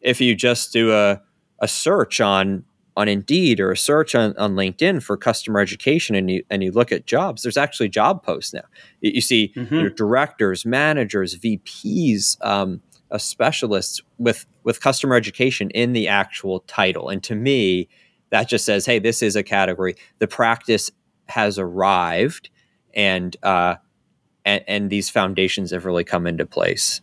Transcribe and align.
if 0.00 0.20
you 0.20 0.34
just 0.34 0.72
do 0.72 0.92
a, 0.92 1.20
a 1.60 1.68
search 1.68 2.20
on 2.20 2.64
on 2.96 3.08
Indeed 3.08 3.60
or 3.60 3.70
a 3.70 3.76
search 3.76 4.14
on, 4.14 4.36
on 4.36 4.54
LinkedIn 4.54 5.02
for 5.02 5.16
customer 5.16 5.60
education 5.60 6.14
and 6.14 6.30
you 6.30 6.44
and 6.50 6.62
you 6.62 6.72
look 6.72 6.92
at 6.92 7.06
jobs, 7.06 7.42
there's 7.42 7.56
actually 7.56 7.88
job 7.88 8.22
posts 8.22 8.52
now. 8.52 8.64
You, 9.00 9.20
see 9.20 9.52
mm-hmm. 9.56 9.74
you 9.74 9.82
know, 9.84 9.88
directors, 9.88 10.66
managers, 10.66 11.38
VPs, 11.38 12.36
um, 12.44 12.82
uh, 13.10 13.18
specialists 13.18 14.02
with 14.18 14.46
with 14.64 14.80
customer 14.80 15.14
education 15.14 15.70
in 15.70 15.92
the 15.92 16.08
actual 16.08 16.60
title. 16.60 17.08
And 17.08 17.22
to 17.24 17.34
me, 17.34 17.88
that 18.30 18.48
just 18.48 18.64
says, 18.64 18.86
hey, 18.86 18.98
this 18.98 19.22
is 19.22 19.36
a 19.36 19.42
category. 19.42 19.96
The 20.18 20.28
practice 20.28 20.90
has 21.26 21.58
arrived, 21.58 22.50
and 22.94 23.36
uh, 23.42 23.76
and, 24.44 24.64
and 24.66 24.90
these 24.90 25.10
foundations 25.10 25.70
have 25.70 25.84
really 25.84 26.04
come 26.04 26.26
into 26.26 26.46
place. 26.46 27.00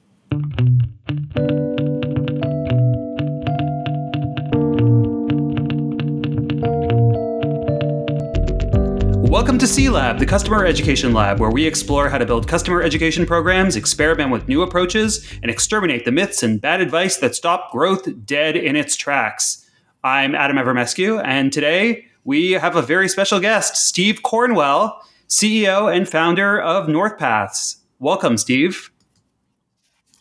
Welcome 9.48 9.60
to 9.60 9.68
C 9.68 9.88
Lab, 9.88 10.20
the 10.20 10.26
Customer 10.26 10.66
Education 10.66 11.14
Lab, 11.14 11.40
where 11.40 11.50
we 11.50 11.66
explore 11.66 12.10
how 12.10 12.18
to 12.18 12.26
build 12.26 12.50
customer 12.50 12.82
education 12.84 13.26
programs, 13.26 13.78
experiment 13.78 14.30
with 14.30 14.50
new 14.50 14.62
approaches, 14.62 15.26
and 15.42 15.50
exterminate 15.50 16.04
the 16.04 16.12
myths 16.12 16.44
and 16.44 16.60
bad 16.60 16.82
advice 16.82 17.16
that 17.20 17.34
stop 17.34 17.72
growth 17.72 18.26
dead 18.26 18.58
in 18.58 18.76
its 18.76 18.98
tracks. 18.98 19.66
I'm 20.04 20.36
Adam 20.36 20.58
Avramescu, 20.58 21.24
and 21.24 21.54
today 21.54 22.08
we 22.26 22.52
have 22.52 22.76
a 22.76 22.82
very 22.82 23.08
special 23.08 23.40
guest, 23.40 23.78
Steve 23.78 24.22
Cornwell, 24.22 25.02
CEO 25.30 25.96
and 25.96 26.10
founder 26.10 26.60
of 26.60 26.88
NorthPass. 26.88 27.78
Welcome, 28.00 28.38
Steve. 28.38 28.92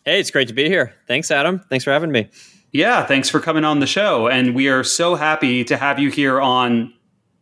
Hey, 0.05 0.21
it's 0.21 0.31
great 0.31 0.47
to 0.47 0.53
be 0.53 0.69
here. 0.69 0.93
Thanks, 1.05 1.31
Adam. 1.31 1.59
Thanks 1.69 1.83
for 1.83 1.91
having 1.91 2.13
me. 2.13 2.29
Yeah, 2.71 3.05
thanks 3.05 3.27
for 3.27 3.41
coming 3.41 3.65
on 3.65 3.81
the 3.81 3.87
show. 3.87 4.29
And 4.29 4.55
we 4.55 4.69
are 4.69 4.85
so 4.85 5.15
happy 5.15 5.65
to 5.65 5.75
have 5.75 5.99
you 5.99 6.11
here 6.11 6.39
on 6.39 6.93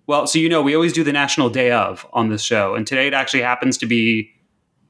well, 0.08 0.28
so 0.28 0.40
you 0.40 0.50
know, 0.50 0.62
we 0.62 0.76
always 0.76 0.94
do 0.94 1.04
the 1.04 1.14
National 1.14 1.50
Day 1.50 1.72
of 1.72 2.06
on 2.14 2.30
this 2.30 2.42
show, 2.42 2.76
and 2.76 2.86
today 2.86 3.08
it 3.08 3.14
actually 3.14 3.42
happens 3.42 3.78
to 3.80 3.86
be 3.86 4.32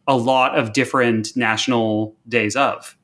a 0.08 0.16
lot 0.16 0.58
of 0.58 0.74
different 0.74 1.36
national 1.36 2.16
days 2.28 2.56
of. 2.56 2.98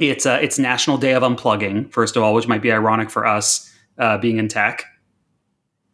It's 0.00 0.26
uh, 0.26 0.38
it's 0.42 0.58
National 0.58 0.98
Day 0.98 1.14
of 1.14 1.22
Unplugging, 1.22 1.90
first 1.90 2.16
of 2.16 2.22
all, 2.22 2.34
which 2.34 2.48
might 2.48 2.62
be 2.62 2.72
ironic 2.72 3.10
for 3.10 3.26
us 3.26 3.72
uh, 3.98 4.18
being 4.18 4.38
in 4.38 4.48
tech. 4.48 4.84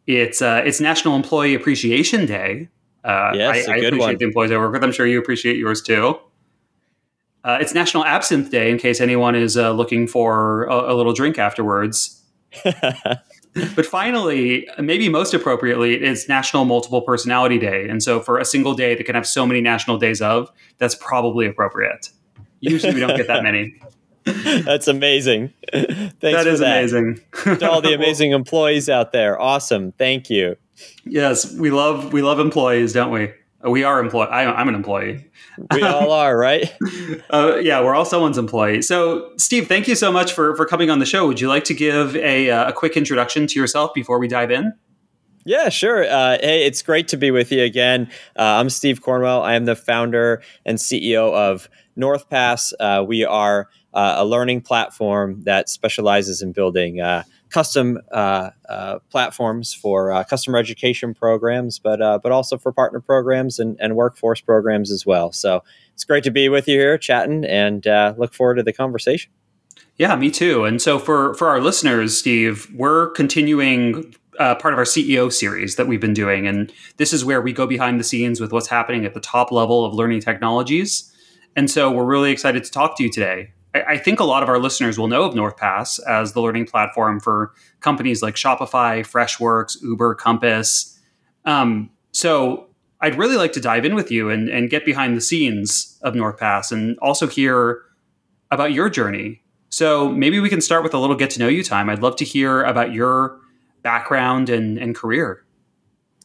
It's 0.06 0.42
uh, 0.42 0.62
it's 0.64 0.80
National 0.80 1.14
Employee 1.14 1.54
Appreciation 1.54 2.26
Day. 2.26 2.68
Uh, 3.04 3.32
yes, 3.34 3.68
I, 3.68 3.74
I 3.74 3.76
appreciate 3.76 3.98
one. 3.98 4.16
the 4.18 4.24
employees 4.24 4.50
I 4.50 4.56
work 4.56 4.72
with. 4.72 4.82
I'm 4.82 4.92
sure 4.92 5.06
you 5.06 5.18
appreciate 5.18 5.56
yours 5.56 5.82
too. 5.82 6.18
Uh, 7.44 7.58
it's 7.60 7.74
National 7.74 8.04
Absinthe 8.04 8.50
Day, 8.50 8.70
in 8.70 8.78
case 8.78 9.00
anyone 9.00 9.34
is 9.34 9.56
uh, 9.56 9.72
looking 9.72 10.06
for 10.06 10.64
a, 10.64 10.92
a 10.92 10.94
little 10.94 11.12
drink 11.12 11.38
afterwards. 11.38 12.22
but 13.74 13.84
finally, 13.84 14.66
maybe 14.78 15.08
most 15.08 15.34
appropriately, 15.34 15.94
it's 15.94 16.28
National 16.28 16.64
Multiple 16.64 17.02
Personality 17.02 17.58
Day. 17.58 17.88
And 17.88 18.02
so 18.02 18.20
for 18.20 18.38
a 18.38 18.44
single 18.44 18.74
day 18.74 18.94
that 18.94 19.04
can 19.04 19.14
have 19.14 19.26
so 19.26 19.46
many 19.46 19.60
national 19.60 19.98
days 19.98 20.22
of, 20.22 20.50
that's 20.78 20.94
probably 20.94 21.46
appropriate. 21.46 22.08
Usually 22.60 22.94
we 22.94 23.00
don't 23.00 23.16
get 23.16 23.26
that 23.26 23.42
many. 23.42 23.74
That's 24.24 24.86
amazing. 24.86 25.52
Thanks 25.72 26.20
that 26.20 26.46
is 26.46 26.60
that. 26.60 26.78
amazing. 26.78 27.20
to 27.44 27.68
all 27.68 27.80
the 27.80 27.92
amazing 27.94 28.30
employees 28.30 28.88
out 28.88 29.10
there. 29.10 29.40
Awesome. 29.40 29.90
Thank 29.92 30.30
you. 30.30 30.54
Yes, 31.04 31.52
we 31.54 31.70
love 31.70 32.12
we 32.12 32.22
love 32.22 32.38
employees, 32.38 32.92
don't 32.92 33.10
we? 33.10 33.32
We 33.64 33.84
are 33.84 34.00
employee. 34.00 34.28
I'm 34.28 34.68
an 34.68 34.74
employee. 34.74 35.30
We 35.72 35.82
all 35.82 36.10
are, 36.22 36.36
right? 36.36 36.72
uh, 37.30 37.56
yeah, 37.56 37.80
we're 37.80 37.94
all 37.94 38.04
someone's 38.04 38.38
employee. 38.38 38.82
So, 38.82 39.30
Steve, 39.36 39.68
thank 39.68 39.86
you 39.86 39.94
so 39.94 40.10
much 40.10 40.32
for 40.32 40.56
for 40.56 40.66
coming 40.66 40.90
on 40.90 40.98
the 40.98 41.06
show. 41.06 41.26
Would 41.28 41.40
you 41.40 41.48
like 41.48 41.64
to 41.64 41.74
give 41.74 42.16
a, 42.16 42.50
uh, 42.50 42.70
a 42.70 42.72
quick 42.72 42.96
introduction 42.96 43.46
to 43.46 43.60
yourself 43.60 43.94
before 43.94 44.18
we 44.18 44.26
dive 44.26 44.50
in? 44.50 44.72
Yeah, 45.44 45.68
sure. 45.68 46.04
Uh, 46.04 46.38
hey, 46.40 46.64
it's 46.66 46.82
great 46.82 47.08
to 47.08 47.16
be 47.16 47.30
with 47.30 47.50
you 47.50 47.62
again. 47.62 48.08
Uh, 48.36 48.42
I'm 48.42 48.70
Steve 48.70 49.02
Cornwell. 49.02 49.42
I 49.42 49.54
am 49.54 49.64
the 49.64 49.74
founder 49.74 50.42
and 50.64 50.78
CEO 50.78 51.32
of 51.32 51.68
NorthPass. 51.98 52.72
Uh, 52.78 53.04
we 53.06 53.24
are 53.24 53.68
uh, 53.92 54.14
a 54.18 54.24
learning 54.24 54.60
platform 54.60 55.42
that 55.42 55.68
specializes 55.68 56.42
in 56.42 56.52
building 56.52 57.00
uh, 57.00 57.24
custom 57.52 57.98
uh, 58.10 58.50
uh, 58.68 58.98
platforms 59.10 59.72
for 59.72 60.10
uh, 60.10 60.24
customer 60.24 60.58
education 60.58 61.14
programs, 61.14 61.78
but 61.78 62.02
uh, 62.02 62.18
but 62.22 62.32
also 62.32 62.58
for 62.58 62.72
partner 62.72 63.00
programs 63.00 63.58
and, 63.58 63.76
and 63.80 63.94
workforce 63.94 64.40
programs 64.40 64.90
as 64.90 65.06
well. 65.06 65.30
So 65.32 65.62
it's 65.94 66.04
great 66.04 66.24
to 66.24 66.30
be 66.30 66.48
with 66.48 66.66
you 66.66 66.78
here, 66.78 66.98
chatting, 66.98 67.44
and 67.44 67.86
uh, 67.86 68.14
look 68.16 68.34
forward 68.34 68.56
to 68.56 68.62
the 68.62 68.72
conversation. 68.72 69.30
Yeah, 69.96 70.16
me 70.16 70.30
too. 70.30 70.64
And 70.64 70.80
so 70.80 70.98
for 70.98 71.34
for 71.34 71.48
our 71.48 71.60
listeners, 71.60 72.16
Steve, 72.16 72.68
we're 72.74 73.10
continuing 73.10 74.14
uh, 74.38 74.54
part 74.56 74.72
of 74.72 74.78
our 74.78 74.86
CEO 74.86 75.30
series 75.30 75.76
that 75.76 75.86
we've 75.86 76.00
been 76.00 76.14
doing, 76.14 76.46
and 76.46 76.72
this 76.96 77.12
is 77.12 77.24
where 77.24 77.40
we 77.40 77.52
go 77.52 77.66
behind 77.66 78.00
the 78.00 78.04
scenes 78.04 78.40
with 78.40 78.52
what's 78.52 78.68
happening 78.68 79.04
at 79.04 79.14
the 79.14 79.20
top 79.20 79.52
level 79.52 79.84
of 79.84 79.94
learning 79.94 80.20
technologies. 80.20 81.08
And 81.54 81.70
so 81.70 81.90
we're 81.90 82.06
really 82.06 82.32
excited 82.32 82.64
to 82.64 82.70
talk 82.70 82.96
to 82.96 83.02
you 83.02 83.10
today 83.10 83.52
I, 83.74 83.96
think 83.96 84.20
a 84.20 84.24
lot 84.24 84.42
of 84.42 84.48
our 84.48 84.58
listeners 84.58 84.98
will 84.98 85.08
know 85.08 85.22
of 85.22 85.34
NorthPass 85.34 85.98
as 86.06 86.32
the 86.32 86.42
learning 86.42 86.66
platform 86.66 87.20
for 87.20 87.52
companies 87.80 88.22
like 88.22 88.34
Shopify, 88.34 89.00
Freshworks, 89.00 89.80
Uber, 89.82 90.14
Compass. 90.16 90.98
Um, 91.44 91.90
so 92.12 92.68
I'd 93.00 93.16
really 93.16 93.36
like 93.36 93.52
to 93.54 93.60
dive 93.60 93.84
in 93.84 93.94
with 93.94 94.10
you 94.10 94.28
and, 94.28 94.48
and 94.48 94.68
get 94.68 94.84
behind 94.84 95.16
the 95.16 95.20
scenes 95.20 95.98
of 96.02 96.14
NorthPass 96.14 96.70
and 96.70 96.98
also 97.00 97.26
hear 97.26 97.82
about 98.50 98.72
your 98.72 98.90
journey. 98.90 99.42
So 99.70 100.10
maybe 100.10 100.38
we 100.38 100.50
can 100.50 100.60
start 100.60 100.82
with 100.82 100.92
a 100.92 100.98
little 100.98 101.16
get 101.16 101.30
to 101.30 101.38
know 101.38 101.48
you 101.48 101.64
time. 101.64 101.88
I'd 101.88 102.02
love 102.02 102.16
to 102.16 102.24
hear 102.24 102.62
about 102.62 102.92
your 102.92 103.40
background 103.82 104.50
and, 104.50 104.78
and 104.78 104.94
career. 104.94 105.44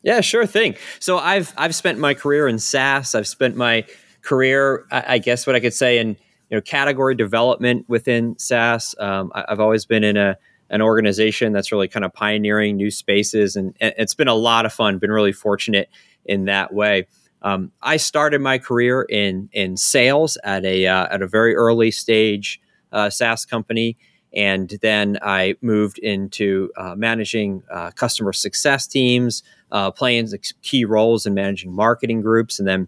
Yeah, 0.03 0.22
sure 0.22 0.46
thing. 0.46 0.75
So 1.00 1.18
I've 1.18 1.53
I've 1.58 1.74
spent 1.74 1.97
my 1.97 2.14
career 2.14 2.47
in 2.47 2.59
SaaS. 2.59 3.16
I've 3.16 3.28
spent 3.28 3.56
my 3.56 3.85
career, 4.22 4.85
I, 4.91 5.16
I 5.16 5.18
guess, 5.18 5.47
what 5.47 5.56
I 5.56 5.59
could 5.59 5.74
say 5.74 5.97
in 5.97 6.18
you 6.50 6.58
know 6.58 6.62
category 6.62 7.16
development 7.16 7.85
within 7.88 8.38
SaaS. 8.38 8.96
Um, 9.00 9.31
I, 9.35 9.46
have 9.50 9.59
always 9.59 9.85
been 9.85 10.03
in 10.03 10.18
a 10.18 10.38
an 10.69 10.81
organization 10.81 11.53
that's 11.53 11.72
really 11.72 11.88
kind 11.88 12.03
of 12.03 12.13
pioneering 12.13 12.75
new 12.75 12.91
spaces, 12.91 13.56
and, 13.56 13.74
and, 13.80 13.94
it's 13.97 14.16
been 14.16 14.28
a 14.28 14.35
lot 14.35 14.66
of 14.66 14.74
fun. 14.74 14.97
Been 14.97 15.12
really 15.12 15.31
fortunate 15.31 15.90
in 16.25 16.46
that 16.46 16.74
way. 16.74 17.08
Um, 17.41 17.72
I 17.81 17.97
started 17.97 18.41
my 18.41 18.58
career 18.58 19.03
in 19.03 19.50
in 19.53 19.78
sales 19.78 20.38
at 20.44 20.66
a 20.66 20.88
uh, 20.88 21.08
at 21.12 21.22
a 21.22 21.28
very 21.28 21.56
early 21.56 21.91
stage 21.91 22.59
uh, 22.91 23.09
SaaS 23.09 23.46
company, 23.46 23.97
and 24.34 24.78
then 24.81 25.18
I 25.22 25.56
moved 25.62 26.00
into 26.00 26.72
uh, 26.78 26.96
managing 26.96 27.64
uh, 27.72 27.91
customer 27.91 28.34
success 28.34 28.88
teams, 28.88 29.44
uh, 29.72 29.91
playing 29.91 30.29
key 30.62 30.85
roles 30.85 31.25
in 31.25 31.34
managing 31.34 31.74
marketing 31.74 32.22
groups, 32.22 32.59
and 32.59 32.68
then 32.68 32.88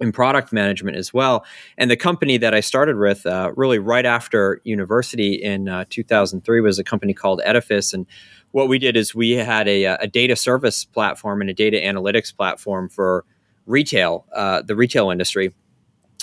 in 0.00 0.12
product 0.12 0.52
management 0.52 0.96
as 0.96 1.12
well. 1.12 1.44
And 1.76 1.90
the 1.90 1.96
company 1.96 2.38
that 2.38 2.54
I 2.54 2.60
started 2.60 2.96
with, 2.96 3.26
uh, 3.26 3.52
really 3.54 3.78
right 3.78 4.06
after 4.06 4.60
university 4.64 5.34
in 5.34 5.68
uh, 5.68 5.84
2003, 5.90 6.60
was 6.60 6.78
a 6.78 6.84
company 6.84 7.12
called 7.12 7.40
Edifice. 7.44 7.92
And 7.92 8.06
what 8.52 8.68
we 8.68 8.78
did 8.78 8.96
is 8.96 9.14
we 9.14 9.32
had 9.32 9.68
a, 9.68 9.84
a 9.84 10.06
data 10.06 10.36
service 10.36 10.84
platform 10.84 11.40
and 11.40 11.50
a 11.50 11.54
data 11.54 11.78
analytics 11.78 12.34
platform 12.34 12.88
for 12.88 13.24
retail, 13.66 14.26
uh, 14.34 14.62
the 14.62 14.74
retail 14.74 15.10
industry. 15.10 15.54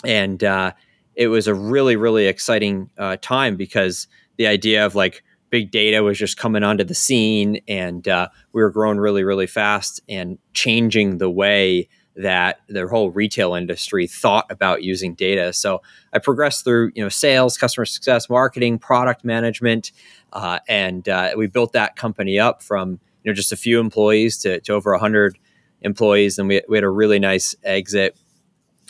And 0.04 0.44
uh, 0.44 0.74
it 1.16 1.28
was 1.28 1.48
a 1.48 1.54
really, 1.54 1.96
really 1.96 2.28
exciting 2.28 2.90
uh, 2.98 3.18
time 3.22 3.56
because 3.56 4.08
the 4.38 4.48
idea 4.48 4.86
of 4.86 4.96
like 4.96 5.24
big 5.50 5.72
data 5.72 6.04
was 6.04 6.18
just 6.18 6.38
coming 6.38 6.64
onto 6.64 6.84
the 6.84 6.94
scene 6.94 7.62
and 7.68 8.08
uh, 8.08 8.28
we 8.54 8.62
were 8.62 8.70
growing 8.70 8.98
really, 8.98 9.24
really 9.24 9.48
fast 9.48 10.02
and 10.10 10.38
changing 10.54 11.20
the 11.20 11.30
way 11.30 11.88
that 12.18 12.62
their 12.68 12.88
whole 12.88 13.12
retail 13.12 13.54
industry 13.54 14.08
thought 14.08 14.46
about 14.50 14.84
using 14.84 15.14
data. 15.14 15.54
So 15.54 15.82
I 16.14 16.20
progressed 16.20 16.64
through, 16.64 16.92
you 16.96 17.04
know, 17.04 17.10
sales, 17.10 17.58
customer 17.58 17.86
success, 17.86 18.30
marketing, 18.30 18.80
product 18.80 19.24
management, 19.24 19.92
uh, 20.34 20.60
and 20.68 21.08
uh, 21.08 21.32
we 21.38 21.48
built 21.48 21.74
that 21.74 21.96
company 21.96 22.40
up 22.40 22.62
from 22.62 23.00
you 23.24 23.32
know 23.32 23.34
just 23.34 23.52
a 23.52 23.58
few 23.58 23.80
employees 23.80 24.38
to, 24.40 24.60
to 24.62 24.74
over 24.74 24.98
hundred 24.98 25.38
employees, 25.82 26.40
and 26.40 26.48
we, 26.48 26.62
we 26.68 26.78
had 26.78 26.84
a 26.84 26.90
really 26.90 27.20
nice 27.20 27.56
exit 27.64 28.20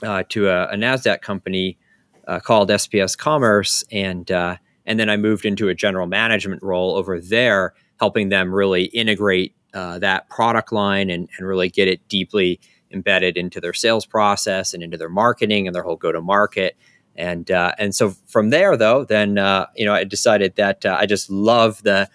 uh, 0.03 0.23
to 0.29 0.47
a, 0.47 0.69
a, 0.69 0.75
Nasdaq 0.75 1.21
company 1.21 1.77
uh, 2.27 2.39
called 2.39 2.69
SPS 2.69 3.17
Commerce, 3.17 3.83
and 3.91 4.31
uh, 4.31 4.57
and 4.85 4.99
then 4.99 5.09
I 5.09 5.17
moved 5.17 5.45
into 5.45 5.67
a 5.69 5.75
general 5.75 6.07
management 6.07 6.63
role 6.63 6.95
over 6.95 7.19
there, 7.19 7.73
helping 7.99 8.29
them 8.29 8.53
really 8.53 8.85
integrate 8.85 9.53
uh, 9.73 9.99
that 9.99 10.29
product 10.29 10.71
line 10.71 11.09
and, 11.09 11.27
and 11.37 11.47
really 11.47 11.69
get 11.69 11.87
it 11.87 12.07
deeply 12.07 12.59
embedded 12.91 13.37
into 13.37 13.59
their 13.59 13.73
sales 13.73 14.05
process 14.05 14.73
and 14.73 14.83
into 14.83 14.97
their 14.97 15.09
marketing 15.09 15.67
and 15.67 15.75
their 15.75 15.83
whole 15.83 15.95
go 15.95 16.11
to 16.11 16.21
market. 16.21 16.75
And 17.15 17.49
uh, 17.49 17.73
and 17.79 17.95
so 17.95 18.11
from 18.27 18.51
there, 18.51 18.77
though, 18.77 19.03
then 19.03 19.37
uh, 19.37 19.67
you 19.75 19.85
know 19.85 19.93
I 19.93 20.03
decided 20.03 20.55
that 20.55 20.85
uh, 20.85 20.97
I 20.99 21.05
just 21.05 21.29
love 21.29 21.83
the 21.83 22.09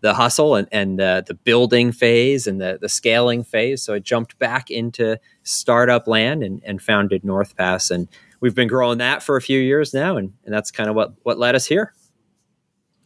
the 0.00 0.14
hustle 0.14 0.54
and, 0.54 0.68
and 0.70 0.98
the, 0.98 1.24
the 1.26 1.34
building 1.34 1.92
phase 1.92 2.46
and 2.46 2.60
the, 2.60 2.78
the 2.80 2.88
scaling 2.88 3.42
phase. 3.42 3.82
So 3.82 3.94
I 3.94 3.98
jumped 3.98 4.38
back 4.38 4.70
into 4.70 5.18
startup 5.42 6.06
land 6.06 6.42
and, 6.42 6.62
and 6.64 6.80
founded 6.80 7.22
NorthPass. 7.22 7.90
And 7.90 8.08
we've 8.40 8.54
been 8.54 8.68
growing 8.68 8.98
that 8.98 9.22
for 9.22 9.36
a 9.36 9.42
few 9.42 9.58
years 9.58 9.92
now. 9.92 10.16
And, 10.16 10.32
and 10.44 10.54
that's 10.54 10.70
kind 10.70 10.88
of 10.88 10.94
what, 10.94 11.14
what 11.24 11.38
led 11.38 11.54
us 11.54 11.66
here. 11.66 11.92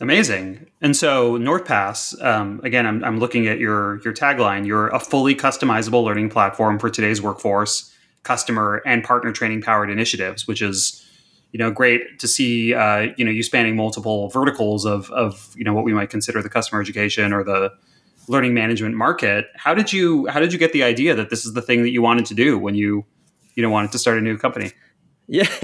Amazing. 0.03 0.67
And 0.81 0.97
so 0.97 1.39
NorthPass, 1.39 2.21
um, 2.25 2.61
again, 2.65 2.87
I'm, 2.87 3.05
I'm 3.05 3.21
looking 3.21 3.47
at 3.47 3.61
your 3.61 4.01
your 4.03 4.13
tagline. 4.13 4.67
You're 4.67 4.89
a 4.89 4.99
fully 4.99 5.33
customizable 5.33 6.03
learning 6.03 6.29
platform 6.29 6.81
for 6.81 6.91
today's 6.91 7.23
workforce, 7.23 7.95
customer, 8.25 8.83
and 8.85 9.05
partner 9.05 9.31
training 9.31 9.63
powered 9.63 9.91
initiatives, 9.91 10.49
which 10.49 10.61
is 10.61 11.09
you 11.53 11.59
know 11.59 11.71
great 11.71 12.19
to 12.19 12.27
see. 12.27 12.75
Uh, 12.75 13.13
you 13.17 13.25
know 13.25 13.31
you 13.31 13.45
spanning 13.45 13.77
multiple 13.77 14.29
verticals 14.31 14.85
of 14.85 15.09
of 15.13 15.55
you 15.55 15.63
know 15.63 15.73
what 15.73 15.85
we 15.85 15.93
might 15.93 16.11
consider 16.11 16.43
the 16.43 16.51
customer 16.51 16.81
education 16.81 17.33
or 17.33 17.45
the 17.45 17.71
learning 18.27 18.55
management 18.55 18.97
market. 18.97 19.47
How 19.55 19.73
did 19.73 19.93
you 19.93 20.27
how 20.27 20.41
did 20.41 20.53
you 20.53 20.59
get 20.59 20.73
the 20.73 20.83
idea 20.83 21.15
that 21.15 21.31
this 21.31 21.47
is 21.47 21.53
the 21.53 21.63
thing 21.63 21.85
that 21.85 21.91
you 21.91 22.03
wanted 22.03 22.27
to 22.27 22.35
do 22.35 22.59
when 22.59 22.75
you 22.75 23.05
you 23.55 23.63
know 23.63 23.71
wanted 23.71 23.93
to 23.93 24.01
start 24.01 24.19
a 24.19 24.21
new 24.21 24.37
company? 24.37 24.73
Yeah, 25.33 25.49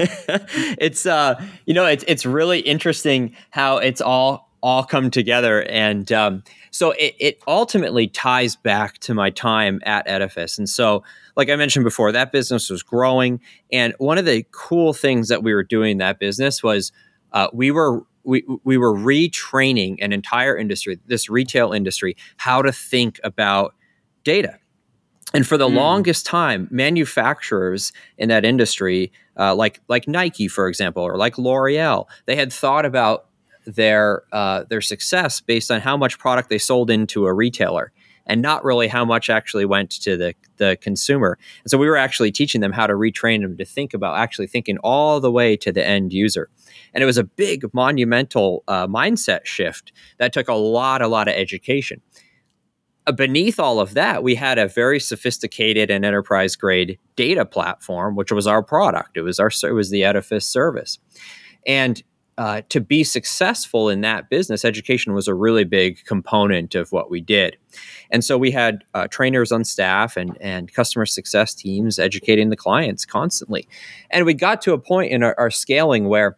it's 0.78 1.04
uh, 1.04 1.38
you 1.66 1.74
know, 1.74 1.84
it's 1.84 2.02
it's 2.08 2.24
really 2.24 2.60
interesting 2.60 3.36
how 3.50 3.76
it's 3.76 4.00
all 4.00 4.50
all 4.62 4.82
come 4.82 5.10
together, 5.10 5.62
and 5.64 6.10
um, 6.10 6.42
so 6.70 6.92
it, 6.92 7.14
it 7.20 7.42
ultimately 7.46 8.08
ties 8.08 8.56
back 8.56 8.96
to 9.00 9.12
my 9.12 9.28
time 9.28 9.80
at 9.84 10.08
Edifice, 10.08 10.56
and 10.56 10.70
so 10.70 11.04
like 11.36 11.50
I 11.50 11.56
mentioned 11.56 11.84
before, 11.84 12.12
that 12.12 12.32
business 12.32 12.70
was 12.70 12.82
growing, 12.82 13.42
and 13.70 13.94
one 13.98 14.16
of 14.16 14.24
the 14.24 14.46
cool 14.52 14.94
things 14.94 15.28
that 15.28 15.42
we 15.42 15.52
were 15.52 15.64
doing 15.64 15.92
in 15.92 15.98
that 15.98 16.18
business 16.18 16.62
was 16.62 16.90
uh, 17.32 17.48
we 17.52 17.70
were 17.70 18.04
we, 18.24 18.42
we 18.64 18.78
were 18.78 18.94
retraining 18.94 19.98
an 20.00 20.14
entire 20.14 20.56
industry, 20.56 20.98
this 21.04 21.28
retail 21.28 21.72
industry, 21.72 22.16
how 22.38 22.62
to 22.62 22.72
think 22.72 23.20
about 23.22 23.74
data. 24.24 24.58
And 25.34 25.46
for 25.46 25.58
the 25.58 25.68
mm. 25.68 25.74
longest 25.74 26.24
time, 26.24 26.68
manufacturers 26.70 27.92
in 28.16 28.28
that 28.30 28.44
industry, 28.44 29.12
uh, 29.38 29.54
like 29.54 29.80
like 29.88 30.08
Nike, 30.08 30.48
for 30.48 30.68
example, 30.68 31.02
or 31.02 31.16
like 31.16 31.38
L'Oreal, 31.38 32.06
they 32.26 32.36
had 32.36 32.52
thought 32.52 32.84
about 32.84 33.26
their 33.66 34.22
uh, 34.32 34.64
their 34.68 34.80
success 34.80 35.40
based 35.40 35.70
on 35.70 35.80
how 35.80 35.96
much 35.96 36.18
product 36.18 36.48
they 36.48 36.58
sold 36.58 36.90
into 36.90 37.26
a 37.26 37.32
retailer, 37.32 37.92
and 38.26 38.42
not 38.42 38.64
really 38.64 38.88
how 38.88 39.04
much 39.04 39.30
actually 39.30 39.64
went 39.64 39.90
to 39.90 40.16
the 40.16 40.34
the 40.56 40.76
consumer. 40.80 41.38
And 41.64 41.70
so 41.70 41.78
we 41.78 41.88
were 41.88 41.96
actually 41.96 42.32
teaching 42.32 42.60
them 42.60 42.72
how 42.72 42.86
to 42.86 42.94
retrain 42.94 43.42
them 43.42 43.56
to 43.56 43.64
think 43.64 43.94
about 43.94 44.16
actually 44.16 44.46
thinking 44.46 44.78
all 44.78 45.20
the 45.20 45.30
way 45.30 45.56
to 45.58 45.72
the 45.72 45.86
end 45.86 46.12
user. 46.12 46.48
And 46.94 47.02
it 47.02 47.06
was 47.06 47.18
a 47.18 47.24
big, 47.24 47.72
monumental 47.74 48.64
uh, 48.66 48.86
mindset 48.86 49.44
shift 49.44 49.92
that 50.18 50.32
took 50.32 50.48
a 50.48 50.54
lot, 50.54 51.02
a 51.02 51.08
lot 51.08 51.28
of 51.28 51.34
education. 51.34 52.00
Uh, 53.08 53.12
beneath 53.12 53.58
all 53.58 53.80
of 53.80 53.94
that, 53.94 54.22
we 54.22 54.34
had 54.34 54.58
a 54.58 54.68
very 54.68 55.00
sophisticated 55.00 55.90
and 55.90 56.04
enterprise 56.04 56.56
grade 56.56 56.98
data 57.16 57.46
platform, 57.46 58.14
which 58.14 58.30
was 58.30 58.46
our 58.46 58.62
product. 58.62 59.16
It 59.16 59.22
was 59.22 59.40
our 59.40 59.50
it 59.62 59.72
was 59.72 59.88
the 59.88 60.04
Edifice 60.04 60.44
service, 60.44 60.98
and 61.66 62.02
uh, 62.36 62.60
to 62.68 62.80
be 62.82 63.02
successful 63.02 63.88
in 63.88 64.02
that 64.02 64.28
business, 64.28 64.62
education 64.62 65.14
was 65.14 65.26
a 65.26 65.34
really 65.34 65.64
big 65.64 66.04
component 66.04 66.74
of 66.74 66.92
what 66.92 67.10
we 67.10 67.22
did. 67.22 67.56
And 68.10 68.22
so 68.22 68.36
we 68.36 68.50
had 68.50 68.84
uh, 68.92 69.08
trainers 69.08 69.50
on 69.50 69.64
staff 69.64 70.16
and, 70.16 70.36
and 70.40 70.72
customer 70.72 71.06
success 71.06 71.54
teams 71.54 71.98
educating 71.98 72.50
the 72.50 72.56
clients 72.56 73.04
constantly. 73.04 73.66
And 74.10 74.24
we 74.24 74.34
got 74.34 74.60
to 74.62 74.72
a 74.72 74.78
point 74.78 75.10
in 75.10 75.24
our, 75.24 75.34
our 75.36 75.50
scaling 75.50 76.08
where 76.08 76.36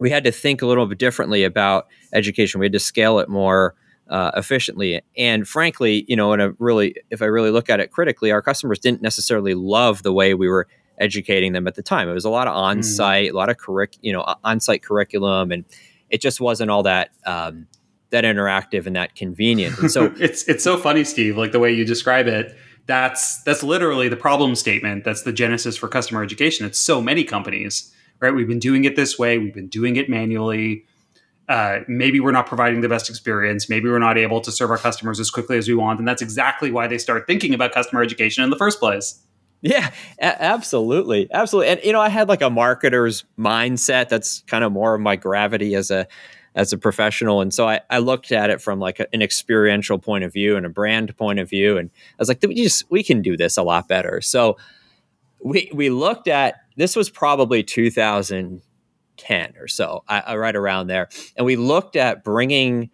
we 0.00 0.10
had 0.10 0.24
to 0.24 0.32
think 0.32 0.62
a 0.62 0.66
little 0.66 0.86
bit 0.86 0.98
differently 0.98 1.44
about 1.44 1.86
education. 2.12 2.58
We 2.58 2.66
had 2.66 2.72
to 2.72 2.80
scale 2.80 3.20
it 3.20 3.28
more 3.28 3.76
uh, 4.10 4.32
efficiently. 4.36 5.00
And 5.16 5.46
frankly, 5.48 6.04
you 6.08 6.16
know, 6.16 6.32
in 6.32 6.40
a 6.40 6.50
really, 6.58 6.96
if 7.10 7.22
I 7.22 7.26
really 7.26 7.50
look 7.50 7.70
at 7.70 7.80
it 7.80 7.92
critically, 7.92 8.32
our 8.32 8.42
customers 8.42 8.78
didn't 8.78 9.02
necessarily 9.02 9.54
love 9.54 10.02
the 10.02 10.12
way 10.12 10.34
we 10.34 10.48
were 10.48 10.66
educating 10.98 11.52
them 11.52 11.66
at 11.66 11.76
the 11.76 11.82
time. 11.82 12.08
It 12.08 12.12
was 12.12 12.24
a 12.24 12.30
lot 12.30 12.46
of 12.46 12.54
mm. 12.54 12.58
on-site, 12.58 13.30
mm. 13.30 13.32
a 13.32 13.36
lot 13.36 13.48
of 13.48 13.56
curric, 13.56 13.96
you 14.02 14.12
know, 14.12 14.22
on-site 14.44 14.82
curriculum, 14.82 15.52
and 15.52 15.64
it 16.10 16.20
just 16.20 16.40
wasn't 16.40 16.70
all 16.70 16.82
that 16.82 17.10
um, 17.24 17.68
that 18.10 18.24
interactive 18.24 18.86
and 18.86 18.96
that 18.96 19.14
convenient. 19.14 19.78
And 19.78 19.90
so 19.90 20.12
it's 20.18 20.42
it's 20.48 20.64
so 20.64 20.76
funny, 20.76 21.04
Steve, 21.04 21.38
like 21.38 21.52
the 21.52 21.60
way 21.60 21.72
you 21.72 21.84
describe 21.84 22.26
it. 22.26 22.54
That's 22.86 23.42
that's 23.44 23.62
literally 23.62 24.08
the 24.08 24.16
problem 24.16 24.56
statement. 24.56 25.04
That's 25.04 25.22
the 25.22 25.32
genesis 25.32 25.76
for 25.76 25.86
customer 25.86 26.22
education. 26.24 26.66
It's 26.66 26.78
so 26.78 27.00
many 27.00 27.22
companies, 27.22 27.94
right? 28.18 28.34
We've 28.34 28.48
been 28.48 28.58
doing 28.58 28.84
it 28.84 28.96
this 28.96 29.18
way. 29.18 29.38
We've 29.38 29.54
been 29.54 29.68
doing 29.68 29.94
it 29.94 30.10
manually 30.10 30.84
uh, 31.50 31.80
maybe 31.88 32.20
we're 32.20 32.30
not 32.30 32.46
providing 32.46 32.80
the 32.80 32.88
best 32.88 33.10
experience. 33.10 33.68
Maybe 33.68 33.88
we're 33.88 33.98
not 33.98 34.16
able 34.16 34.40
to 34.40 34.52
serve 34.52 34.70
our 34.70 34.78
customers 34.78 35.18
as 35.18 35.30
quickly 35.32 35.58
as 35.58 35.66
we 35.66 35.74
want. 35.74 35.98
And 35.98 36.06
that's 36.06 36.22
exactly 36.22 36.70
why 36.70 36.86
they 36.86 36.96
start 36.96 37.26
thinking 37.26 37.52
about 37.52 37.72
customer 37.72 38.02
education 38.02 38.44
in 38.44 38.50
the 38.50 38.56
first 38.56 38.78
place. 38.78 39.20
Yeah, 39.60 39.90
a- 40.20 40.42
absolutely. 40.42 41.28
Absolutely. 41.32 41.72
And, 41.72 41.80
you 41.82 41.92
know, 41.92 42.00
I 42.00 42.08
had 42.08 42.28
like 42.28 42.40
a 42.40 42.50
marketer's 42.50 43.24
mindset. 43.36 44.08
That's 44.08 44.42
kind 44.46 44.62
of 44.62 44.70
more 44.70 44.94
of 44.94 45.00
my 45.00 45.16
gravity 45.16 45.74
as 45.74 45.90
a, 45.90 46.06
as 46.54 46.72
a 46.72 46.78
professional. 46.78 47.40
And 47.40 47.52
so 47.52 47.68
I, 47.68 47.80
I 47.90 47.98
looked 47.98 48.30
at 48.30 48.48
it 48.50 48.62
from 48.62 48.78
like 48.78 49.00
a, 49.00 49.12
an 49.12 49.20
experiential 49.20 49.98
point 49.98 50.22
of 50.22 50.32
view 50.32 50.56
and 50.56 50.64
a 50.64 50.70
brand 50.70 51.16
point 51.16 51.40
of 51.40 51.50
view. 51.50 51.76
And 51.78 51.90
I 52.12 52.16
was 52.20 52.28
like, 52.28 52.40
we 52.46 52.54
just, 52.54 52.88
we 52.92 53.02
can 53.02 53.22
do 53.22 53.36
this 53.36 53.56
a 53.56 53.64
lot 53.64 53.88
better. 53.88 54.20
So 54.20 54.56
we, 55.44 55.68
we 55.74 55.90
looked 55.90 56.28
at, 56.28 56.54
this 56.76 56.94
was 56.94 57.10
probably 57.10 57.64
2000, 57.64 58.62
10 59.20 59.54
or 59.60 59.68
so, 59.68 60.02
I, 60.08 60.36
right 60.36 60.56
around 60.56 60.86
there. 60.86 61.08
And 61.36 61.44
we 61.44 61.56
looked 61.56 61.94
at 61.94 62.24
bringing 62.24 62.90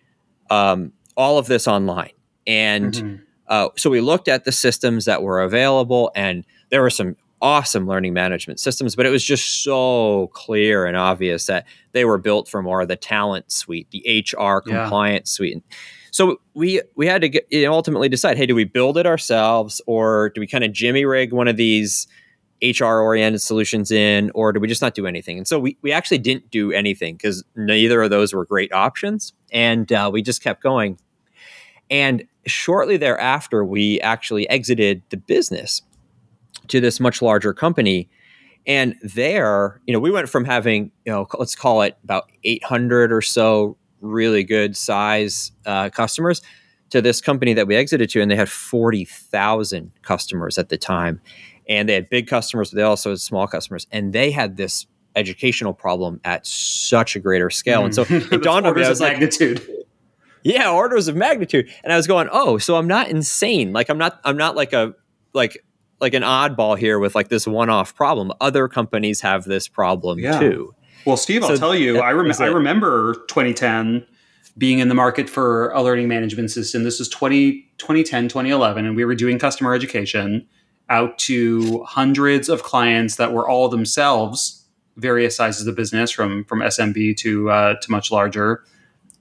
um, 0.51 0.93
all 1.17 1.39
of 1.39 1.47
this 1.47 1.69
online. 1.69 2.11
And 2.47 2.93
mm-hmm. 2.93 3.23
uh, 3.49 3.69
so 3.77 3.91
we 3.91 4.01
looked 4.01 4.29
at 4.29 4.45
the 4.45 4.53
systems 4.53 5.05
that 5.05 5.23
were 5.23 5.41
available, 5.41 6.11
and 6.15 6.45
there 6.71 6.83
were 6.83 6.91
some 6.91 7.17
awesome 7.41 7.87
learning 7.87 8.13
management 8.13 8.59
systems, 8.59 8.97
but 8.97 9.07
it 9.07 9.11
was 9.11 9.23
just 9.23 9.63
so 9.63 10.31
clear 10.33 10.87
and 10.87 10.97
obvious 10.97 11.47
that 11.47 11.67
they 11.93 12.05
were 12.05 12.19
built 12.19 12.49
for 12.49 12.63
more 12.63 12.81
of 12.81 12.89
the 12.89 12.97
talent 12.97 13.51
suite, 13.53 13.89
the 13.91 14.25
HR 14.33 14.61
compliance 14.61 15.33
yeah. 15.33 15.37
suite. 15.37 15.65
So 16.11 16.41
we 16.55 16.81
we 16.95 17.07
had 17.07 17.21
to 17.21 17.29
get, 17.29 17.47
you 17.51 17.65
know, 17.65 17.73
ultimately 17.73 18.09
decide: 18.09 18.39
hey, 18.39 18.47
do 18.47 18.55
we 18.55 18.65
build 18.65 18.97
it 18.97 19.07
ourselves, 19.07 19.83
or 19.87 20.31
do 20.31 20.41
we 20.41 20.47
kind 20.47 20.65
of 20.65 20.73
jimmy 20.73 21.05
rig 21.05 21.33
one 21.33 21.47
of 21.47 21.57
these 21.57 22.07
HR 22.63 23.01
oriented 23.01 23.43
solutions 23.43 23.91
in, 23.91 24.31
or 24.35 24.53
do 24.53 24.61
we 24.61 24.69
just 24.69 24.83
not 24.83 24.95
do 24.95 25.07
anything? 25.07 25.39
And 25.39 25.47
so 25.47 25.59
we, 25.59 25.77
we 25.83 25.93
actually 25.93 26.19
didn't 26.19 26.51
do 26.51 26.73
anything 26.73 27.17
because 27.17 27.45
neither 27.55 28.03
of 28.03 28.11
those 28.11 28.33
were 28.33 28.45
great 28.45 28.73
options. 28.73 29.33
And 29.53 29.91
uh, 29.93 30.11
we 30.13 30.23
just 30.23 30.43
kept 30.43 30.63
going. 30.63 30.99
And 31.91 32.25
shortly 32.47 32.97
thereafter, 32.97 33.65
we 33.65 34.01
actually 34.01 34.49
exited 34.49 35.03
the 35.11 35.17
business 35.17 35.83
to 36.69 36.81
this 36.81 36.99
much 36.99 37.23
larger 37.23 37.53
company. 37.53 38.09
And 38.67 38.97
there, 39.03 39.81
you 39.87 39.93
know, 39.93 40.01
we 40.01 40.11
went 40.11 40.29
from 40.29 40.45
having, 40.45 40.91
you 41.05 41.13
know, 41.13 41.27
let's 41.39 41.55
call 41.55 41.83
it 41.83 41.97
about 42.03 42.31
800 42.43 43.13
or 43.13 43.23
so 43.23 43.77
really 44.01 44.45
good 44.45 44.77
size 44.77 45.53
uh, 45.65 45.91
customers 45.91 46.43
to 46.91 47.01
this 47.03 47.21
company 47.21 47.53
that 47.55 47.67
we 47.67 47.77
exited 47.77 48.09
to, 48.11 48.21
and 48.21 48.31
they 48.31 48.37
had 48.37 48.49
40,000 48.49 49.91
customers 50.03 50.59
at 50.59 50.69
the 50.69 50.79
time 50.79 51.21
and 51.69 51.89
they 51.89 51.95
had 51.95 52.09
big 52.09 52.27
customers, 52.27 52.71
but 52.71 52.77
they 52.77 52.83
also 52.83 53.11
had 53.11 53.21
small 53.21 53.47
customers, 53.47 53.87
and 53.91 54.13
they 54.13 54.31
had 54.31 54.57
this 54.57 54.87
educational 55.15 55.73
problem 55.73 56.21
at 56.25 56.47
such 56.47 57.17
a 57.17 57.21
greater 57.21 57.51
scale. 57.51 57.85
And 57.85 57.95
so 57.95 58.05
mm. 58.05 58.33
it 58.33 58.43
dawned 58.43 58.67
on 58.67 58.75
me, 58.75 58.85
I 58.85 58.89
was 58.89 59.01
like, 59.01 59.15
magnitude. 59.15 59.67
Yeah, 60.43 60.71
orders 60.71 61.09
of 61.09 61.17
magnitude. 61.17 61.69
And 61.83 61.93
I 61.93 61.97
was 61.97 62.07
going, 62.07 62.29
oh, 62.31 62.59
so 62.59 62.77
I'm 62.77 62.87
not 62.87 63.09
insane. 63.09 63.73
Like 63.73 63.89
I'm 63.89 63.99
not, 63.99 64.21
I'm 64.25 64.37
not 64.37 64.55
like 64.55 64.73
a 64.73 64.95
like 65.33 65.65
like 66.01 66.15
an 66.15 66.23
oddball 66.23 66.79
here 66.79 66.99
with 66.99 67.15
like 67.15 67.29
this 67.29 67.47
one-off 67.47 67.95
problem. 67.95 68.33
Other 68.41 68.69
companies 68.69 69.23
have 69.23 69.45
this 69.45 69.67
problem 69.67 70.19
yeah. 70.19 70.39
too. 70.39 70.75
Well, 71.07 71.17
Steve, 71.17 71.43
so 71.43 71.53
I'll 71.53 71.57
tell 71.57 71.75
you, 71.75 72.01
I, 72.01 72.13
rem- 72.13 72.33
I 72.39 72.47
remember 72.47 73.15
2010 73.29 74.05
being 74.59 74.79
in 74.81 74.89
the 74.89 74.95
market 74.95 75.31
for 75.31 75.71
a 75.71 75.83
learning 75.83 76.09
management 76.09 76.51
system. 76.51 76.85
This 76.85 76.99
was 76.99 77.09
20, 77.09 77.63
2010, 77.79 78.29
2011, 78.29 78.85
and 78.85 78.97
we 78.97 79.05
were 79.05 79.15
doing 79.15 79.39
customer 79.39 79.75
education 79.75 80.47
out 80.89 81.19
to 81.19 81.83
hundreds 81.85 82.49
of 82.49 82.63
clients 82.63 83.17
that 83.17 83.33
were 83.33 83.49
all 83.49 83.69
themselves 83.69 84.67
various 84.97 85.37
sizes 85.37 85.67
of 85.67 85.77
business 85.77 86.11
from 86.11 86.45
from 86.45 86.61
SMB 86.61 87.17
to 87.19 87.51
uh, 87.51 87.75
to 87.81 87.91
much 87.91 88.11
larger. 88.11 88.65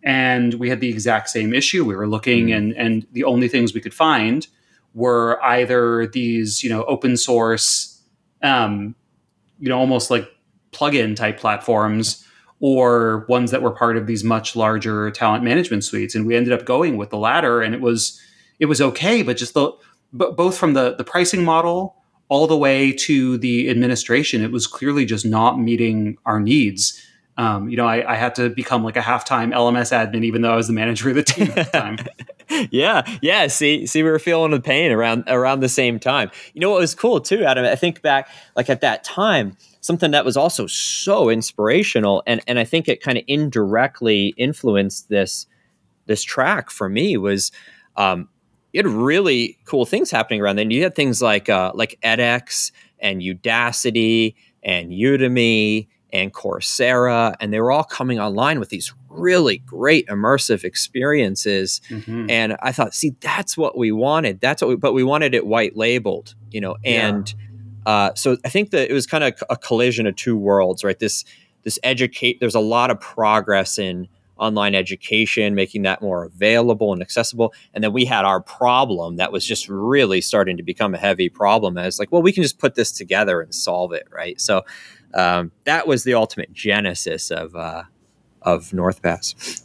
And 0.03 0.53
we 0.55 0.69
had 0.69 0.81
the 0.81 0.89
exact 0.89 1.29
same 1.29 1.53
issue. 1.53 1.83
We 1.83 1.95
were 1.95 2.07
looking, 2.07 2.47
mm. 2.47 2.57
and 2.57 2.73
and 2.73 3.07
the 3.11 3.23
only 3.23 3.47
things 3.47 3.73
we 3.73 3.81
could 3.81 3.93
find 3.93 4.47
were 4.93 5.43
either 5.43 6.07
these, 6.07 6.63
you 6.63 6.69
know, 6.69 6.85
open 6.85 7.17
source, 7.17 8.01
um, 8.41 8.95
you 9.59 9.67
know, 9.67 9.77
almost 9.77 10.09
like 10.09 10.29
plug-in 10.71 11.15
type 11.15 11.37
platforms, 11.37 12.25
or 12.61 13.25
ones 13.27 13.51
that 13.51 13.61
were 13.61 13.71
part 13.71 13.97
of 13.97 14.07
these 14.07 14.23
much 14.23 14.55
larger 14.55 15.11
talent 15.11 15.43
management 15.43 15.83
suites. 15.83 16.15
And 16.15 16.25
we 16.25 16.35
ended 16.35 16.53
up 16.53 16.65
going 16.65 16.97
with 16.97 17.09
the 17.09 17.17
latter, 17.17 17.61
and 17.61 17.73
it 17.73 17.81
was 17.81 18.19
it 18.59 18.67
was 18.67 18.79
okay, 18.79 19.21
but 19.23 19.37
just 19.37 19.53
the 19.53 19.71
but 20.13 20.35
both 20.35 20.57
from 20.57 20.73
the 20.73 20.95
the 20.95 21.03
pricing 21.03 21.43
model 21.43 21.95
all 22.27 22.47
the 22.47 22.57
way 22.57 22.91
to 22.91 23.37
the 23.37 23.69
administration, 23.69 24.43
it 24.43 24.51
was 24.51 24.67
clearly 24.67 25.05
just 25.05 25.25
not 25.25 25.59
meeting 25.59 26.17
our 26.25 26.39
needs. 26.39 27.01
Um, 27.37 27.69
you 27.69 27.75
know, 27.75 27.85
I, 27.85 28.13
I, 28.13 28.15
had 28.15 28.33
to 28.35 28.49
become 28.49 28.83
like 28.83 28.95
a 28.95 29.01
halftime 29.01 29.53
LMS 29.53 29.91
admin, 29.91 30.23
even 30.23 30.41
though 30.41 30.53
I 30.53 30.55
was 30.55 30.67
the 30.67 30.73
manager 30.73 31.09
of 31.09 31.15
the 31.15 31.23
team 31.23 31.51
at 31.53 31.69
the 31.69 31.77
time. 31.79 31.97
yeah, 32.71 33.03
yeah. 33.21 33.47
See, 33.47 33.85
see, 33.85 34.03
we 34.03 34.09
were 34.09 34.19
feeling 34.19 34.51
the 34.51 34.61
pain 34.61 34.89
around 34.89 35.25
around 35.27 35.59
the 35.59 35.67
same 35.67 35.99
time. 35.99 36.31
You 36.53 36.61
know 36.61 36.69
what 36.69 36.79
was 36.79 36.95
cool 36.95 37.19
too, 37.19 37.43
Adam? 37.43 37.65
I 37.65 37.75
think 37.75 38.01
back, 38.01 38.29
like 38.55 38.69
at 38.69 38.79
that 38.81 39.03
time, 39.03 39.57
something 39.81 40.11
that 40.11 40.23
was 40.23 40.37
also 40.37 40.65
so 40.65 41.29
inspirational, 41.29 42.23
and 42.25 42.41
and 42.47 42.57
I 42.57 42.63
think 42.63 42.87
it 42.87 43.01
kind 43.01 43.17
of 43.17 43.25
indirectly 43.27 44.33
influenced 44.37 45.09
this 45.09 45.45
this 46.05 46.23
track 46.23 46.69
for 46.69 46.87
me 46.87 47.17
was. 47.17 47.51
Um, 47.97 48.29
you 48.75 48.79
had 48.79 48.87
really 48.87 49.57
cool 49.63 49.85
things 49.85 50.11
happening 50.11 50.41
around 50.41 50.57
then. 50.57 50.69
You 50.69 50.83
had 50.83 50.95
things 50.95 51.21
like 51.21 51.47
uh, 51.47 51.71
like 51.75 51.97
edX 52.03 52.73
and 52.99 53.21
Udacity 53.21 54.35
and 54.63 54.91
Udemy 54.91 55.87
and 56.11 56.33
Coursera, 56.33 57.35
and 57.39 57.53
they 57.53 57.61
were 57.61 57.71
all 57.71 57.85
coming 57.85 58.19
online 58.19 58.59
with 58.59 58.67
these 58.67 58.93
really 59.07 59.59
great 59.59 60.05
immersive 60.07 60.65
experiences. 60.65 61.79
Mm-hmm. 61.89 62.29
And 62.29 62.57
I 62.61 62.73
thought, 62.73 62.93
see, 62.93 63.15
that's 63.21 63.57
what 63.57 63.77
we 63.77 63.93
wanted. 63.93 64.41
That's 64.41 64.61
what, 64.61 64.67
we, 64.67 64.75
but 64.75 64.91
we 64.91 65.05
wanted 65.05 65.33
it 65.33 65.47
white 65.47 65.77
labeled, 65.77 66.35
you 66.51 66.59
know. 66.59 66.75
And 66.83 67.33
yeah. 67.87 67.93
uh, 67.93 68.13
so 68.15 68.35
I 68.43 68.49
think 68.49 68.71
that 68.71 68.91
it 68.91 68.93
was 68.93 69.07
kind 69.07 69.23
of 69.23 69.41
a 69.49 69.55
collision 69.55 70.05
of 70.05 70.17
two 70.17 70.35
worlds, 70.35 70.83
right? 70.83 70.99
This 70.99 71.23
this 71.63 71.79
educate. 71.81 72.41
There's 72.41 72.55
a 72.55 72.59
lot 72.59 72.91
of 72.91 72.99
progress 72.99 73.79
in 73.79 74.09
online 74.37 74.75
education, 74.75 75.55
making 75.55 75.83
that 75.83 76.01
more 76.01 76.25
available 76.25 76.93
and 76.93 77.01
accessible. 77.01 77.53
And 77.73 77.83
then 77.83 77.93
we 77.93 78.05
had 78.05 78.25
our 78.25 78.41
problem 78.41 79.17
that 79.17 79.31
was 79.31 79.45
just 79.45 79.69
really 79.69 80.21
starting 80.21 80.57
to 80.57 80.63
become 80.63 80.93
a 80.93 80.97
heavy 80.97 81.29
problem. 81.29 81.77
And 81.77 81.87
it's 81.87 81.99
like, 81.99 82.11
well, 82.11 82.21
we 82.21 82.31
can 82.31 82.43
just 82.43 82.59
put 82.59 82.75
this 82.75 82.91
together 82.91 83.41
and 83.41 83.53
solve 83.53 83.93
it, 83.93 84.07
right? 84.11 84.39
So 84.39 84.63
um, 85.13 85.51
that 85.63 85.87
was 85.87 86.03
the 86.03 86.13
ultimate 86.13 86.51
genesis 86.53 87.31
of 87.31 87.55
uh, 87.55 87.83
of 88.41 88.69
NorthPass. 88.69 89.63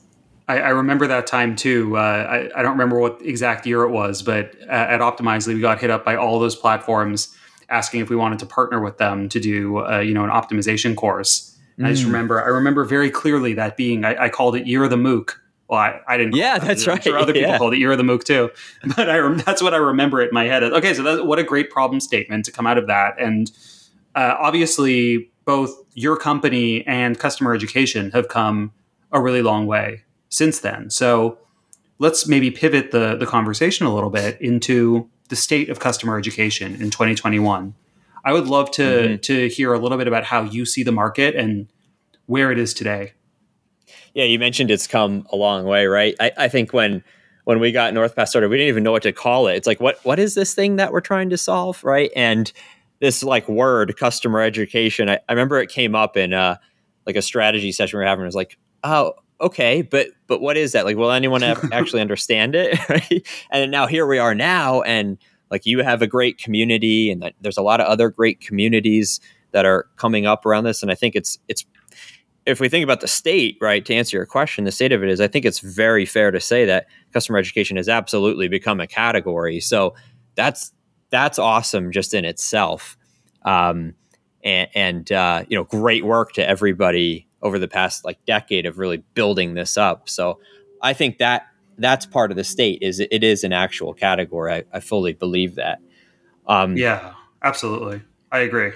I, 0.49 0.59
I, 0.59 0.69
remember 0.71 1.07
that 1.07 1.27
time 1.27 1.55
too. 1.55 1.97
Uh, 1.97 2.01
I, 2.01 2.59
I, 2.59 2.63
don't 2.63 2.73
remember 2.73 2.99
what 2.99 3.21
exact 3.23 3.67
year 3.67 3.83
it 3.83 3.91
was, 3.91 4.23
but 4.23 4.57
at 4.63 5.01
Optimizely, 5.01 5.55
we 5.55 5.61
got 5.61 5.81
hit 5.81 5.91
up 5.91 6.05
by 6.05 6.17
all 6.17 6.41
those 6.41 6.57
platforms 6.57 7.37
asking 7.69 8.01
if 8.01 8.11
we 8.11 8.17
wanted 8.17 8.41
to 8.41 8.47
partner 8.47 8.81
with 8.81 8.99
them 8.99 9.29
to 9.29 9.39
do 9.39 9.79
uh, 9.79 9.99
you 9.99 10.15
know 10.15 10.25
an 10.25 10.31
optimization 10.31 10.97
course. 10.97 11.50
Mm. 11.81 11.87
I 11.87 11.91
just 11.93 12.03
mm. 12.05 12.07
remember 12.07 12.43
I 12.43 12.49
remember 12.49 12.85
very 12.85 13.11
clearly 13.11 13.55
that 13.55 13.77
being 13.77 14.05
I, 14.05 14.25
I 14.25 14.29
called 14.29 14.57
it 14.57 14.67
Year 14.67 14.85
of 14.85 14.91
the 14.91 14.97
MOOC. 14.97 15.31
Well, 15.69 15.79
I, 15.79 16.01
I 16.09 16.17
didn't. 16.17 16.35
Yeah, 16.35 16.59
that's 16.59 16.87
right. 16.87 17.03
Sure 17.03 17.17
other 17.17 17.33
people 17.33 17.51
yeah. 17.51 17.59
called 17.59 17.75
it 17.75 17.79
Year 17.79 17.93
of 17.93 17.99
the 17.99 18.05
MOOC 18.05 18.25
too, 18.25 18.51
but 18.97 19.09
I 19.09 19.29
that's 19.35 19.63
what 19.63 19.75
I 19.75 19.79
remember 19.79 20.21
it 20.21 20.29
in 20.29 20.35
my 20.35 20.45
head. 20.45 20.63
Okay, 20.63 20.95
so 20.95 21.03
that's, 21.03 21.23
what 21.23 21.39
a 21.39 21.45
great 21.45 21.71
problem 21.71 22.01
statement 22.01 22.45
to 22.45 22.53
come 22.53 22.67
out 22.67 22.79
of 22.79 22.87
that, 22.89 23.15
and 23.19 23.51
uh, 24.15 24.37
obviously 24.39 25.31
both 25.45 25.75
your 25.95 26.17
company 26.17 26.87
and 26.87 27.19
customer 27.19 27.55
education 27.55 28.11
have 28.13 28.29
come 28.29 28.73
a 29.13 29.21
really 29.21 29.43
long 29.43 29.67
way 29.67 30.05
since 30.29 30.61
then. 30.61 30.91
So 30.91 31.39
let's 31.99 32.27
maybe 32.27 32.51
pivot 32.51 32.91
the, 32.91 33.17
the 33.17 33.27
conversation 33.27 33.87
a 33.87 33.95
little 33.95 34.11
bit 34.11 34.41
into 34.41 35.09
the 35.29 35.37
state 35.37 35.69
of 35.69 35.79
customer 35.79 36.19
education 36.19 36.75
in 36.75 36.91
2021. 36.91 37.75
I 38.25 38.33
would 38.33 38.47
love 38.47 38.71
to 38.73 38.83
mm-hmm. 38.83 39.17
to 39.17 39.49
hear 39.49 39.73
a 39.73 39.79
little 39.79 39.99
bit 39.99 40.09
about 40.09 40.25
how 40.25 40.43
you 40.43 40.65
see 40.65 40.83
the 40.83 40.93
market 40.93 41.37
and 41.37 41.69
where 42.27 42.53
it 42.53 42.59
is 42.59 42.75
today. 42.75 43.15
Yeah, 44.15 44.25
you 44.25 44.39
mentioned 44.39 44.71
it's 44.71 44.87
come 44.87 45.27
a 45.31 45.37
long 45.37 45.65
way, 45.65 45.87
right? 45.87 46.15
I, 46.21 46.33
I 46.37 46.49
think 46.49 46.73
when 46.73 47.03
when 47.45 47.61
we 47.61 47.73
got 47.73 47.95
NorthPass 47.95 48.29
started, 48.29 48.49
we 48.49 48.57
didn't 48.57 48.69
even 48.69 48.83
know 48.83 48.93
what 48.93 49.03
to 49.03 49.13
call 49.13 49.49
it. 49.49 49.55
It's 49.55 49.67
like 49.67 49.81
what 49.81 49.99
what 50.05 50.19
is 50.19 50.35
this 50.35 50.55
thing 50.55 50.77
that 50.77 50.93
we're 50.93 51.01
trying 51.01 51.31
to 51.31 51.39
solve, 51.39 51.83
right? 51.85 52.11
And 52.15 52.53
this 53.01 53.23
like 53.23 53.49
word 53.49 53.97
customer 53.97 54.41
education 54.41 55.09
I, 55.09 55.19
I 55.29 55.33
remember 55.33 55.59
it 55.59 55.69
came 55.69 55.95
up 55.95 56.17
in 56.17 56.33
uh 56.33 56.57
like 57.07 57.17
a 57.17 57.23
strategy 57.23 57.73
session 57.73 57.99
we 57.99 58.05
are 58.05 58.09
having 58.09 58.23
it 58.23 58.27
was 58.27 58.35
like 58.35 58.57
oh 58.85 59.15
okay 59.41 59.83
but 59.83 60.09
but 60.27 60.41
what 60.41 60.57
is 60.57 60.73
that 60.73 60.85
like 60.85 60.97
will 60.97 61.11
anyone 61.11 61.43
actually 61.73 62.01
understand 62.01 62.55
it 62.55 63.27
and 63.51 63.71
now 63.71 63.87
here 63.87 64.07
we 64.07 64.19
are 64.19 64.35
now 64.35 64.83
and 64.83 65.19
like 65.51 65.67
you 65.67 65.83
have 65.83 66.03
a 66.03 66.07
great 66.07 66.39
community 66.39 67.11
and 67.11 67.33
there's 67.41 67.59
a 67.59 67.63
lot 67.63 67.81
of 67.81 67.87
other 67.87 68.11
great 68.11 68.41
communities 68.41 69.21
that 69.53 69.67
are 69.67 69.87
coming 69.97 70.27
up 70.27 70.47
around 70.47 70.65
this 70.65 70.83
and 70.83 70.91
i 70.91 70.95
think 70.95 71.15
it's 71.15 71.39
it's 71.49 71.65
if 72.47 72.59
we 72.59 72.69
think 72.69 72.83
about 72.83 73.01
the 73.01 73.09
state 73.09 73.57
right 73.61 73.85
to 73.85 73.95
answer 73.95 74.17
your 74.17 74.27
question 74.27 74.65
the 74.65 74.73
state 74.73 74.93
of 74.93 75.03
it 75.03 75.09
is 75.09 75.21
i 75.21 75.29
think 75.29 75.45
it's 75.45 75.61
very 75.61 76.07
fair 76.07 76.31
to 76.31 76.41
say 76.41 76.65
that 76.65 76.87
customer 77.13 77.39
education 77.39 77.77
has 77.77 77.89
absolutely 77.89 78.49
become 78.49 78.81
a 78.81 78.87
category 78.87 79.61
so 79.61 79.95
that's 80.35 80.73
that's 81.11 81.39
awesome 81.39 81.93
just 81.93 82.15
in 82.15 82.25
itself. 82.25 82.97
Um, 83.45 83.95
and, 84.43 84.69
and 84.75 85.13
uh, 85.13 85.45
you 85.49 85.57
know, 85.57 85.65
great 85.65 86.05
work 86.05 86.33
to 86.33 86.49
everybody 86.49 87.29
over 87.43 87.59
the 87.59 87.69
past 87.69 88.05
like 88.05 88.25
decade 88.25 88.67
of 88.67 88.79
really 88.79 88.99
building 89.15 89.55
this 89.55 89.77
up. 89.77 90.09
So 90.09 90.41
I 90.83 90.93
think 90.93 91.19
that 91.19 91.47
that's 91.81 92.07
part 92.07 92.31
of 92.31 92.37
the 92.37 92.45
state 92.45 92.79
is 92.83 93.01
it 93.01 93.25
is 93.25 93.45
an 93.45 93.53
actual 93.53 93.95
category. 93.95 94.53
I, 94.53 94.65
I 94.73 94.81
fully 94.81 95.13
believe 95.13 95.57
that. 95.57 95.81
Um, 96.47 96.77
yeah, 96.77 97.15
absolutely. 97.43 98.03
I 98.31 98.41
agree. 98.41 98.73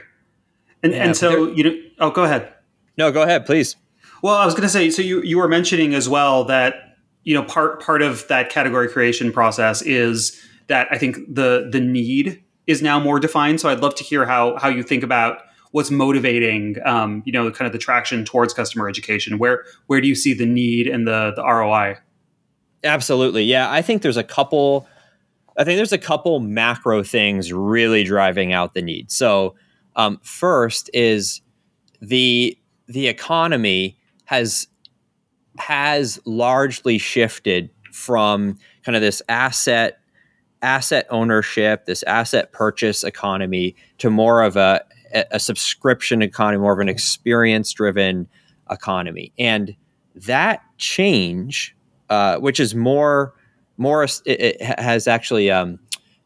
And, 0.82 0.92
yeah, 0.92 1.04
and 1.04 1.16
so, 1.16 1.50
you 1.50 1.64
know, 1.64 1.76
oh, 2.00 2.10
go 2.10 2.24
ahead. 2.24 2.52
No, 2.98 3.10
go 3.10 3.22
ahead, 3.22 3.46
please. 3.46 3.76
Well, 4.22 4.34
I 4.34 4.44
was 4.44 4.54
going 4.54 4.62
to 4.62 4.68
say, 4.68 4.90
so 4.90 5.02
you, 5.02 5.22
you 5.22 5.38
were 5.38 5.48
mentioning 5.48 5.94
as 5.94 6.08
well 6.08 6.44
that, 6.44 6.96
you 7.24 7.34
know, 7.34 7.42
part, 7.42 7.82
part 7.82 8.02
of 8.02 8.26
that 8.28 8.50
category 8.50 8.88
creation 8.88 9.32
process 9.32 9.82
is 9.82 10.40
that 10.68 10.88
I 10.90 10.98
think 10.98 11.16
the 11.28 11.68
the 11.70 11.80
need 11.80 12.42
is 12.66 12.82
now 12.82 12.98
more 12.98 13.20
defined. 13.20 13.60
So 13.60 13.68
I'd 13.68 13.80
love 13.80 13.94
to 13.96 14.04
hear 14.04 14.24
how 14.24 14.56
how 14.58 14.68
you 14.68 14.82
think 14.82 15.02
about 15.02 15.38
what's 15.72 15.90
motivating, 15.90 16.76
um, 16.84 17.22
you 17.26 17.32
know, 17.32 17.50
kind 17.50 17.66
of 17.66 17.72
the 17.72 17.78
traction 17.78 18.24
towards 18.24 18.54
customer 18.54 18.88
education. 18.88 19.38
Where 19.38 19.64
where 19.86 20.00
do 20.00 20.08
you 20.08 20.14
see 20.14 20.34
the 20.34 20.46
need 20.46 20.86
and 20.86 21.06
the 21.06 21.32
the 21.36 21.42
ROI? 21.42 21.98
Absolutely, 22.84 23.44
yeah. 23.44 23.70
I 23.70 23.82
think 23.82 24.02
there's 24.02 24.16
a 24.16 24.24
couple. 24.24 24.86
I 25.56 25.64
think 25.64 25.76
there's 25.76 25.92
a 25.92 25.98
couple 25.98 26.40
macro 26.40 27.02
things 27.02 27.52
really 27.52 28.04
driving 28.04 28.52
out 28.52 28.74
the 28.74 28.82
need. 28.82 29.10
So 29.10 29.54
um, 29.96 30.20
first 30.22 30.90
is 30.92 31.40
the 32.00 32.58
the 32.86 33.08
economy 33.08 33.98
has 34.26 34.66
has 35.58 36.20
largely 36.24 36.98
shifted 36.98 37.70
from 37.92 38.58
kind 38.84 38.96
of 38.96 39.02
this 39.02 39.22
asset 39.28 39.98
asset 40.62 41.06
ownership, 41.10 41.84
this 41.84 42.02
asset 42.04 42.52
purchase 42.52 43.04
economy 43.04 43.76
to 43.98 44.10
more 44.10 44.42
of 44.42 44.56
a, 44.56 44.82
a 45.30 45.38
subscription 45.38 46.22
economy, 46.22 46.60
more 46.60 46.72
of 46.72 46.80
an 46.80 46.88
experience 46.88 47.72
driven 47.72 48.26
economy. 48.70 49.32
And 49.38 49.76
that 50.14 50.62
change, 50.78 51.76
uh, 52.10 52.36
which 52.38 52.60
is 52.60 52.74
more, 52.74 53.34
more, 53.76 54.04
it, 54.04 54.20
it 54.26 54.62
has 54.62 55.06
actually 55.06 55.50
um, 55.50 55.78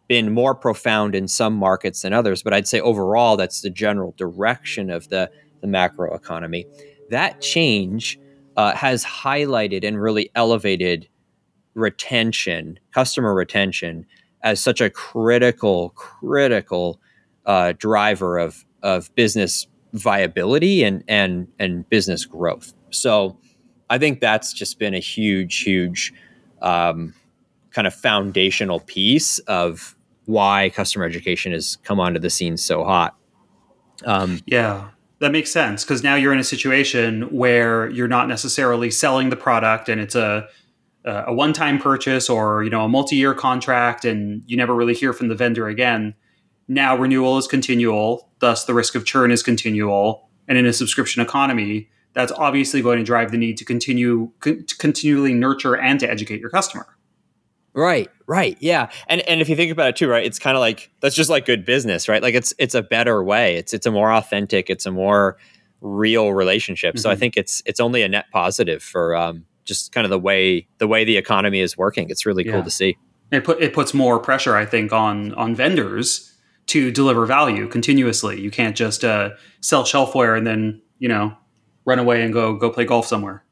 been 0.08 0.32
more 0.32 0.54
profound 0.54 1.14
in 1.14 1.28
some 1.28 1.54
markets 1.54 2.02
than 2.02 2.12
others. 2.12 2.42
But 2.42 2.54
I'd 2.54 2.68
say 2.68 2.80
overall, 2.80 3.36
that's 3.36 3.60
the 3.60 3.70
general 3.70 4.14
direction 4.16 4.90
of 4.90 5.08
the, 5.08 5.30
the 5.60 5.66
macro 5.66 6.14
economy. 6.14 6.66
That 7.10 7.40
change 7.40 8.18
uh, 8.56 8.74
has 8.74 9.04
highlighted 9.04 9.86
and 9.86 10.00
really 10.00 10.30
elevated 10.34 11.08
retention, 11.74 12.78
customer 12.92 13.34
retention, 13.34 14.04
as 14.42 14.60
such 14.60 14.80
a 14.80 14.90
critical, 14.90 15.90
critical 15.90 17.00
uh, 17.46 17.72
driver 17.78 18.38
of 18.38 18.64
of 18.82 19.12
business 19.14 19.66
viability 19.92 20.82
and 20.82 21.02
and 21.08 21.48
and 21.58 21.88
business 21.88 22.24
growth. 22.24 22.74
So, 22.90 23.38
I 23.90 23.98
think 23.98 24.20
that's 24.20 24.52
just 24.52 24.78
been 24.78 24.94
a 24.94 25.00
huge, 25.00 25.60
huge 25.60 26.12
um, 26.62 27.14
kind 27.70 27.86
of 27.86 27.94
foundational 27.94 28.80
piece 28.80 29.38
of 29.40 29.96
why 30.26 30.70
customer 30.74 31.04
education 31.04 31.52
has 31.52 31.76
come 31.84 31.98
onto 31.98 32.20
the 32.20 32.30
scene 32.30 32.56
so 32.56 32.84
hot. 32.84 33.16
Um, 34.04 34.40
yeah, 34.46 34.90
that 35.20 35.32
makes 35.32 35.50
sense 35.50 35.84
because 35.84 36.02
now 36.02 36.14
you're 36.14 36.32
in 36.32 36.38
a 36.38 36.44
situation 36.44 37.22
where 37.34 37.90
you're 37.90 38.08
not 38.08 38.28
necessarily 38.28 38.90
selling 38.90 39.30
the 39.30 39.36
product 39.36 39.88
and 39.88 40.00
it's 40.00 40.14
a 40.14 40.48
a 41.04 41.32
one-time 41.32 41.78
purchase 41.78 42.28
or 42.28 42.62
you 42.62 42.70
know 42.70 42.84
a 42.84 42.88
multi-year 42.88 43.32
contract 43.32 44.04
and 44.04 44.42
you 44.46 44.56
never 44.56 44.74
really 44.74 44.94
hear 44.94 45.12
from 45.14 45.28
the 45.28 45.34
vendor 45.34 45.66
again 45.66 46.14
now 46.66 46.94
renewal 46.94 47.38
is 47.38 47.46
continual 47.46 48.28
thus 48.40 48.66
the 48.66 48.74
risk 48.74 48.94
of 48.94 49.06
churn 49.06 49.30
is 49.30 49.42
continual 49.42 50.28
and 50.48 50.58
in 50.58 50.66
a 50.66 50.72
subscription 50.72 51.22
economy 51.22 51.88
that's 52.18 52.32
obviously 52.32 52.82
going 52.82 52.98
to 52.98 53.04
drive 53.04 53.30
the 53.30 53.38
need 53.38 53.56
to 53.56 53.64
continue 53.64 54.30
to 54.42 54.76
continually 54.78 55.32
nurture 55.32 55.76
and 55.76 56.00
to 56.00 56.10
educate 56.10 56.40
your 56.40 56.50
customer 56.50 56.86
right 57.74 58.10
right 58.26 58.56
yeah 58.60 58.90
and 59.08 59.20
and 59.22 59.40
if 59.40 59.48
you 59.48 59.54
think 59.56 59.70
about 59.70 59.88
it 59.88 59.96
too 59.96 60.08
right 60.08 60.24
it's 60.24 60.38
kind 60.38 60.56
of 60.56 60.60
like 60.60 60.90
that's 61.00 61.14
just 61.14 61.30
like 61.30 61.46
good 61.46 61.64
business 61.64 62.08
right 62.08 62.22
like 62.22 62.34
it's 62.34 62.52
it's 62.58 62.74
a 62.74 62.82
better 62.82 63.22
way 63.22 63.56
it's 63.56 63.72
it's 63.72 63.86
a 63.86 63.90
more 63.90 64.12
authentic 64.12 64.68
it's 64.68 64.86
a 64.86 64.90
more 64.90 65.36
real 65.80 66.32
relationship 66.32 66.94
mm-hmm. 66.94 67.00
so 67.00 67.08
i 67.08 67.12
mm-hmm. 67.12 67.20
think 67.20 67.36
it's 67.36 67.62
it's 67.66 67.78
only 67.78 68.02
a 68.02 68.08
net 68.08 68.26
positive 68.32 68.82
for 68.82 69.14
um 69.14 69.44
just 69.68 69.92
kind 69.92 70.04
of 70.04 70.10
the 70.10 70.18
way 70.18 70.66
the 70.78 70.88
way 70.88 71.04
the 71.04 71.16
economy 71.16 71.60
is 71.60 71.76
working. 71.76 72.10
It's 72.10 72.26
really 72.26 72.44
yeah. 72.44 72.52
cool 72.52 72.64
to 72.64 72.70
see. 72.70 72.96
It 73.30 73.44
put 73.44 73.62
it 73.62 73.72
puts 73.72 73.94
more 73.94 74.18
pressure, 74.18 74.56
I 74.56 74.64
think, 74.64 74.92
on 74.92 75.34
on 75.34 75.54
vendors 75.54 76.34
to 76.68 76.90
deliver 76.90 77.26
value 77.26 77.68
continuously. 77.68 78.40
You 78.40 78.50
can't 78.50 78.74
just 78.74 79.04
uh, 79.04 79.30
sell 79.60 79.84
shelfware 79.84 80.36
and 80.36 80.46
then 80.46 80.82
you 80.98 81.08
know 81.08 81.36
run 81.88 81.98
away 81.98 82.22
and 82.22 82.32
go 82.32 82.54
go 82.54 82.70
play 82.70 82.84
golf 82.84 83.06
somewhere. 83.06 83.42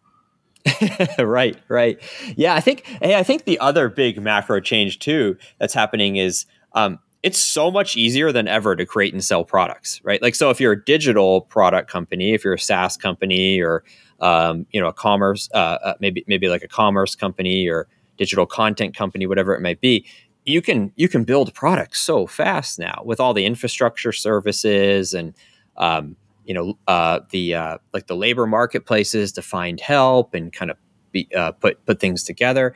right, 1.18 1.56
right. 1.68 1.98
Yeah, 2.36 2.54
I 2.54 2.60
think. 2.60 2.84
Hey, 3.02 3.16
I 3.16 3.22
think 3.22 3.44
the 3.44 3.58
other 3.58 3.88
big 3.88 4.20
macro 4.20 4.60
change 4.60 4.98
too 4.98 5.36
that's 5.58 5.74
happening 5.74 6.16
is 6.16 6.44
um, 6.74 6.98
it's 7.22 7.38
so 7.38 7.70
much 7.70 7.96
easier 7.96 8.30
than 8.32 8.46
ever 8.46 8.76
to 8.76 8.84
create 8.84 9.12
and 9.12 9.24
sell 9.24 9.44
products, 9.44 10.00
right? 10.04 10.20
Like, 10.20 10.34
so 10.34 10.50
if 10.50 10.60
you're 10.60 10.72
a 10.72 10.84
digital 10.84 11.42
product 11.42 11.90
company, 11.90 12.34
if 12.34 12.44
you're 12.44 12.54
a 12.54 12.58
SaaS 12.58 12.96
company, 12.96 13.60
or 13.60 13.84
um, 14.20 14.66
you 14.70 14.80
know, 14.80 14.88
a 14.88 14.92
commerce, 14.92 15.48
uh, 15.54 15.78
uh, 15.82 15.94
maybe 16.00 16.24
maybe 16.26 16.48
like 16.48 16.62
a 16.62 16.68
commerce 16.68 17.14
company 17.14 17.68
or 17.68 17.88
digital 18.18 18.46
content 18.46 18.94
company, 18.94 19.26
whatever 19.26 19.54
it 19.54 19.62
might 19.62 19.80
be, 19.80 20.04
you 20.44 20.60
can 20.60 20.92
you 20.96 21.08
can 21.08 21.24
build 21.24 21.54
products 21.54 22.00
so 22.00 22.26
fast 22.26 22.78
now 22.78 23.02
with 23.04 23.20
all 23.20 23.34
the 23.34 23.46
infrastructure 23.46 24.12
services 24.12 25.14
and 25.14 25.32
um, 25.76 26.16
you 26.46 26.54
know 26.54 26.78
uh, 26.86 27.20
the 27.30 27.54
uh, 27.54 27.78
like 27.92 28.06
the 28.06 28.16
labor 28.16 28.46
marketplaces 28.46 29.32
to 29.32 29.42
find 29.42 29.80
help 29.80 30.34
and 30.34 30.52
kind 30.52 30.70
of 30.70 30.76
be, 31.12 31.28
uh, 31.36 31.52
put 31.52 31.84
put 31.84 32.00
things 32.00 32.24
together, 32.24 32.74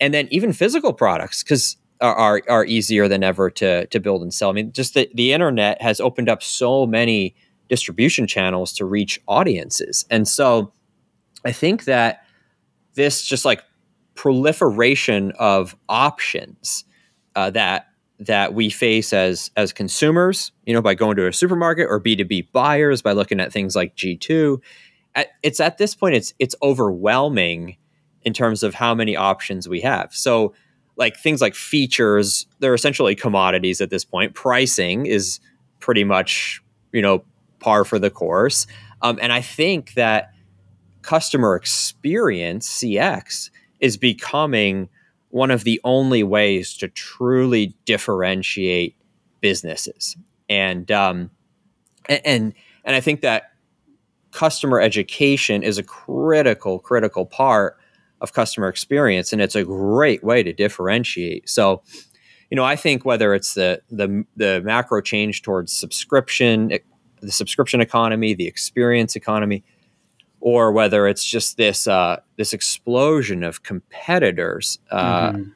and 0.00 0.12
then 0.12 0.28
even 0.30 0.52
physical 0.52 0.92
products 0.92 1.42
because 1.42 1.76
are, 2.00 2.14
are, 2.14 2.42
are 2.48 2.64
easier 2.64 3.06
than 3.08 3.22
ever 3.22 3.50
to 3.50 3.86
to 3.86 4.00
build 4.00 4.22
and 4.22 4.32
sell. 4.32 4.50
I 4.50 4.52
mean, 4.52 4.72
just 4.72 4.94
the 4.94 5.10
the 5.14 5.32
internet 5.32 5.80
has 5.82 6.00
opened 6.00 6.28
up 6.28 6.42
so 6.42 6.86
many 6.86 7.34
distribution 7.68 8.26
channels 8.26 8.72
to 8.74 8.84
reach 8.84 9.20
audiences, 9.28 10.06
and 10.10 10.26
so 10.26 10.72
I 11.44 11.52
think 11.52 11.84
that 11.84 12.24
this 12.94 13.22
just 13.24 13.44
like 13.44 13.62
proliferation 14.14 15.32
of 15.38 15.76
options 15.88 16.84
uh, 17.34 17.50
that 17.50 17.86
that 18.26 18.54
we 18.54 18.70
face 18.70 19.12
as 19.12 19.50
as 19.56 19.72
consumers, 19.72 20.52
you 20.66 20.74
know, 20.74 20.82
by 20.82 20.94
going 20.94 21.16
to 21.16 21.26
a 21.26 21.32
supermarket 21.32 21.86
or 21.88 22.00
B2B 22.00 22.52
buyers 22.52 23.02
by 23.02 23.12
looking 23.12 23.40
at 23.40 23.52
things 23.52 23.74
like 23.76 23.96
G2. 23.96 24.60
At, 25.14 25.28
it's 25.42 25.60
at 25.60 25.78
this 25.78 25.94
point 25.94 26.14
it's 26.14 26.34
it's 26.38 26.54
overwhelming 26.62 27.76
in 28.22 28.32
terms 28.32 28.62
of 28.62 28.74
how 28.74 28.94
many 28.94 29.16
options 29.16 29.68
we 29.68 29.80
have. 29.80 30.14
So 30.14 30.54
like 30.96 31.16
things 31.16 31.40
like 31.40 31.54
features, 31.54 32.46
they're 32.60 32.74
essentially 32.74 33.14
commodities 33.14 33.80
at 33.80 33.90
this 33.90 34.04
point. 34.04 34.34
Pricing 34.34 35.06
is 35.06 35.40
pretty 35.80 36.04
much, 36.04 36.62
you 36.92 37.02
know, 37.02 37.24
par 37.58 37.84
for 37.84 37.98
the 37.98 38.10
course. 38.10 38.66
Um, 39.00 39.18
and 39.20 39.32
I 39.32 39.40
think 39.40 39.94
that 39.94 40.32
customer 41.02 41.56
experience, 41.56 42.68
CX, 42.68 43.50
is 43.80 43.96
becoming 43.96 44.88
one 45.32 45.50
of 45.50 45.64
the 45.64 45.80
only 45.82 46.22
ways 46.22 46.76
to 46.76 46.88
truly 46.88 47.74
differentiate 47.86 48.94
businesses. 49.40 50.14
And 50.48 50.92
um, 50.92 51.30
and 52.06 52.52
and 52.84 52.96
I 52.96 53.00
think 53.00 53.22
that 53.22 53.52
customer 54.30 54.80
education 54.80 55.62
is 55.62 55.78
a 55.78 55.82
critical 55.82 56.78
critical 56.78 57.24
part 57.24 57.78
of 58.20 58.34
customer 58.34 58.68
experience, 58.68 59.32
and 59.32 59.40
it's 59.40 59.56
a 59.56 59.64
great 59.64 60.22
way 60.22 60.42
to 60.42 60.52
differentiate. 60.52 61.48
So, 61.48 61.82
you 62.50 62.56
know, 62.56 62.64
I 62.64 62.76
think 62.76 63.06
whether 63.06 63.34
it's 63.34 63.54
the 63.54 63.80
the 63.90 64.24
the 64.36 64.60
macro 64.62 65.00
change 65.00 65.40
towards 65.40 65.72
subscription, 65.72 66.78
the 67.22 67.32
subscription 67.32 67.80
economy, 67.80 68.34
the 68.34 68.46
experience 68.46 69.16
economy, 69.16 69.64
or 70.42 70.72
whether 70.72 71.06
it's 71.06 71.24
just 71.24 71.56
this 71.56 71.86
uh, 71.86 72.20
this 72.36 72.52
explosion 72.52 73.44
of 73.44 73.62
competitors. 73.62 74.78
Uh, 74.90 75.30
mm-hmm. 75.30 75.50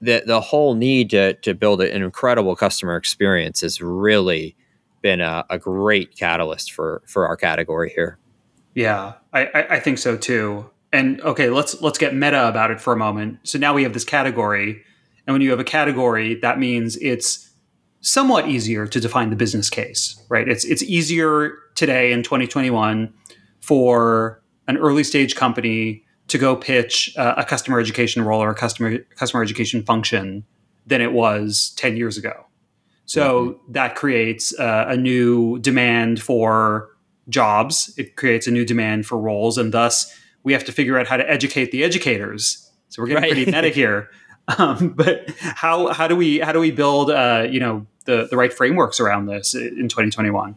The 0.00 0.22
the 0.26 0.40
whole 0.40 0.74
need 0.74 1.10
to 1.10 1.34
to 1.34 1.54
build 1.54 1.82
an 1.82 2.02
incredible 2.02 2.56
customer 2.56 2.96
experience 2.96 3.60
has 3.60 3.82
really 3.82 4.56
been 5.02 5.20
a, 5.20 5.44
a 5.50 5.58
great 5.58 6.16
catalyst 6.16 6.72
for 6.72 7.02
for 7.06 7.28
our 7.28 7.36
category 7.36 7.92
here. 7.94 8.18
Yeah, 8.74 9.14
I, 9.34 9.66
I 9.68 9.80
think 9.80 9.98
so 9.98 10.16
too. 10.16 10.70
And 10.92 11.20
okay, 11.20 11.50
let's 11.50 11.80
let's 11.82 11.98
get 11.98 12.14
meta 12.14 12.48
about 12.48 12.70
it 12.70 12.80
for 12.80 12.94
a 12.94 12.96
moment. 12.96 13.40
So 13.42 13.58
now 13.58 13.74
we 13.74 13.82
have 13.82 13.92
this 13.92 14.04
category, 14.04 14.82
and 15.26 15.34
when 15.34 15.42
you 15.42 15.50
have 15.50 15.60
a 15.60 15.64
category, 15.64 16.36
that 16.36 16.58
means 16.58 16.96
it's 16.96 17.50
somewhat 18.00 18.48
easier 18.48 18.86
to 18.86 18.98
define 18.98 19.28
the 19.28 19.36
business 19.36 19.68
case, 19.68 20.18
right? 20.30 20.48
It's 20.48 20.64
it's 20.64 20.82
easier 20.84 21.58
today 21.74 22.12
in 22.12 22.22
2021 22.22 23.12
for 23.70 24.42
an 24.66 24.76
early 24.78 25.04
stage 25.04 25.36
company 25.36 26.02
to 26.26 26.38
go 26.38 26.56
pitch 26.56 27.14
uh, 27.16 27.34
a 27.36 27.44
customer 27.44 27.78
education 27.78 28.24
role 28.24 28.42
or 28.42 28.50
a 28.50 28.54
customer 28.54 28.98
customer 29.14 29.44
education 29.44 29.80
function 29.84 30.44
than 30.88 31.00
it 31.00 31.12
was 31.12 31.72
10 31.76 31.96
years 31.96 32.18
ago. 32.18 32.46
So 33.04 33.22
mm-hmm. 33.22 33.72
that 33.74 33.94
creates 33.94 34.52
uh, 34.58 34.86
a 34.88 34.96
new 34.96 35.60
demand 35.60 36.20
for 36.20 36.88
jobs. 37.28 37.94
It 37.96 38.16
creates 38.16 38.48
a 38.48 38.50
new 38.50 38.64
demand 38.64 39.06
for 39.06 39.16
roles, 39.16 39.56
and 39.56 39.72
thus 39.72 40.12
we 40.42 40.52
have 40.52 40.64
to 40.64 40.72
figure 40.72 40.98
out 40.98 41.06
how 41.06 41.16
to 41.16 41.30
educate 41.30 41.70
the 41.70 41.84
educators. 41.84 42.68
So 42.88 43.00
we're 43.02 43.06
getting 43.06 43.22
right. 43.22 43.32
pretty 43.32 43.52
meta 43.52 43.68
here. 43.68 44.10
Um, 44.58 44.94
but 44.96 45.30
how 45.38 45.92
how 45.92 46.08
do 46.08 46.16
we 46.16 46.40
how 46.40 46.50
do 46.50 46.58
we 46.58 46.72
build 46.72 47.08
uh, 47.08 47.46
you 47.48 47.60
know 47.60 47.86
the 48.06 48.26
the 48.28 48.36
right 48.36 48.52
frameworks 48.52 48.98
around 48.98 49.26
this 49.26 49.54
in 49.54 49.86
2021? 49.86 50.56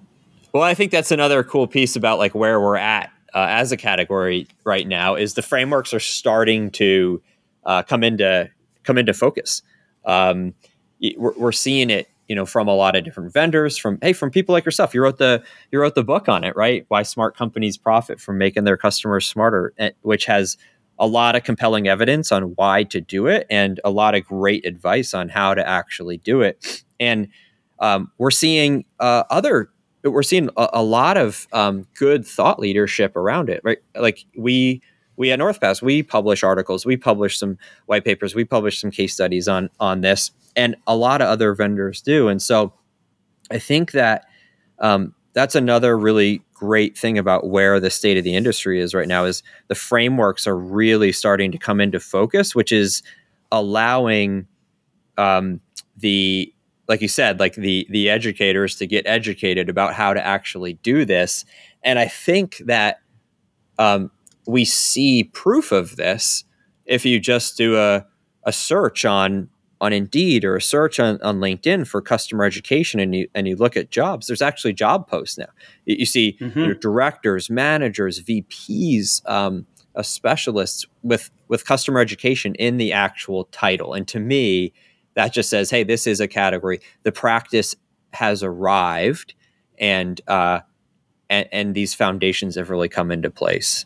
Well, 0.54 0.62
I 0.62 0.76
think 0.76 0.92
that's 0.92 1.12
another 1.12 1.44
cool 1.44 1.66
piece 1.66 1.96
about 1.96 2.20
like 2.20 2.36
where 2.36 2.62
we're 2.62 2.78
at 2.78 3.12
uh, 3.34 3.48
as 3.50 3.72
a 3.72 3.78
category 3.78 4.48
right 4.64 4.88
now 4.88 5.16
is 5.16 5.34
the 5.34 5.42
frameworks 5.42 5.96
are 5.96 6.00
starting 6.00 6.70
to 6.72 7.22
uh, 7.66 7.82
come 7.82 8.04
into 8.04 8.52
come 8.84 9.00
into 9.00 9.14
focus. 9.14 9.64
Um, 10.06 10.54
we're, 11.18 11.34
we're, 11.38 11.52
seeing 11.52 11.90
it, 11.90 12.08
you 12.28 12.36
know, 12.36 12.46
from 12.46 12.68
a 12.68 12.76
lot 12.76 12.96
of 12.96 13.04
different 13.04 13.34
vendors. 13.34 13.78
From 13.80 13.98
hey, 14.04 14.14
from 14.14 14.30
people 14.30 14.54
like 14.54 14.64
yourself. 14.64 14.94
You 14.94 15.02
wrote 15.02 15.18
the 15.18 15.44
you 15.72 15.80
wrote 15.80 15.96
the 15.96 16.04
book 16.04 16.30
on 16.30 16.44
it, 16.44 16.56
right? 16.56 16.86
Why 16.90 17.02
smart 17.02 17.36
companies 17.36 17.76
profit 17.76 18.20
from 18.20 18.38
making 18.38 18.66
their 18.66 18.78
customers 18.78 19.26
smarter, 19.26 19.74
eh, 19.80 19.92
which 20.04 20.26
has 20.26 20.58
a 21.00 21.08
lot 21.08 21.36
of 21.36 21.44
compelling 21.44 21.88
evidence 21.88 22.32
on 22.32 22.54
why 22.56 22.84
to 22.84 23.02
do 23.02 23.26
it 23.26 23.48
and 23.50 23.80
a 23.84 23.90
lot 23.90 24.14
of 24.14 24.24
great 24.24 24.64
advice 24.68 25.16
on 25.16 25.30
how 25.30 25.56
to 25.56 25.68
actually 25.68 26.18
do 26.18 26.42
it. 26.42 26.84
And 27.00 27.30
um, 27.80 28.12
we're 28.20 28.30
seeing 28.30 28.86
uh, 29.00 29.24
other 29.32 29.72
we're 30.04 30.24
seeing 30.24 30.50
a, 30.58 30.70
a 30.74 30.84
lot 30.84 31.18
of 31.18 31.48
um, 31.54 31.88
good 31.96 32.26
thought 32.26 32.60
leadership 32.60 33.16
around 33.16 33.50
it, 33.50 33.62
right? 33.64 33.80
Like 33.96 34.26
we 34.38 34.82
we 35.16 35.32
at 35.32 35.40
NorthPass 35.40 35.82
we 35.82 36.04
publish 36.04 36.44
articles, 36.44 36.86
we 36.86 36.98
publish 36.98 37.38
some 37.38 37.58
white 37.86 38.04
papers, 38.04 38.36
we 38.36 38.46
publish 38.46 38.82
some 38.82 38.92
case 38.92 39.14
studies 39.14 39.48
on 39.48 39.70
on 39.80 40.02
this, 40.02 40.32
and 40.56 40.76
a 40.88 40.96
lot 40.96 41.22
of 41.22 41.28
other 41.28 41.54
vendors 41.54 42.02
do. 42.02 42.28
And 42.28 42.42
so, 42.42 42.74
I 43.52 43.60
think 43.60 43.92
that 43.92 44.26
um, 44.80 45.14
that's 45.34 45.56
another 45.56 45.98
really 45.98 46.42
great 46.54 46.98
thing 46.98 47.18
about 47.18 47.50
where 47.50 47.80
the 47.80 47.90
state 47.90 48.18
of 48.18 48.24
the 48.24 48.36
industry 48.36 48.80
is 48.80 48.94
right 48.94 49.08
now 49.08 49.26
is 49.26 49.44
the 49.68 49.76
frameworks 49.76 50.48
are 50.48 50.58
really 50.58 51.12
starting 51.12 51.52
to 51.52 51.58
come 51.58 51.82
into 51.82 52.00
focus, 52.00 52.56
which 52.56 52.72
is 52.72 53.04
allowing 53.52 54.48
um, 55.18 55.60
the 55.98 56.53
like 56.88 57.02
you 57.02 57.08
said, 57.08 57.40
like 57.40 57.56
the 57.56 57.88
the 57.90 58.10
educators 58.10 58.76
to 58.78 58.88
get 58.88 59.06
educated 59.08 59.70
about 59.70 59.94
how 59.94 60.14
to 60.14 60.26
actually 60.26 60.74
do 60.76 61.06
this. 61.06 61.46
And 61.84 62.00
I 62.00 62.08
think 62.08 62.58
that 62.66 63.02
um, 63.80 64.12
we 64.46 64.66
see 64.66 65.26
proof 65.26 65.72
of 65.72 65.96
this 65.96 66.44
if 66.86 67.06
you 67.06 67.20
just 67.20 67.58
do 67.58 67.78
a, 67.78 68.06
a 68.46 68.52
search 68.52 69.06
on 69.06 69.50
on 69.82 69.92
Indeed 69.92 70.46
or 70.46 70.56
a 70.56 70.62
search 70.62 70.98
on, 70.98 71.22
on 71.22 71.40
LinkedIn 71.40 71.86
for 71.86 72.02
customer 72.02 72.46
education 72.46 73.02
and 73.02 73.14
you 73.14 73.28
and 73.36 73.48
you 73.48 73.56
look 73.56 73.76
at 73.76 73.92
jobs, 73.92 74.28
there's 74.28 74.42
actually 74.42 74.74
job 74.74 75.08
posts 75.08 75.38
now. 75.38 75.50
You, 75.86 75.98
you 76.00 76.06
see 76.06 76.38
mm-hmm. 76.40 76.58
you 76.58 76.68
know, 76.68 76.74
directors, 76.74 77.50
managers, 77.50 78.22
VPs, 78.22 79.28
um, 79.30 79.66
uh, 79.96 80.02
specialists 80.02 80.86
with 81.02 81.32
with 81.48 81.66
customer 81.66 82.00
education 82.00 82.56
in 82.56 82.78
the 82.78 82.94
actual 82.94 83.46
title. 83.46 83.94
And 83.94 84.08
to 84.08 84.20
me, 84.20 84.74
that 85.16 85.34
just 85.34 85.50
says, 85.50 85.70
hey, 85.70 85.84
this 85.84 86.08
is 86.08 86.20
a 86.20 86.28
category. 86.28 86.80
The 87.04 87.12
practice 87.12 87.76
has 88.14 88.44
arrived, 88.44 89.34
and 89.78 90.20
uh, 90.28 90.62
and, 91.30 91.48
and 91.52 91.76
these 91.76 91.94
foundations 91.94 92.56
have 92.56 92.70
really 92.70 92.90
come 92.90 93.12
into 93.12 93.30
place. 93.30 93.86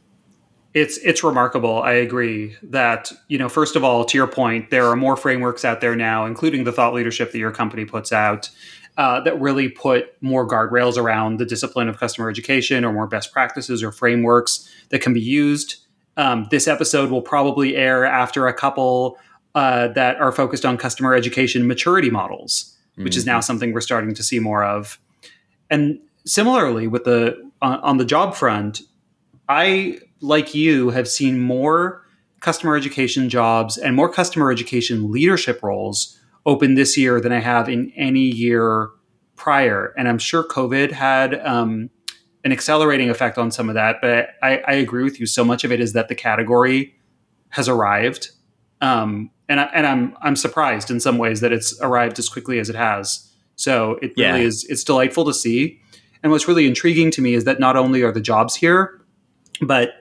It's 0.73 0.97
it's 0.99 1.23
remarkable. 1.23 1.81
I 1.81 1.93
agree 1.93 2.55
that 2.63 3.11
you 3.27 3.37
know 3.37 3.49
first 3.49 3.75
of 3.75 3.83
all, 3.83 4.05
to 4.05 4.17
your 4.17 4.27
point, 4.27 4.69
there 4.69 4.85
are 4.85 4.95
more 4.95 5.15
frameworks 5.15 5.65
out 5.65 5.81
there 5.81 5.95
now, 5.95 6.25
including 6.25 6.65
the 6.65 6.71
thought 6.71 6.93
leadership 6.93 7.31
that 7.31 7.39
your 7.39 7.51
company 7.51 7.85
puts 7.85 8.11
out. 8.11 8.49
Uh, 8.97 9.19
that 9.21 9.39
really 9.39 9.69
put 9.69 10.11
more 10.23 10.47
guardrails 10.47 10.97
around 10.97 11.37
the 11.37 11.45
discipline 11.45 11.87
of 11.87 11.99
customer 11.99 12.31
education 12.31 12.83
or 12.83 12.91
more 12.91 13.05
best 13.05 13.31
practices 13.31 13.83
or 13.83 13.91
frameworks 13.91 14.67
that 14.89 15.01
can 15.01 15.13
be 15.13 15.21
used. 15.21 15.75
Um, 16.17 16.47
this 16.49 16.67
episode 16.67 17.11
will 17.11 17.21
probably 17.21 17.75
air 17.75 18.05
after 18.05 18.47
a 18.47 18.53
couple 18.55 19.19
uh, 19.57 19.87
that 19.87 20.17
are 20.17 20.31
focused 20.31 20.65
on 20.65 20.77
customer 20.77 21.15
education 21.15 21.65
maturity 21.65 22.11
models, 22.11 22.77
which 22.93 23.13
mm-hmm. 23.13 23.17
is 23.17 23.25
now 23.25 23.39
mm-hmm. 23.39 23.41
something 23.41 23.73
we're 23.73 23.81
starting 23.81 24.13
to 24.13 24.21
see 24.21 24.39
more 24.39 24.63
of. 24.63 24.99
And 25.71 25.99
similarly, 26.27 26.85
with 26.85 27.05
the 27.05 27.35
on, 27.63 27.79
on 27.79 27.97
the 27.97 28.05
job 28.05 28.35
front, 28.35 28.81
I 29.49 29.97
like 30.21 30.53
you 30.53 30.91
have 30.91 31.07
seen 31.07 31.39
more 31.39 32.05
customer 32.39 32.75
education 32.75 33.29
jobs 33.29 33.79
and 33.79 33.95
more 33.95 34.07
customer 34.07 34.51
education 34.51 35.11
leadership 35.11 35.63
roles 35.63 36.19
open 36.45 36.75
this 36.75 36.95
year 36.95 37.19
than 37.19 37.31
I 37.31 37.39
have 37.39 37.67
in 37.67 37.91
any 37.95 38.27
year 38.29 38.89
prior. 39.37 39.91
And 39.97 40.07
I'm 40.07 40.19
sure 40.19 40.43
COVID 40.43 40.91
had 40.91 41.43
um, 41.43 41.89
an 42.43 42.51
accelerating 42.51 43.09
effect 43.09 43.39
on 43.39 43.49
some 43.49 43.69
of 43.69 43.73
that. 43.73 44.01
But 44.03 44.35
I, 44.43 44.59
I 44.67 44.73
agree 44.73 45.03
with 45.03 45.19
you. 45.19 45.25
So 45.25 45.43
much 45.43 45.63
of 45.63 45.71
it 45.71 45.79
is 45.79 45.93
that 45.93 46.09
the 46.09 46.15
category 46.15 46.93
has 47.49 47.67
arrived, 47.67 48.29
um, 48.81 49.31
and 49.49 49.59
I, 49.59 49.69
and 49.73 49.87
I'm 49.87 50.17
I'm 50.21 50.35
surprised 50.35 50.91
in 50.91 50.99
some 50.99 51.17
ways 51.17 51.41
that 51.41 51.51
it's 51.51 51.79
arrived 51.81 52.19
as 52.19 52.29
quickly 52.29 52.59
as 52.59 52.69
it 52.69 52.75
has. 52.75 53.31
So 53.55 53.93
it 54.01 54.13
really 54.17 54.41
yeah. 54.41 54.47
is 54.47 54.65
it's 54.65 54.83
delightful 54.83 55.25
to 55.25 55.33
see. 55.33 55.81
And 56.23 56.31
what's 56.31 56.47
really 56.47 56.67
intriguing 56.67 57.11
to 57.11 57.21
me 57.21 57.33
is 57.33 57.43
that 57.45 57.59
not 57.59 57.77
only 57.77 58.01
are 58.01 58.11
the 58.11 58.21
jobs 58.21 58.55
here, 58.55 59.01
but 59.61 59.91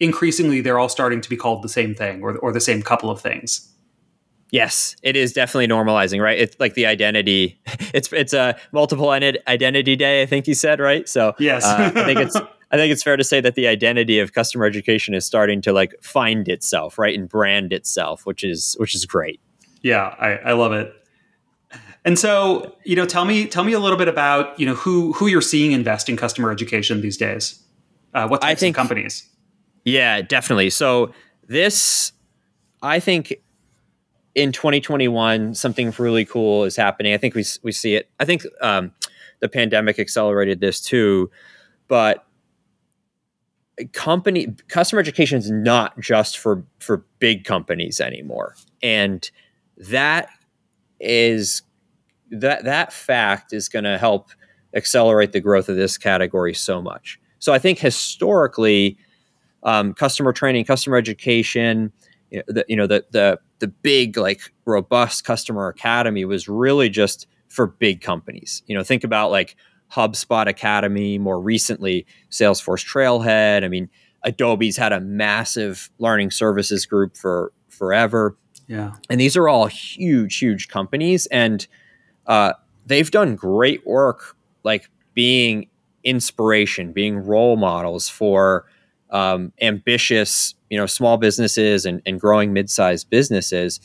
increasingly 0.00 0.60
they're 0.60 0.78
all 0.78 0.88
starting 0.88 1.20
to 1.20 1.28
be 1.28 1.36
called 1.36 1.62
the 1.62 1.68
same 1.68 1.94
thing 1.94 2.22
or, 2.22 2.36
or 2.38 2.52
the 2.52 2.60
same 2.60 2.82
couple 2.82 3.10
of 3.10 3.20
things. 3.20 3.70
Yes, 4.50 4.94
it 5.02 5.16
is 5.16 5.32
definitely 5.32 5.66
normalizing, 5.66 6.22
right? 6.22 6.38
It's 6.38 6.54
like 6.60 6.74
the 6.74 6.86
identity. 6.86 7.60
It's 7.94 8.12
it's 8.12 8.32
a 8.32 8.56
multiple 8.72 9.10
identity 9.10 9.94
day. 9.94 10.22
I 10.22 10.26
think 10.26 10.48
you 10.48 10.54
said 10.54 10.80
right. 10.80 11.08
So 11.08 11.34
yes, 11.38 11.64
uh, 11.64 11.92
I 11.94 12.04
think 12.04 12.18
it's 12.18 12.36
I 12.74 12.76
think 12.76 12.90
it's 12.90 13.04
fair 13.04 13.16
to 13.16 13.22
say 13.22 13.40
that 13.40 13.54
the 13.54 13.68
identity 13.68 14.18
of 14.18 14.32
customer 14.32 14.66
education 14.66 15.14
is 15.14 15.24
starting 15.24 15.62
to 15.62 15.72
like 15.72 15.94
find 16.02 16.48
itself, 16.48 16.98
right, 16.98 17.16
and 17.16 17.28
brand 17.28 17.72
itself, 17.72 18.26
which 18.26 18.42
is 18.42 18.74
which 18.80 18.96
is 18.96 19.06
great. 19.06 19.40
Yeah, 19.82 20.12
I, 20.18 20.30
I 20.38 20.52
love 20.54 20.72
it. 20.72 20.92
And 22.04 22.18
so, 22.18 22.76
you 22.82 22.96
know, 22.96 23.06
tell 23.06 23.26
me 23.26 23.46
tell 23.46 23.62
me 23.62 23.74
a 23.74 23.78
little 23.78 23.96
bit 23.96 24.08
about 24.08 24.58
you 24.58 24.66
know 24.66 24.74
who 24.74 25.12
who 25.12 25.28
you're 25.28 25.40
seeing 25.40 25.70
invest 25.70 26.08
in 26.08 26.16
customer 26.16 26.50
education 26.50 27.00
these 27.00 27.16
days. 27.16 27.62
Uh, 28.12 28.26
what 28.26 28.40
types 28.40 28.50
I 28.50 28.54
think, 28.56 28.76
of 28.76 28.80
companies? 28.80 29.28
Yeah, 29.84 30.20
definitely. 30.22 30.70
So 30.70 31.14
this, 31.46 32.10
I 32.82 32.98
think, 32.98 33.34
in 34.34 34.50
2021, 34.50 35.54
something 35.54 35.94
really 35.96 36.24
cool 36.24 36.64
is 36.64 36.74
happening. 36.74 37.14
I 37.14 37.18
think 37.18 37.36
we 37.36 37.44
we 37.62 37.70
see 37.70 37.94
it. 37.94 38.10
I 38.18 38.24
think 38.24 38.42
um, 38.60 38.90
the 39.38 39.48
pandemic 39.48 40.00
accelerated 40.00 40.58
this 40.58 40.80
too, 40.80 41.30
but 41.86 42.26
company 43.92 44.54
customer 44.68 45.00
education 45.00 45.38
is 45.38 45.50
not 45.50 45.98
just 45.98 46.38
for 46.38 46.64
for 46.80 47.04
big 47.18 47.44
companies 47.44 48.00
anymore, 48.00 48.54
and 48.82 49.30
that 49.76 50.28
is 51.00 51.62
that 52.30 52.64
that 52.64 52.92
fact 52.92 53.52
is 53.52 53.68
going 53.68 53.84
to 53.84 53.98
help 53.98 54.30
accelerate 54.74 55.32
the 55.32 55.40
growth 55.40 55.68
of 55.68 55.76
this 55.76 55.96
category 55.98 56.54
so 56.54 56.82
much. 56.82 57.20
So 57.38 57.52
I 57.52 57.58
think 57.58 57.78
historically, 57.78 58.96
um, 59.62 59.94
customer 59.94 60.32
training, 60.32 60.64
customer 60.64 60.96
education, 60.96 61.92
you 62.30 62.38
know, 62.38 62.44
the, 62.48 62.64
you 62.68 62.76
know 62.76 62.86
the 62.86 63.04
the 63.10 63.38
the 63.58 63.68
big 63.68 64.16
like 64.16 64.52
robust 64.66 65.24
customer 65.24 65.68
academy 65.68 66.24
was 66.24 66.48
really 66.48 66.88
just 66.88 67.26
for 67.48 67.66
big 67.66 68.00
companies. 68.00 68.62
You 68.66 68.76
know, 68.76 68.82
think 68.82 69.04
about 69.04 69.30
like 69.30 69.56
HubSpot 69.94 70.46
Academy, 70.46 71.18
more 71.18 71.40
recently 71.40 72.06
Salesforce 72.30 72.84
Trailhead. 72.84 73.64
I 73.64 73.68
mean, 73.68 73.88
Adobe's 74.24 74.76
had 74.76 74.92
a 74.92 75.00
massive 75.00 75.90
learning 75.98 76.30
services 76.30 76.86
group 76.86 77.16
for 77.16 77.52
forever. 77.68 78.36
Yeah, 78.66 78.94
and 79.10 79.20
these 79.20 79.36
are 79.36 79.48
all 79.48 79.66
huge, 79.66 80.38
huge 80.38 80.68
companies, 80.68 81.26
and 81.26 81.66
uh, 82.26 82.54
they've 82.86 83.10
done 83.10 83.36
great 83.36 83.86
work, 83.86 84.36
like 84.62 84.88
being 85.12 85.68
inspiration, 86.02 86.92
being 86.92 87.18
role 87.18 87.56
models 87.56 88.08
for 88.08 88.66
um, 89.10 89.52
ambitious, 89.60 90.54
you 90.70 90.78
know, 90.78 90.86
small 90.86 91.16
businesses 91.16 91.84
and, 91.84 92.02
and 92.06 92.20
growing 92.20 92.52
mid-sized 92.52 93.08
businesses. 93.10 93.80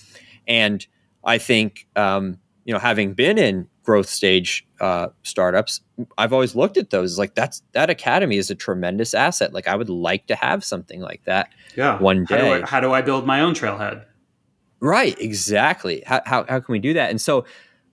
And 0.47 0.85
I 1.23 1.37
think, 1.37 1.87
um, 1.95 2.39
you 2.65 2.73
know, 2.73 2.79
having 2.79 3.13
been 3.13 3.37
in 3.37 3.67
growth 3.89 4.07
stage 4.07 4.67
uh, 4.81 5.07
startups, 5.23 5.81
I've 6.19 6.31
always 6.31 6.53
looked 6.53 6.77
at 6.77 6.91
those 6.91 7.17
like 7.17 7.33
that's 7.33 7.63
that 7.71 7.89
academy 7.89 8.37
is 8.37 8.51
a 8.51 8.55
tremendous 8.55 9.15
asset. 9.15 9.51
Like 9.51 9.67
I 9.67 9.75
would 9.75 9.89
like 9.89 10.27
to 10.27 10.35
have 10.35 10.63
something 10.63 11.01
like 11.01 11.23
that. 11.25 11.49
Yeah. 11.75 11.97
One 11.97 12.23
day. 12.25 12.37
How 12.37 12.43
do 12.43 12.51
I, 12.51 12.67
how 12.67 12.79
do 12.81 12.93
I 12.93 13.01
build 13.01 13.25
my 13.25 13.41
own 13.41 13.55
trailhead? 13.55 14.05
Right. 14.79 15.19
Exactly. 15.19 16.03
How, 16.05 16.21
how 16.27 16.45
how 16.47 16.59
can 16.59 16.71
we 16.71 16.77
do 16.77 16.93
that? 16.93 17.09
And 17.09 17.19
so, 17.19 17.45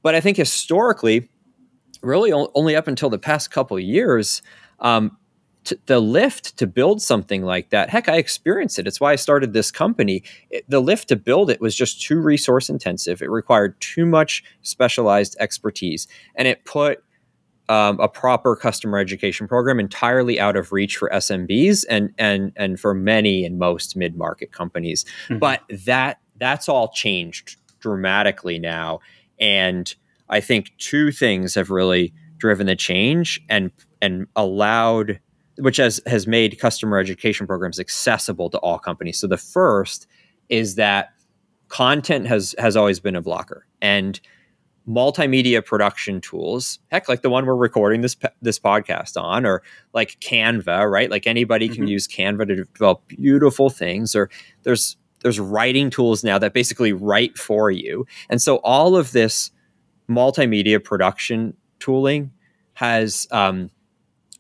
but 0.03 0.15
I 0.15 0.21
think 0.21 0.37
historically, 0.37 1.31
really 2.03 2.31
only 2.31 2.77
up 2.77 2.89
until 2.89 3.09
the 3.09 3.19
past 3.19 3.51
couple 3.51 3.81
years, 3.81 4.43
um, 4.81 5.17
to, 5.67 5.79
the 5.87 6.01
lift 6.01 6.57
to 6.57 6.67
build 6.67 7.03
something 7.03 7.43
like 7.43 7.71
that 7.71 7.91
heck 7.91 8.09
i 8.09 8.17
experienced 8.17 8.79
it 8.79 8.87
it's 8.87 9.01
why 9.01 9.13
i 9.13 9.17
started 9.17 9.53
this 9.53 9.71
company 9.71 10.23
it, 10.51 10.65
the 10.69 10.81
lift 10.81 11.09
to 11.09 11.17
build 11.17 11.51
it 11.51 11.61
was 11.61 11.75
just 11.75 12.01
too 12.01 12.21
resource 12.21 12.69
intensive 12.69 13.21
it 13.23 13.31
required 13.31 13.79
too 13.81 14.07
much 14.07 14.43
specialized 14.63 15.37
expertise 15.39 16.07
and 16.37 16.49
it 16.49 16.65
put 16.65 17.03
um, 17.69 17.99
a 18.01 18.09
proper 18.09 18.55
customer 18.55 18.99
education 18.99 19.49
program 19.49 19.81
entirely 19.81 20.39
out 20.39 20.57
of 20.57 20.73
reach 20.73 20.97
for 20.97 21.11
SMBs 21.11 21.85
and 21.89 22.13
and 22.19 22.53
and 22.57 22.79
for 22.79 22.95
many 22.95 23.45
and 23.45 23.59
most 23.59 23.97
mid 23.97 24.17
market 24.17 24.53
companies. 24.53 25.05
Mm-hmm. 25.29 25.39
But 25.39 25.63
that 25.85 26.21
that's 26.37 26.69
all 26.69 26.89
changed 26.89 27.57
dramatically 27.81 28.59
now, 28.59 29.01
and 29.41 29.93
I 30.29 30.41
think 30.41 30.73
two 30.79 31.11
things 31.11 31.55
have 31.55 31.71
really 31.71 32.13
driven 32.39 32.67
the 32.67 32.77
change 32.77 33.41
and 33.49 33.71
and 34.01 34.27
allowed 34.37 35.19
which 35.59 35.77
has 35.79 36.01
has 36.07 36.27
made 36.27 36.59
customer 36.59 36.99
education 36.99 37.47
programs 37.47 37.79
accessible 37.81 38.51
to 38.51 38.59
all 38.59 38.79
companies. 38.79 39.19
So 39.19 39.27
the 39.27 39.37
first 39.37 40.07
is 40.49 40.77
that 40.77 41.11
content 41.69 42.27
has 42.27 42.55
has 42.59 42.77
always 42.77 43.01
been 43.01 43.17
a 43.17 43.23
blocker 43.23 43.67
and 43.83 44.21
multimedia 44.89 45.65
production 45.65 46.21
tools 46.21 46.79
heck 46.93 47.09
like 47.09 47.23
the 47.23 47.29
one 47.29 47.45
we're 47.45 47.57
recording 47.57 48.03
this 48.03 48.17
this 48.41 48.57
podcast 48.57 49.21
on 49.21 49.45
or 49.45 49.65
like 49.93 50.17
canva 50.21 50.89
right 50.89 51.11
like 51.11 51.27
anybody 51.27 51.67
can 51.67 51.79
mm-hmm. 51.79 51.89
use 51.89 52.07
canva 52.07 52.47
to 52.47 52.65
develop 52.65 53.03
beautiful 53.09 53.69
things 53.69 54.15
or 54.15 54.31
there's 54.63 54.97
there's 55.23 55.41
writing 55.41 55.91
tools 55.91 56.23
now 56.23 56.39
that 56.39 56.53
basically 56.53 56.93
write 56.93 57.37
for 57.37 57.69
you 57.69 58.07
and 58.31 58.41
so 58.41 58.59
all 58.59 58.95
of 58.95 59.11
this 59.11 59.51
multimedia 60.09 60.83
production 60.83 61.53
tooling 61.81 62.31
has 62.75 63.27
um, 63.33 63.71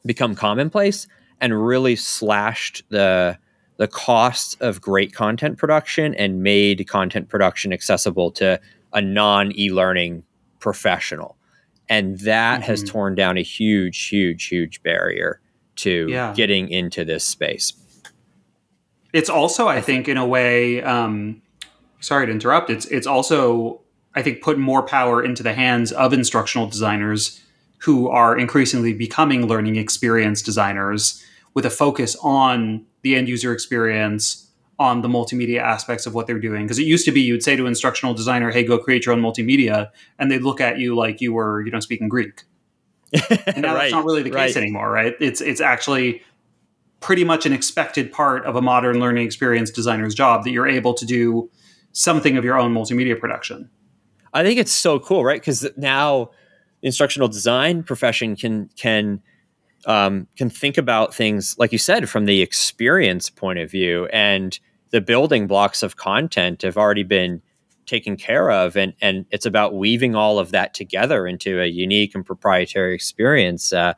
become 0.07 0.35
commonplace 0.35 1.07
and 1.41 1.67
really 1.67 1.97
slashed 1.97 2.83
the 2.89 3.39
the 3.79 3.87
cost 3.87 4.61
of 4.63 4.81
great 4.81 5.13
content 5.13 5.59
production 5.59 6.15
and 6.15 6.43
made 6.43 6.89
content 6.89 7.29
production 7.29 7.73
accessible 7.73 8.31
to 8.31 8.59
a 8.93 9.03
non 9.03 9.53
e-learning 9.59 10.23
professional 10.61 11.37
and 11.89 12.19
that 12.21 12.61
mm-hmm. 12.61 12.67
has 12.67 12.83
torn 12.83 13.15
down 13.15 13.37
a 13.37 13.43
huge 13.43 14.07
huge 14.07 14.47
huge 14.47 14.83
barrier 14.83 15.41
to 15.77 16.07
yeah. 16.09 16.33
getting 16.35 16.69
into 16.71 17.05
this 17.05 17.25
space 17.25 17.75
it's 19.13 19.29
also 19.29 19.69
i 19.69 19.81
think 19.81 20.09
in 20.09 20.17
a 20.17 20.27
way 20.27 20.83
um, 20.83 21.43
sorry 22.01 22.27
to 22.27 22.33
interrupt 22.33 22.71
it's 22.71 22.87
it's 22.87 23.07
also 23.07 23.81
i 24.15 24.23
think 24.23 24.41
put 24.43 24.59
more 24.59 24.83
power 24.83 25.23
into 25.23 25.43
the 25.43 25.53
hands 25.53 25.93
of 25.93 26.13
instructional 26.13 26.67
designers 26.67 27.43
who 27.79 28.09
are 28.09 28.37
increasingly 28.37 28.93
becoming 28.93 29.47
learning 29.47 29.77
experience 29.77 30.43
designers 30.43 31.23
with 31.55 31.65
a 31.65 31.71
focus 31.71 32.17
on 32.23 32.85
the 33.03 33.17
end 33.17 33.29
user 33.29 33.53
experience, 33.53 34.51
on 34.79 35.01
the 35.01 35.09
multimedia 35.09 35.59
aspects 35.61 36.07
of 36.07 36.15
what 36.15 36.27
they're 36.27 36.39
doing. 36.39 36.65
Because 36.65 36.79
it 36.79 36.85
used 36.85 37.05
to 37.07 37.13
be 37.13 37.21
you'd 37.21 37.43
say 37.43 37.57
to 37.57 37.63
an 37.63 37.69
instructional 37.69 38.15
designer, 38.15 38.51
"Hey, 38.51 38.63
go 38.63 38.79
create 38.79 39.07
your 39.07 39.15
own 39.15 39.23
multimedia," 39.23 39.91
and 40.19 40.31
they'd 40.31 40.43
look 40.43 40.61
at 40.61 40.79
you 40.79 40.95
like 40.95 41.21
you 41.21 41.33
were, 41.33 41.65
you 41.65 41.71
know, 41.71 41.81
speaking 41.81 42.09
Greek. 42.09 42.43
and 43.47 43.63
now 43.63 43.75
right, 43.75 43.83
that's 43.83 43.93
not 43.93 44.05
really 44.05 44.23
the 44.23 44.31
case 44.31 44.55
right. 44.55 44.57
anymore, 44.57 44.91
right? 44.91 45.15
It's 45.21 45.41
it's 45.41 45.61
actually 45.61 46.23
pretty 47.01 47.25
much 47.25 47.47
an 47.47 47.53
expected 47.53 48.11
part 48.11 48.45
of 48.45 48.57
a 48.57 48.63
modern 48.63 48.99
learning 48.99 49.25
experience 49.25 49.71
designer's 49.71 50.15
job 50.15 50.45
that 50.45 50.51
you're 50.51 50.67
able 50.67 50.95
to 50.95 51.07
do 51.07 51.51
something 51.93 52.37
of 52.37 52.45
your 52.45 52.59
own 52.59 52.75
multimedia 52.75 53.19
production. 53.19 53.71
I 54.35 54.43
think 54.43 54.59
it's 54.59 54.73
so 54.73 54.99
cool, 54.99 55.25
right? 55.25 55.41
Because 55.41 55.67
now 55.77 56.31
instructional 56.87 57.27
design 57.27 57.83
profession 57.83 58.37
can 58.37 58.71
can 58.77 59.21
um, 59.87 60.29
can 60.37 60.49
think 60.49 60.79
about 60.79 61.15
things 61.15 61.57
like 61.59 61.73
you 61.73 61.79
said 61.79 62.09
from 62.09 62.25
the 62.25 62.41
experience 62.43 63.29
point 63.29 63.59
of 63.59 63.71
view. 63.71 64.07
And 64.07 64.59
the 64.91 65.01
building 65.01 65.47
blocks 65.47 65.83
of 65.83 65.97
content 65.97 66.63
have 66.63 66.77
already 66.77 67.03
been 67.03 67.43
taken 67.87 68.17
care 68.17 68.51
of 68.51 68.77
and 68.77 68.95
and 69.01 69.27
it's 69.31 69.47
about 69.47 69.75
weaving 69.75 70.17
all 70.17 70.39
of 70.41 70.51
that 70.51 70.75
together 70.75 71.27
into 71.27 71.61
a 71.61 71.67
unique 71.67 72.17
and 72.17 72.27
proprietary 72.27 72.95
experience 72.95 73.73
uh, 73.73 73.95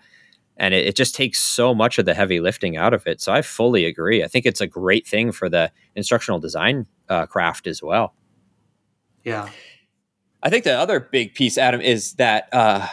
and 0.59 0.74
it, 0.74 0.88
it, 0.88 0.96
just 0.96 1.14
takes 1.14 1.40
so 1.40 1.74
much 1.74 1.98
of 1.98 2.05
the 2.05 2.12
heavy 2.12 2.40
lifting 2.40 2.77
out 2.77 2.92
of 2.92 3.07
it. 3.07 3.20
So 3.20 3.33
i 3.33 3.40
fully 3.42 3.87
agree. 3.87 4.24
I 4.24 4.29
think 4.29 4.44
it's 4.44 4.61
a 4.61 4.66
great 4.66 5.07
thing 5.07 5.33
for 5.33 5.48
the 5.48 5.70
instructional 5.94 6.38
design 6.38 6.87
uh, 7.09 7.27
craft 7.27 7.66
as 7.66 7.83
well. 7.83 8.14
Yeah 9.24 9.48
I 10.42 10.51
think 10.51 10.64
the 10.64 10.79
other 10.79 11.01
big 11.01 11.35
piece, 11.35 11.59
Adam, 11.59 11.81
is 11.81 12.14
that 12.14 12.48
uh, 12.53 12.87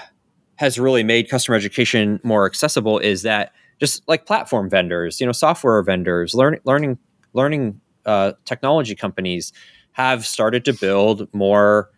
has 0.55 0.79
really 0.79 1.03
made 1.03 1.29
customer 1.29 1.55
education 1.55 2.19
more 2.23 2.45
accessible. 2.45 2.99
Is 2.99 3.21
that 3.21 3.51
just 3.79 4.07
like 4.07 4.25
platform 4.25 4.69
vendors, 4.69 5.19
you 5.19 5.25
know, 5.25 5.31
software 5.31 5.81
vendors, 5.83 6.33
learning, 6.33 6.61
learning, 6.63 6.97
learning 7.33 7.81
uh, 8.05 8.33
technology 8.45 8.95
companies 8.95 9.53
have 9.91 10.25
started 10.25 10.65
to 10.65 10.73
build 10.73 11.27
more 11.33 11.89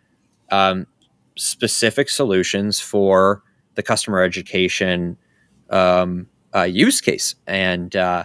um, 0.50 0.86
specific 1.36 2.08
solutions 2.08 2.80
for 2.80 3.42
the 3.74 3.82
customer 3.82 4.22
education 4.22 5.16
um, 5.70 6.26
uh, 6.54 6.62
use 6.62 7.00
case, 7.00 7.34
and 7.46 7.94
uh, 7.94 8.24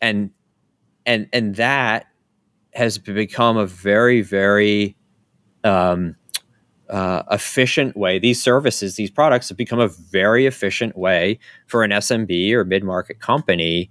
and 0.00 0.30
and 1.06 1.28
and 1.32 1.56
that 1.56 2.06
has 2.72 2.98
become 2.98 3.56
a 3.56 3.66
very 3.66 4.22
very 4.22 4.96
um, 5.64 6.16
uh, 6.94 7.24
efficient 7.32 7.96
way. 7.96 8.20
These 8.20 8.40
services, 8.40 8.94
these 8.94 9.10
products 9.10 9.48
have 9.48 9.58
become 9.58 9.80
a 9.80 9.88
very 9.88 10.46
efficient 10.46 10.96
way 10.96 11.40
for 11.66 11.82
an 11.82 11.90
SMB 11.90 12.52
or 12.52 12.64
mid 12.64 12.84
market 12.84 13.18
company 13.18 13.90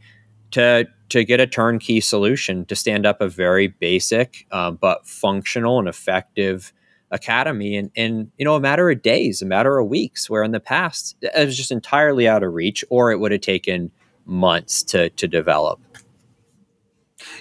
to 0.52 0.88
to 1.10 1.26
get 1.26 1.42
a 1.42 1.46
turnkey 1.46 2.00
solution 2.00 2.64
to 2.66 2.78
stand 2.78 3.06
up 3.06 3.20
a 3.20 3.28
very 3.28 3.68
basic 3.68 4.48
uh, 4.52 4.72
but 4.72 5.06
functional 5.06 5.80
and 5.80 5.90
effective 5.90 6.72
academy 7.12 7.76
in, 7.76 7.92
in 7.94 8.32
you 8.38 8.46
know 8.46 8.56
a 8.56 8.60
matter 8.62 8.90
of 8.90 9.02
days 9.02 9.42
a 9.42 9.46
matter 9.46 9.78
of 9.78 9.90
weeks 9.90 10.30
where 10.30 10.42
in 10.42 10.52
the 10.52 10.60
past 10.60 11.18
it 11.22 11.46
was 11.46 11.58
just 11.58 11.72
entirely 11.72 12.28
out 12.28 12.42
of 12.42 12.54
reach 12.54 12.86
or 12.90 13.12
it 13.12 13.20
would 13.20 13.34
have 13.34 13.42
taken 13.42 13.92
months 14.26 14.82
to 14.82 15.10
to 15.12 15.28
develop 15.28 15.80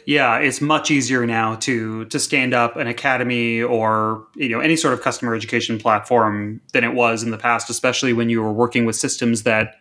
yeah 0.06 0.38
it's 0.38 0.60
much 0.60 0.90
easier 0.90 1.26
now 1.26 1.54
to 1.56 2.04
to 2.06 2.18
stand 2.18 2.54
up 2.54 2.76
an 2.76 2.86
academy 2.86 3.62
or 3.62 4.26
you 4.34 4.48
know 4.48 4.60
any 4.60 4.76
sort 4.76 4.94
of 4.94 5.02
customer 5.02 5.34
education 5.34 5.78
platform 5.78 6.60
than 6.72 6.84
it 6.84 6.94
was 6.94 7.22
in 7.22 7.30
the 7.30 7.38
past 7.38 7.70
especially 7.70 8.12
when 8.12 8.28
you 8.28 8.42
were 8.42 8.52
working 8.52 8.84
with 8.84 8.96
systems 8.96 9.42
that 9.42 9.76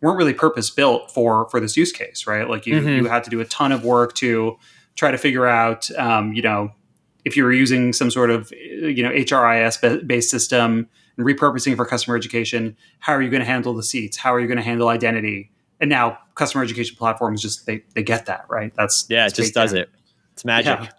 weren't 0.00 0.16
really 0.16 0.34
purpose 0.34 0.70
built 0.70 1.10
for 1.10 1.48
for 1.50 1.60
this 1.60 1.76
use 1.76 1.92
case 1.92 2.26
right 2.26 2.48
like 2.48 2.66
you 2.66 2.80
mm-hmm. 2.80 2.88
you 2.88 3.06
had 3.06 3.24
to 3.24 3.30
do 3.30 3.40
a 3.40 3.44
ton 3.44 3.72
of 3.72 3.84
work 3.84 4.14
to 4.14 4.56
try 4.94 5.10
to 5.10 5.18
figure 5.18 5.46
out 5.46 5.90
um, 5.96 6.32
you 6.32 6.42
know 6.42 6.72
if 7.24 7.36
you 7.36 7.44
were 7.44 7.52
using 7.52 7.92
some 7.92 8.10
sort 8.10 8.30
of 8.30 8.50
you 8.52 9.02
know 9.02 9.10
HRIS 9.10 10.06
based 10.06 10.30
system 10.30 10.88
and 11.16 11.26
repurposing 11.26 11.76
for 11.76 11.84
customer 11.84 12.16
education, 12.16 12.76
how 13.00 13.12
are 13.12 13.22
you 13.22 13.30
going 13.30 13.40
to 13.40 13.46
handle 13.46 13.74
the 13.74 13.82
seats? 13.82 14.16
How 14.16 14.32
are 14.32 14.40
you 14.40 14.46
going 14.46 14.56
to 14.56 14.64
handle 14.64 14.88
identity? 14.88 15.50
And 15.80 15.90
now 15.90 16.18
customer 16.34 16.64
education 16.64 16.96
platforms 16.96 17.42
just 17.42 17.66
they 17.66 17.84
they 17.94 18.02
get 18.02 18.26
that 18.26 18.46
right. 18.48 18.72
That's 18.74 19.06
yeah, 19.08 19.26
it 19.26 19.34
just 19.34 19.54
does 19.54 19.72
it. 19.72 19.90
It's 20.32 20.44
magic. 20.44 20.80
Yeah. 20.80 20.90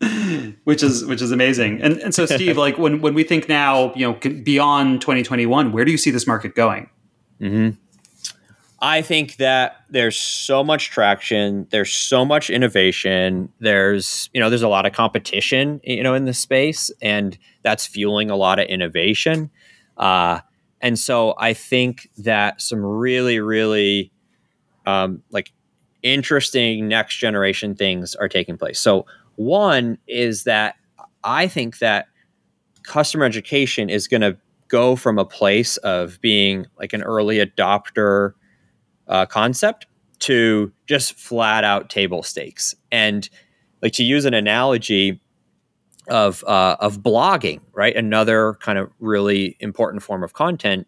which 0.64 0.82
is 0.82 1.04
which 1.06 1.20
is 1.20 1.32
amazing. 1.32 1.80
And 1.82 1.98
and 1.98 2.14
so 2.14 2.26
Steve, 2.26 2.56
like 2.56 2.78
when 2.78 3.00
when 3.00 3.14
we 3.14 3.24
think 3.24 3.48
now, 3.48 3.92
you 3.94 4.06
know, 4.06 4.14
beyond 4.14 5.00
2021, 5.00 5.72
where 5.72 5.84
do 5.84 5.90
you 5.90 5.98
see 5.98 6.10
this 6.10 6.26
market 6.26 6.54
going? 6.54 6.88
Mm-hmm. 7.40 7.70
I 8.80 9.02
think 9.02 9.36
that 9.36 9.76
there's 9.90 10.16
so 10.16 10.62
much 10.62 10.90
traction, 10.90 11.66
there's 11.70 11.92
so 11.92 12.24
much 12.24 12.48
innovation, 12.48 13.52
there's 13.58 14.30
you 14.32 14.40
know 14.40 14.50
there's 14.50 14.62
a 14.62 14.68
lot 14.68 14.86
of 14.86 14.92
competition 14.92 15.80
you 15.82 16.02
know 16.02 16.14
in 16.14 16.26
the 16.26 16.34
space, 16.34 16.90
and 17.02 17.36
that's 17.62 17.86
fueling 17.86 18.30
a 18.30 18.36
lot 18.36 18.58
of 18.60 18.66
innovation. 18.66 19.50
Uh, 19.96 20.40
and 20.80 20.96
so 20.96 21.34
I 21.38 21.54
think 21.54 22.08
that 22.18 22.60
some 22.60 22.84
really 22.84 23.40
really 23.40 24.12
um, 24.88 25.22
like 25.30 25.52
interesting 26.02 26.88
next 26.88 27.16
generation 27.16 27.74
things 27.74 28.14
are 28.14 28.28
taking 28.28 28.56
place. 28.56 28.80
So 28.80 29.04
one 29.36 29.98
is 30.06 30.44
that 30.44 30.76
I 31.22 31.46
think 31.46 31.78
that 31.78 32.06
customer 32.84 33.26
education 33.26 33.90
is 33.90 34.08
going 34.08 34.22
to 34.22 34.38
go 34.68 34.96
from 34.96 35.18
a 35.18 35.26
place 35.26 35.76
of 35.78 36.18
being 36.22 36.66
like 36.78 36.94
an 36.94 37.02
early 37.02 37.36
adopter 37.36 38.32
uh, 39.08 39.26
concept 39.26 39.86
to 40.20 40.72
just 40.86 41.14
flat 41.14 41.64
out 41.64 41.90
table 41.90 42.22
stakes. 42.22 42.74
And 42.90 43.28
like 43.82 43.92
to 43.92 44.04
use 44.04 44.24
an 44.24 44.34
analogy 44.34 45.20
of 46.08 46.42
uh, 46.44 46.76
of 46.80 47.00
blogging, 47.02 47.60
right? 47.74 47.94
Another 47.94 48.54
kind 48.60 48.78
of 48.78 48.90
really 49.00 49.56
important 49.60 50.02
form 50.02 50.24
of 50.24 50.32
content 50.32 50.86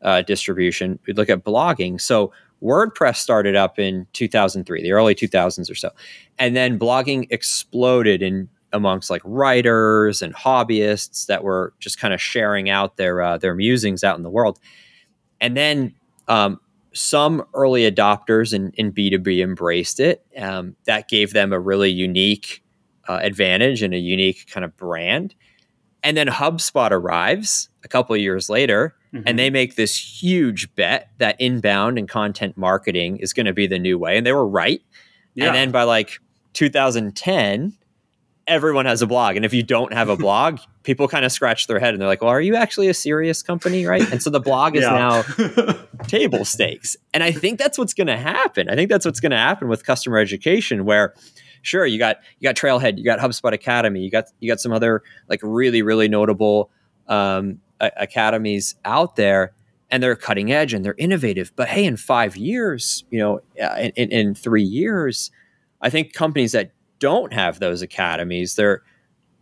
uh, 0.00 0.22
distribution. 0.22 0.98
We 1.06 1.12
look 1.12 1.28
at 1.28 1.44
blogging. 1.44 2.00
So 2.00 2.32
WordPress 2.62 3.16
started 3.16 3.56
up 3.56 3.78
in 3.78 4.06
2003, 4.12 4.82
the 4.82 4.92
early 4.92 5.14
2000s 5.14 5.70
or 5.70 5.74
so, 5.74 5.90
and 6.38 6.54
then 6.56 6.78
blogging 6.78 7.26
exploded 7.30 8.22
in 8.22 8.48
amongst 8.72 9.10
like 9.10 9.22
writers 9.24 10.22
and 10.22 10.34
hobbyists 10.34 11.26
that 11.26 11.44
were 11.44 11.74
just 11.78 11.98
kind 11.98 12.14
of 12.14 12.20
sharing 12.20 12.70
out 12.70 12.96
their 12.96 13.20
uh, 13.20 13.38
their 13.38 13.54
musings 13.54 14.02
out 14.02 14.16
in 14.16 14.22
the 14.22 14.30
world. 14.30 14.58
And 15.40 15.56
then 15.56 15.94
um, 16.28 16.60
some 16.92 17.44
early 17.54 17.90
adopters 17.90 18.54
in, 18.54 18.70
in 18.74 18.92
B2B 18.92 19.42
embraced 19.42 20.00
it. 20.00 20.24
Um, 20.36 20.76
that 20.84 21.08
gave 21.08 21.32
them 21.32 21.52
a 21.52 21.60
really 21.60 21.90
unique 21.90 22.62
uh, 23.08 23.18
advantage 23.22 23.82
and 23.82 23.94
a 23.94 23.98
unique 23.98 24.50
kind 24.50 24.64
of 24.64 24.76
brand. 24.76 25.34
And 26.02 26.16
then 26.16 26.28
HubSpot 26.28 26.90
arrives 26.90 27.68
a 27.84 27.88
couple 27.88 28.16
years 28.16 28.48
later 28.48 28.94
mm-hmm. 29.12 29.22
and 29.26 29.38
they 29.38 29.50
make 29.50 29.76
this 29.76 29.96
huge 29.96 30.74
bet 30.74 31.10
that 31.18 31.40
inbound 31.40 31.98
and 31.98 32.08
content 32.08 32.56
marketing 32.56 33.18
is 33.18 33.32
going 33.32 33.46
to 33.46 33.52
be 33.52 33.66
the 33.66 33.78
new 33.78 33.98
way. 33.98 34.16
And 34.16 34.26
they 34.26 34.32
were 34.32 34.46
right. 34.46 34.82
Yeah. 35.34 35.46
And 35.46 35.54
then 35.54 35.70
by 35.70 35.84
like 35.84 36.20
2010, 36.54 37.74
everyone 38.46 38.86
has 38.86 39.02
a 39.02 39.06
blog. 39.06 39.36
And 39.36 39.44
if 39.44 39.54
you 39.54 39.62
don't 39.62 39.92
have 39.92 40.08
a 40.08 40.16
blog, 40.26 40.58
people 40.82 41.08
kind 41.08 41.24
of 41.24 41.32
scratch 41.32 41.66
their 41.66 41.78
head 41.78 41.94
and 41.94 42.00
they're 42.00 42.08
like, 42.08 42.22
well, 42.22 42.30
are 42.30 42.40
you 42.40 42.56
actually 42.56 42.88
a 42.88 42.94
serious 42.94 43.42
company? 43.42 43.86
Right. 43.86 44.10
And 44.10 44.22
so 44.22 44.30
the 44.30 44.40
blog 44.40 44.76
is 44.76 44.82
now 44.82 45.22
table 46.08 46.44
stakes. 46.44 46.96
And 47.14 47.22
I 47.22 47.32
think 47.32 47.58
that's 47.58 47.78
what's 47.78 47.94
going 47.94 48.08
to 48.08 48.16
happen. 48.16 48.68
I 48.68 48.74
think 48.74 48.90
that's 48.90 49.06
what's 49.06 49.20
going 49.20 49.30
to 49.30 49.38
happen 49.38 49.68
with 49.68 49.84
customer 49.84 50.18
education 50.18 50.84
where 50.84 51.14
sure 51.62 51.86
you 51.86 51.98
got 51.98 52.16
you 52.40 52.48
got 52.48 52.56
trailhead 52.56 52.98
you 52.98 53.04
got 53.04 53.20
hubspot 53.20 53.52
academy 53.52 54.00
you 54.00 54.10
got 54.10 54.24
you 54.40 54.50
got 54.50 54.58
some 54.58 54.72
other 54.72 55.00
like 55.28 55.38
really 55.44 55.80
really 55.80 56.08
notable 56.08 56.70
um, 57.06 57.60
academies 57.96 58.74
out 58.84 59.16
there 59.16 59.52
and 59.90 60.02
they're 60.02 60.16
cutting 60.16 60.50
edge 60.52 60.72
and 60.72 60.84
they're 60.84 60.94
innovative 60.98 61.52
but 61.56 61.68
hey 61.68 61.84
in 61.84 61.96
five 61.96 62.36
years 62.36 63.04
you 63.10 63.18
know 63.18 63.40
in, 63.56 63.90
in, 63.96 64.10
in 64.10 64.34
three 64.34 64.62
years 64.62 65.30
i 65.80 65.90
think 65.90 66.12
companies 66.12 66.52
that 66.52 66.72
don't 67.02 67.32
have 67.32 67.58
those 67.58 67.82
academies, 67.82 68.54
they're 68.54 68.80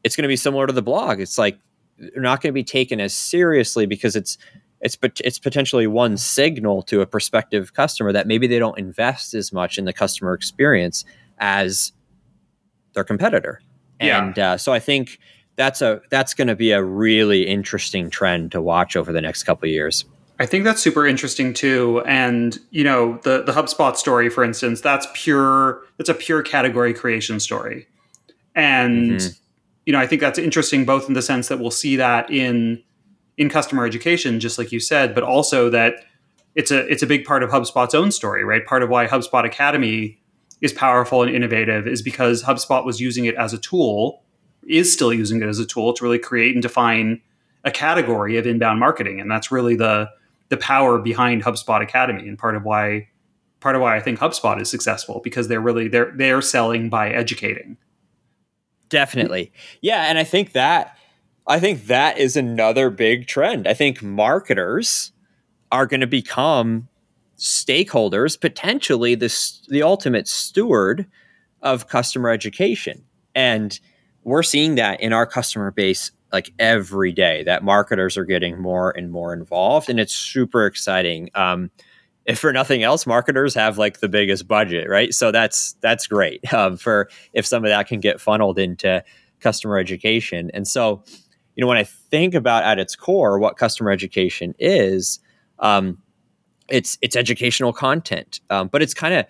it's 0.02 0.16
going 0.16 0.22
to 0.22 0.28
be 0.28 0.36
similar 0.36 0.66
to 0.66 0.72
the 0.72 0.80
blog. 0.80 1.20
It's 1.20 1.36
like 1.36 1.58
they're 1.98 2.22
not 2.22 2.40
going 2.40 2.48
to 2.48 2.54
be 2.54 2.64
taken 2.64 3.02
as 3.02 3.12
seriously 3.12 3.84
because 3.84 4.16
it's 4.16 4.38
it's 4.80 4.96
it's 5.22 5.38
potentially 5.38 5.86
one 5.86 6.16
signal 6.16 6.80
to 6.84 7.02
a 7.02 7.06
prospective 7.06 7.74
customer 7.74 8.12
that 8.12 8.26
maybe 8.26 8.46
they 8.46 8.58
don't 8.58 8.78
invest 8.78 9.34
as 9.34 9.52
much 9.52 9.76
in 9.76 9.84
the 9.84 9.92
customer 9.92 10.32
experience 10.32 11.04
as 11.36 11.92
their 12.94 13.04
competitor. 13.04 13.60
Yeah. 14.00 14.24
And 14.24 14.38
uh, 14.38 14.56
so 14.56 14.72
I 14.72 14.78
think 14.78 15.18
that's 15.60 15.82
a 15.82 16.00
that's 16.08 16.32
going 16.32 16.48
to 16.48 16.56
be 16.56 16.72
a 16.72 16.82
really 16.82 17.46
interesting 17.46 18.08
trend 18.08 18.50
to 18.52 18.62
watch 18.62 18.96
over 18.96 19.12
the 19.12 19.20
next 19.20 19.42
couple 19.42 19.66
of 19.66 19.70
years. 19.70 20.06
I 20.38 20.46
think 20.46 20.64
that's 20.64 20.80
super 20.80 21.06
interesting 21.06 21.52
too. 21.52 22.02
And 22.06 22.58
you 22.70 22.82
know, 22.82 23.18
the 23.24 23.42
the 23.42 23.52
HubSpot 23.52 23.94
story, 23.94 24.30
for 24.30 24.42
instance, 24.42 24.80
that's 24.80 25.06
pure. 25.12 25.82
That's 25.98 26.08
a 26.08 26.14
pure 26.14 26.42
category 26.42 26.94
creation 26.94 27.40
story, 27.40 27.86
and 28.54 29.12
mm-hmm. 29.12 29.32
you 29.84 29.92
know, 29.92 29.98
I 29.98 30.06
think 30.06 30.22
that's 30.22 30.38
interesting 30.38 30.86
both 30.86 31.08
in 31.08 31.14
the 31.14 31.20
sense 31.20 31.48
that 31.48 31.58
we'll 31.58 31.70
see 31.70 31.96
that 31.96 32.30
in 32.30 32.82
in 33.36 33.50
customer 33.50 33.84
education, 33.84 34.40
just 34.40 34.56
like 34.56 34.72
you 34.72 34.80
said, 34.80 35.14
but 35.14 35.22
also 35.22 35.68
that 35.68 36.06
it's 36.54 36.70
a 36.70 36.90
it's 36.90 37.02
a 37.02 37.06
big 37.06 37.26
part 37.26 37.42
of 37.42 37.50
HubSpot's 37.50 37.94
own 37.94 38.10
story, 38.10 38.44
right? 38.44 38.64
Part 38.64 38.82
of 38.82 38.88
why 38.88 39.06
HubSpot 39.06 39.44
Academy 39.44 40.22
is 40.62 40.72
powerful 40.72 41.22
and 41.22 41.34
innovative 41.34 41.86
is 41.86 42.00
because 42.00 42.44
HubSpot 42.44 42.86
was 42.86 42.98
using 42.98 43.26
it 43.26 43.34
as 43.34 43.52
a 43.52 43.58
tool, 43.58 44.22
is 44.70 44.92
still 44.92 45.12
using 45.12 45.42
it 45.42 45.46
as 45.46 45.58
a 45.58 45.66
tool 45.66 45.92
to 45.92 46.04
really 46.04 46.18
create 46.18 46.54
and 46.54 46.62
define 46.62 47.20
a 47.64 47.70
category 47.70 48.36
of 48.36 48.46
inbound 48.46 48.80
marketing, 48.80 49.20
and 49.20 49.30
that's 49.30 49.50
really 49.50 49.76
the 49.76 50.08
the 50.48 50.56
power 50.56 50.98
behind 50.98 51.44
HubSpot 51.44 51.82
Academy 51.82 52.28
and 52.28 52.38
part 52.38 52.56
of 52.56 52.64
why 52.64 53.08
part 53.60 53.76
of 53.76 53.82
why 53.82 53.96
I 53.96 54.00
think 54.00 54.18
HubSpot 54.18 54.60
is 54.60 54.68
successful 54.70 55.20
because 55.22 55.48
they're 55.48 55.60
really 55.60 55.88
they're 55.88 56.12
they're 56.16 56.42
selling 56.42 56.88
by 56.88 57.10
educating. 57.10 57.76
Definitely. 58.88 59.52
Yeah, 59.80 60.06
and 60.08 60.18
I 60.18 60.24
think 60.24 60.52
that 60.52 60.96
I 61.46 61.60
think 61.60 61.86
that 61.86 62.18
is 62.18 62.36
another 62.36 62.90
big 62.90 63.26
trend. 63.26 63.66
I 63.66 63.74
think 63.74 64.02
marketers 64.02 65.12
are 65.72 65.86
going 65.86 66.00
to 66.00 66.06
become 66.06 66.88
stakeholders, 67.38 68.40
potentially 68.40 69.14
the 69.14 69.34
the 69.68 69.82
ultimate 69.82 70.28
steward 70.28 71.06
of 71.62 71.88
customer 71.88 72.30
education. 72.30 73.04
And 73.34 73.78
we're 74.30 74.42
seeing 74.42 74.76
that 74.76 75.00
in 75.00 75.12
our 75.12 75.26
customer 75.26 75.70
base 75.70 76.12
like 76.32 76.52
every 76.58 77.12
day 77.12 77.42
that 77.44 77.64
marketers 77.64 78.16
are 78.16 78.24
getting 78.24 78.60
more 78.60 78.90
and 78.96 79.10
more 79.10 79.32
involved 79.32 79.90
and 79.90 79.98
it's 79.98 80.14
super 80.14 80.66
exciting. 80.66 81.30
Um, 81.34 81.70
if 82.24 82.38
for 82.38 82.52
nothing 82.52 82.82
else 82.82 83.06
marketers 83.06 83.54
have 83.54 83.78
like 83.78 84.00
the 84.00 84.08
biggest 84.08 84.46
budget 84.46 84.88
right? 84.88 85.12
So 85.12 85.30
that's 85.32 85.74
that's 85.80 86.06
great 86.06 86.52
um, 86.54 86.76
for 86.76 87.08
if 87.32 87.46
some 87.46 87.64
of 87.64 87.70
that 87.70 87.88
can 87.88 88.00
get 88.00 88.20
funneled 88.20 88.58
into 88.58 89.04
customer 89.40 89.78
education. 89.78 90.50
And 90.54 90.66
so 90.68 91.02
you 91.60 91.62
know 91.62 91.68
when 91.68 91.76
i 91.76 91.84
think 91.84 92.34
about 92.34 92.64
at 92.64 92.78
its 92.78 92.96
core 92.96 93.38
what 93.38 93.56
customer 93.56 93.90
education 93.90 94.54
is 94.58 95.20
um, 95.58 95.98
it's 96.70 96.96
it's 97.02 97.16
educational 97.16 97.72
content 97.72 98.40
um, 98.48 98.68
but 98.68 98.80
it's 98.82 98.94
kind 98.94 99.12
of 99.14 99.26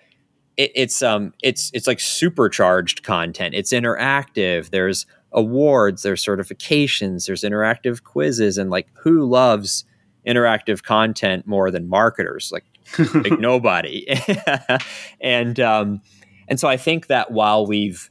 it, 0.61 0.71
it's 0.75 1.01
um 1.01 1.33
it's 1.41 1.71
it's 1.73 1.87
like 1.87 1.99
supercharged 1.99 3.03
content 3.03 3.53
it's 3.55 3.71
interactive 3.73 4.69
there's 4.69 5.05
awards, 5.31 6.03
there's 6.03 6.23
certifications, 6.23 7.25
there's 7.25 7.41
interactive 7.41 8.03
quizzes, 8.03 8.57
and 8.57 8.69
like 8.69 8.87
who 8.93 9.25
loves 9.25 9.85
interactive 10.27 10.83
content 10.83 11.47
more 11.47 11.71
than 11.71 11.87
marketers? 11.87 12.51
Like 12.51 12.65
like 13.13 13.39
nobody. 13.39 14.07
and 15.21 15.59
um, 15.59 16.01
and 16.47 16.59
so 16.59 16.67
I 16.67 16.77
think 16.77 17.07
that 17.07 17.31
while 17.31 17.65
we've 17.65 18.09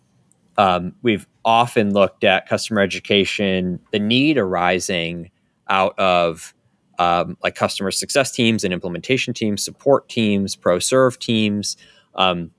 um, 0.57 0.95
we've 1.03 1.27
often 1.45 1.93
looked 1.93 2.25
at 2.25 2.49
customer 2.49 2.81
education, 2.81 3.81
the 3.93 3.99
need 3.99 4.39
arising 4.39 5.31
out 5.69 5.99
of 5.99 6.55
um, 6.99 7.37
like 7.43 7.55
customer 7.55 7.91
success 7.91 8.31
teams 8.31 8.65
and 8.65 8.73
implementation 8.73 9.33
teams, 9.33 9.65
support 9.65 10.09
teams, 10.09 10.57
pro 10.57 10.79
serve 10.79 11.19
teams. 11.19 11.77
Um, 12.15 12.51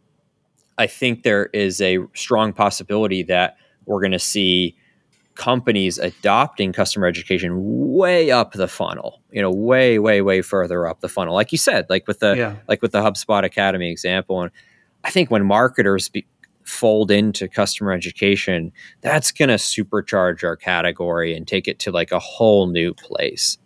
I 0.77 0.87
think 0.87 1.23
there 1.23 1.47
is 1.53 1.81
a 1.81 1.99
strong 2.13 2.53
possibility 2.53 3.23
that 3.23 3.57
we're 3.85 4.01
going 4.01 4.11
to 4.11 4.19
see 4.19 4.75
companies 5.35 5.97
adopting 5.97 6.73
customer 6.73 7.07
education 7.07 7.51
way 7.93 8.31
up 8.31 8.51
the 8.53 8.67
funnel 8.67 9.21
you 9.31 9.41
know 9.41 9.49
way 9.49 9.97
way 9.97 10.21
way 10.21 10.41
further 10.41 10.85
up 10.85 10.99
the 10.99 11.07
funnel 11.07 11.33
like 11.33 11.51
you 11.51 11.57
said 11.57 11.85
like 11.89 12.05
with 12.07 12.19
the 12.19 12.35
yeah. 12.35 12.55
like 12.67 12.81
with 12.81 12.91
the 12.91 13.01
hubspot 13.01 13.43
academy 13.43 13.89
example 13.89 14.41
and 14.41 14.51
i 15.05 15.09
think 15.09 15.31
when 15.31 15.43
marketers 15.45 16.09
be, 16.09 16.25
fold 16.65 17.09
into 17.09 17.47
customer 17.47 17.93
education 17.93 18.71
that's 18.99 19.31
going 19.31 19.49
to 19.49 19.55
supercharge 19.55 20.43
our 20.43 20.55
category 20.55 21.35
and 21.35 21.47
take 21.47 21.67
it 21.67 21.79
to 21.79 21.91
like 21.91 22.11
a 22.11 22.19
whole 22.19 22.67
new 22.67 22.93
place 22.93 23.57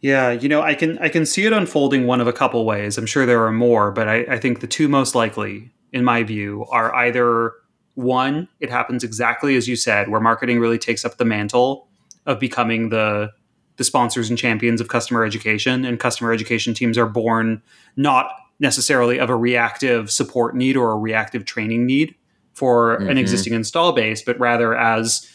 yeah 0.00 0.30
you 0.30 0.48
know 0.48 0.62
i 0.62 0.74
can 0.74 0.98
i 0.98 1.08
can 1.08 1.26
see 1.26 1.44
it 1.44 1.52
unfolding 1.52 2.06
one 2.06 2.20
of 2.20 2.26
a 2.26 2.32
couple 2.32 2.64
ways 2.64 2.96
i'm 2.98 3.06
sure 3.06 3.26
there 3.26 3.44
are 3.44 3.52
more 3.52 3.90
but 3.90 4.08
i, 4.08 4.20
I 4.22 4.38
think 4.38 4.60
the 4.60 4.66
two 4.66 4.88
most 4.88 5.14
likely 5.14 5.72
in 5.92 6.04
my 6.04 6.22
view 6.22 6.66
are 6.70 6.94
either 6.94 7.52
one, 7.94 8.48
it 8.60 8.70
happens 8.70 9.04
exactly 9.04 9.56
as 9.56 9.68
you 9.68 9.76
said, 9.76 10.08
where 10.08 10.20
marketing 10.20 10.60
really 10.60 10.78
takes 10.78 11.04
up 11.04 11.16
the 11.16 11.24
mantle 11.24 11.88
of 12.26 12.38
becoming 12.38 12.88
the 12.90 13.30
the 13.76 13.84
sponsors 13.84 14.28
and 14.28 14.38
champions 14.38 14.78
of 14.80 14.88
customer 14.88 15.24
education, 15.24 15.86
and 15.86 15.98
customer 15.98 16.32
education 16.32 16.74
teams 16.74 16.98
are 16.98 17.06
born 17.06 17.62
not 17.96 18.30
necessarily 18.58 19.18
of 19.18 19.30
a 19.30 19.36
reactive 19.36 20.10
support 20.10 20.54
need 20.54 20.76
or 20.76 20.92
a 20.92 20.96
reactive 20.96 21.46
training 21.46 21.86
need 21.86 22.14
for 22.52 22.98
mm-hmm. 22.98 23.08
an 23.08 23.16
existing 23.16 23.54
install 23.54 23.92
base, 23.92 24.20
but 24.20 24.38
rather 24.38 24.76
as 24.76 25.26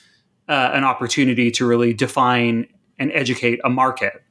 uh, 0.48 0.70
an 0.74 0.84
opportunity 0.84 1.50
to 1.50 1.66
really 1.66 1.92
define 1.92 2.68
and 3.00 3.12
educate 3.14 3.60
a 3.64 3.70
market. 3.70 4.24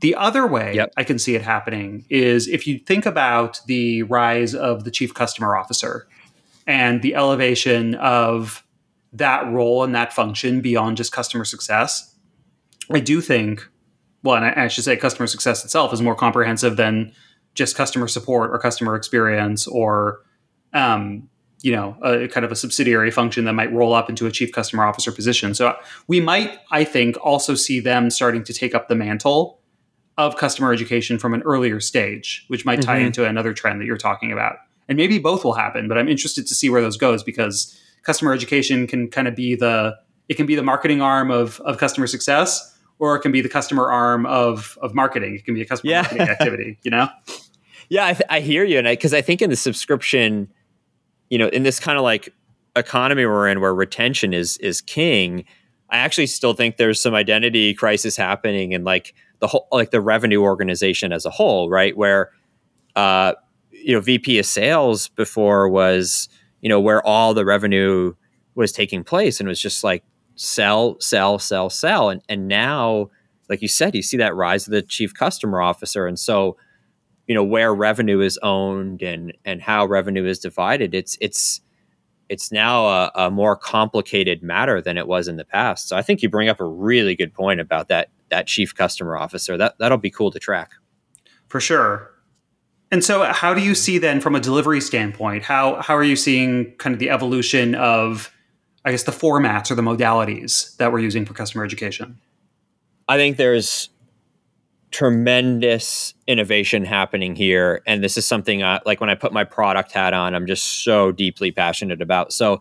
The 0.00 0.14
other 0.14 0.46
way 0.46 0.74
yep. 0.74 0.92
I 0.96 1.04
can 1.04 1.18
see 1.18 1.34
it 1.34 1.42
happening 1.42 2.04
is 2.08 2.48
if 2.48 2.66
you 2.66 2.78
think 2.78 3.06
about 3.06 3.60
the 3.66 4.02
rise 4.04 4.54
of 4.54 4.84
the 4.84 4.90
chief 4.90 5.12
customer 5.12 5.56
officer 5.56 6.08
and 6.66 7.02
the 7.02 7.14
elevation 7.14 7.94
of 7.96 8.64
that 9.12 9.46
role 9.50 9.82
and 9.82 9.94
that 9.94 10.12
function 10.12 10.60
beyond 10.60 10.96
just 10.96 11.12
customer 11.12 11.44
success. 11.44 12.14
I 12.92 13.00
do 13.00 13.20
think, 13.20 13.66
well, 14.22 14.36
and 14.36 14.44
I, 14.44 14.64
I 14.64 14.68
should 14.68 14.84
say 14.84 14.96
customer 14.96 15.26
success 15.26 15.64
itself 15.64 15.92
is 15.92 16.00
more 16.00 16.14
comprehensive 16.14 16.76
than 16.76 17.12
just 17.54 17.76
customer 17.76 18.08
support 18.08 18.50
or 18.52 18.58
customer 18.58 18.94
experience 18.94 19.66
or 19.66 20.20
um, 20.72 21.28
you 21.62 21.72
know 21.72 21.96
a 22.02 22.28
kind 22.28 22.44
of 22.44 22.52
a 22.52 22.56
subsidiary 22.56 23.10
function 23.10 23.44
that 23.44 23.52
might 23.52 23.72
roll 23.72 23.92
up 23.92 24.08
into 24.08 24.26
a 24.26 24.30
chief 24.30 24.52
customer 24.52 24.84
officer 24.84 25.12
position 25.12 25.52
so 25.52 25.76
we 26.06 26.18
might 26.18 26.58
i 26.70 26.84
think 26.84 27.18
also 27.22 27.54
see 27.54 27.80
them 27.80 28.08
starting 28.08 28.42
to 28.42 28.54
take 28.54 28.74
up 28.74 28.88
the 28.88 28.94
mantle 28.94 29.59
of 30.26 30.36
customer 30.36 30.72
education 30.72 31.18
from 31.18 31.34
an 31.34 31.42
earlier 31.42 31.80
stage 31.80 32.44
which 32.48 32.64
might 32.64 32.82
tie 32.82 32.98
mm-hmm. 32.98 33.06
into 33.06 33.24
another 33.24 33.52
trend 33.52 33.80
that 33.80 33.86
you're 33.86 33.96
talking 33.96 34.32
about 34.32 34.56
and 34.90 34.96
maybe 34.96 35.18
both 35.20 35.44
will 35.44 35.54
happen. 35.54 35.88
But 35.88 35.96
I'm 35.96 36.08
interested 36.08 36.46
to 36.48 36.54
see 36.54 36.68
where 36.68 36.82
those 36.82 36.98
goes 36.98 37.22
because 37.22 37.80
customer 38.02 38.34
education 38.34 38.86
can 38.86 39.08
kind 39.08 39.28
of 39.28 39.34
be 39.34 39.54
the 39.54 39.96
it 40.28 40.34
can 40.34 40.46
be 40.46 40.56
the 40.56 40.62
marketing 40.62 41.00
arm 41.00 41.30
of 41.30 41.60
of 41.60 41.78
customer 41.78 42.06
success, 42.06 42.76
or 42.98 43.14
it 43.14 43.20
can 43.20 43.32
be 43.32 43.40
the 43.40 43.48
customer 43.48 43.90
arm 43.90 44.26
of 44.26 44.76
of 44.82 44.94
marketing. 44.94 45.36
It 45.36 45.44
can 45.44 45.54
be 45.54 45.62
a 45.62 45.64
customer 45.64 45.92
yeah. 45.92 46.02
marketing 46.02 46.28
activity. 46.28 46.78
You 46.82 46.90
know. 46.90 47.08
Yeah, 47.88 48.06
I, 48.06 48.12
th- 48.12 48.26
I 48.30 48.38
hear 48.38 48.62
you, 48.62 48.78
and 48.78 48.86
I 48.86 48.92
because 48.92 49.14
I, 49.14 49.18
I 49.18 49.22
think 49.22 49.42
in 49.42 49.50
the 49.50 49.56
subscription, 49.56 50.48
you 51.28 51.38
know, 51.38 51.48
in 51.48 51.62
this 51.62 51.80
kind 51.80 51.96
of 51.96 52.04
like 52.04 52.28
economy 52.76 53.26
we're 53.26 53.48
in, 53.48 53.60
where 53.60 53.74
retention 53.74 54.34
is 54.34 54.56
is 54.58 54.80
king, 54.80 55.44
I 55.88 55.98
actually 55.98 56.26
still 56.26 56.52
think 56.52 56.76
there's 56.76 57.00
some 57.00 57.14
identity 57.14 57.74
crisis 57.74 58.16
happening 58.16 58.74
and 58.74 58.84
like 58.84 59.14
the 59.40 59.46
whole 59.46 59.66
like 59.72 59.90
the 59.90 60.00
revenue 60.00 60.42
organization 60.42 61.12
as 61.12 61.26
a 61.26 61.30
whole, 61.30 61.68
right? 61.68 61.96
Where 61.96 62.30
uh, 62.94 63.34
you 63.70 63.94
know 63.94 64.00
VP 64.00 64.38
of 64.38 64.46
sales 64.46 65.08
before 65.08 65.68
was 65.68 66.28
you 66.60 66.68
know 66.68 66.80
where 66.80 67.04
all 67.06 67.34
the 67.34 67.44
revenue 67.44 68.14
was 68.54 68.72
taking 68.72 69.02
place 69.02 69.40
and 69.40 69.48
it 69.48 69.50
was 69.50 69.60
just 69.60 69.82
like 69.82 70.04
sell 70.36 70.96
sell 71.00 71.38
sell 71.38 71.70
sell. 71.70 72.10
And 72.10 72.22
and 72.28 72.46
now 72.46 73.10
like 73.48 73.62
you 73.62 73.68
said 73.68 73.94
you 73.94 74.02
see 74.02 74.18
that 74.18 74.36
rise 74.36 74.66
of 74.66 74.72
the 74.72 74.82
chief 74.82 75.14
customer 75.14 75.60
officer. 75.60 76.06
And 76.06 76.18
so 76.18 76.56
you 77.26 77.34
know 77.34 77.44
where 77.44 77.74
revenue 77.74 78.20
is 78.20 78.38
owned 78.42 79.02
and 79.02 79.32
and 79.44 79.62
how 79.62 79.86
revenue 79.86 80.26
is 80.26 80.38
divided 80.40 80.94
it's 80.94 81.16
it's 81.20 81.60
it's 82.28 82.52
now 82.52 82.86
a, 82.86 83.12
a 83.14 83.30
more 83.30 83.56
complicated 83.56 84.42
matter 84.42 84.80
than 84.80 84.96
it 84.96 85.08
was 85.08 85.28
in 85.28 85.36
the 85.36 85.44
past. 85.44 85.88
So 85.88 85.96
i 85.96 86.02
think 86.02 86.22
you 86.22 86.28
bring 86.28 86.48
up 86.48 86.60
a 86.60 86.64
really 86.64 87.14
good 87.14 87.32
point 87.32 87.60
about 87.60 87.88
that 87.88 88.10
that 88.30 88.46
chief 88.46 88.74
customer 88.74 89.16
officer 89.16 89.56
that 89.56 89.74
that'll 89.78 89.98
be 89.98 90.10
cool 90.10 90.30
to 90.30 90.38
track 90.38 90.72
for 91.48 91.60
sure 91.60 92.10
and 92.92 93.04
so, 93.04 93.22
how 93.24 93.54
do 93.54 93.62
you 93.62 93.74
see 93.74 93.98
then, 93.98 94.20
from 94.20 94.34
a 94.34 94.40
delivery 94.40 94.80
standpoint, 94.80 95.44
how 95.44 95.80
how 95.80 95.94
are 95.94 96.02
you 96.02 96.16
seeing 96.16 96.72
kind 96.76 96.92
of 96.92 96.98
the 96.98 97.10
evolution 97.10 97.76
of, 97.76 98.32
I 98.84 98.90
guess, 98.90 99.04
the 99.04 99.12
formats 99.12 99.70
or 99.70 99.76
the 99.76 99.82
modalities 99.82 100.76
that 100.78 100.92
we're 100.92 100.98
using 100.98 101.24
for 101.24 101.32
customer 101.32 101.64
education? 101.64 102.18
I 103.08 103.16
think 103.16 103.36
there's 103.36 103.90
tremendous 104.90 106.14
innovation 106.26 106.84
happening 106.84 107.36
here, 107.36 107.80
and 107.86 108.02
this 108.02 108.16
is 108.16 108.26
something 108.26 108.64
I, 108.64 108.80
like 108.84 109.00
when 109.00 109.08
I 109.08 109.14
put 109.14 109.32
my 109.32 109.44
product 109.44 109.92
hat 109.92 110.12
on, 110.12 110.34
I'm 110.34 110.46
just 110.46 110.82
so 110.82 111.12
deeply 111.12 111.52
passionate 111.52 112.02
about. 112.02 112.32
So, 112.32 112.60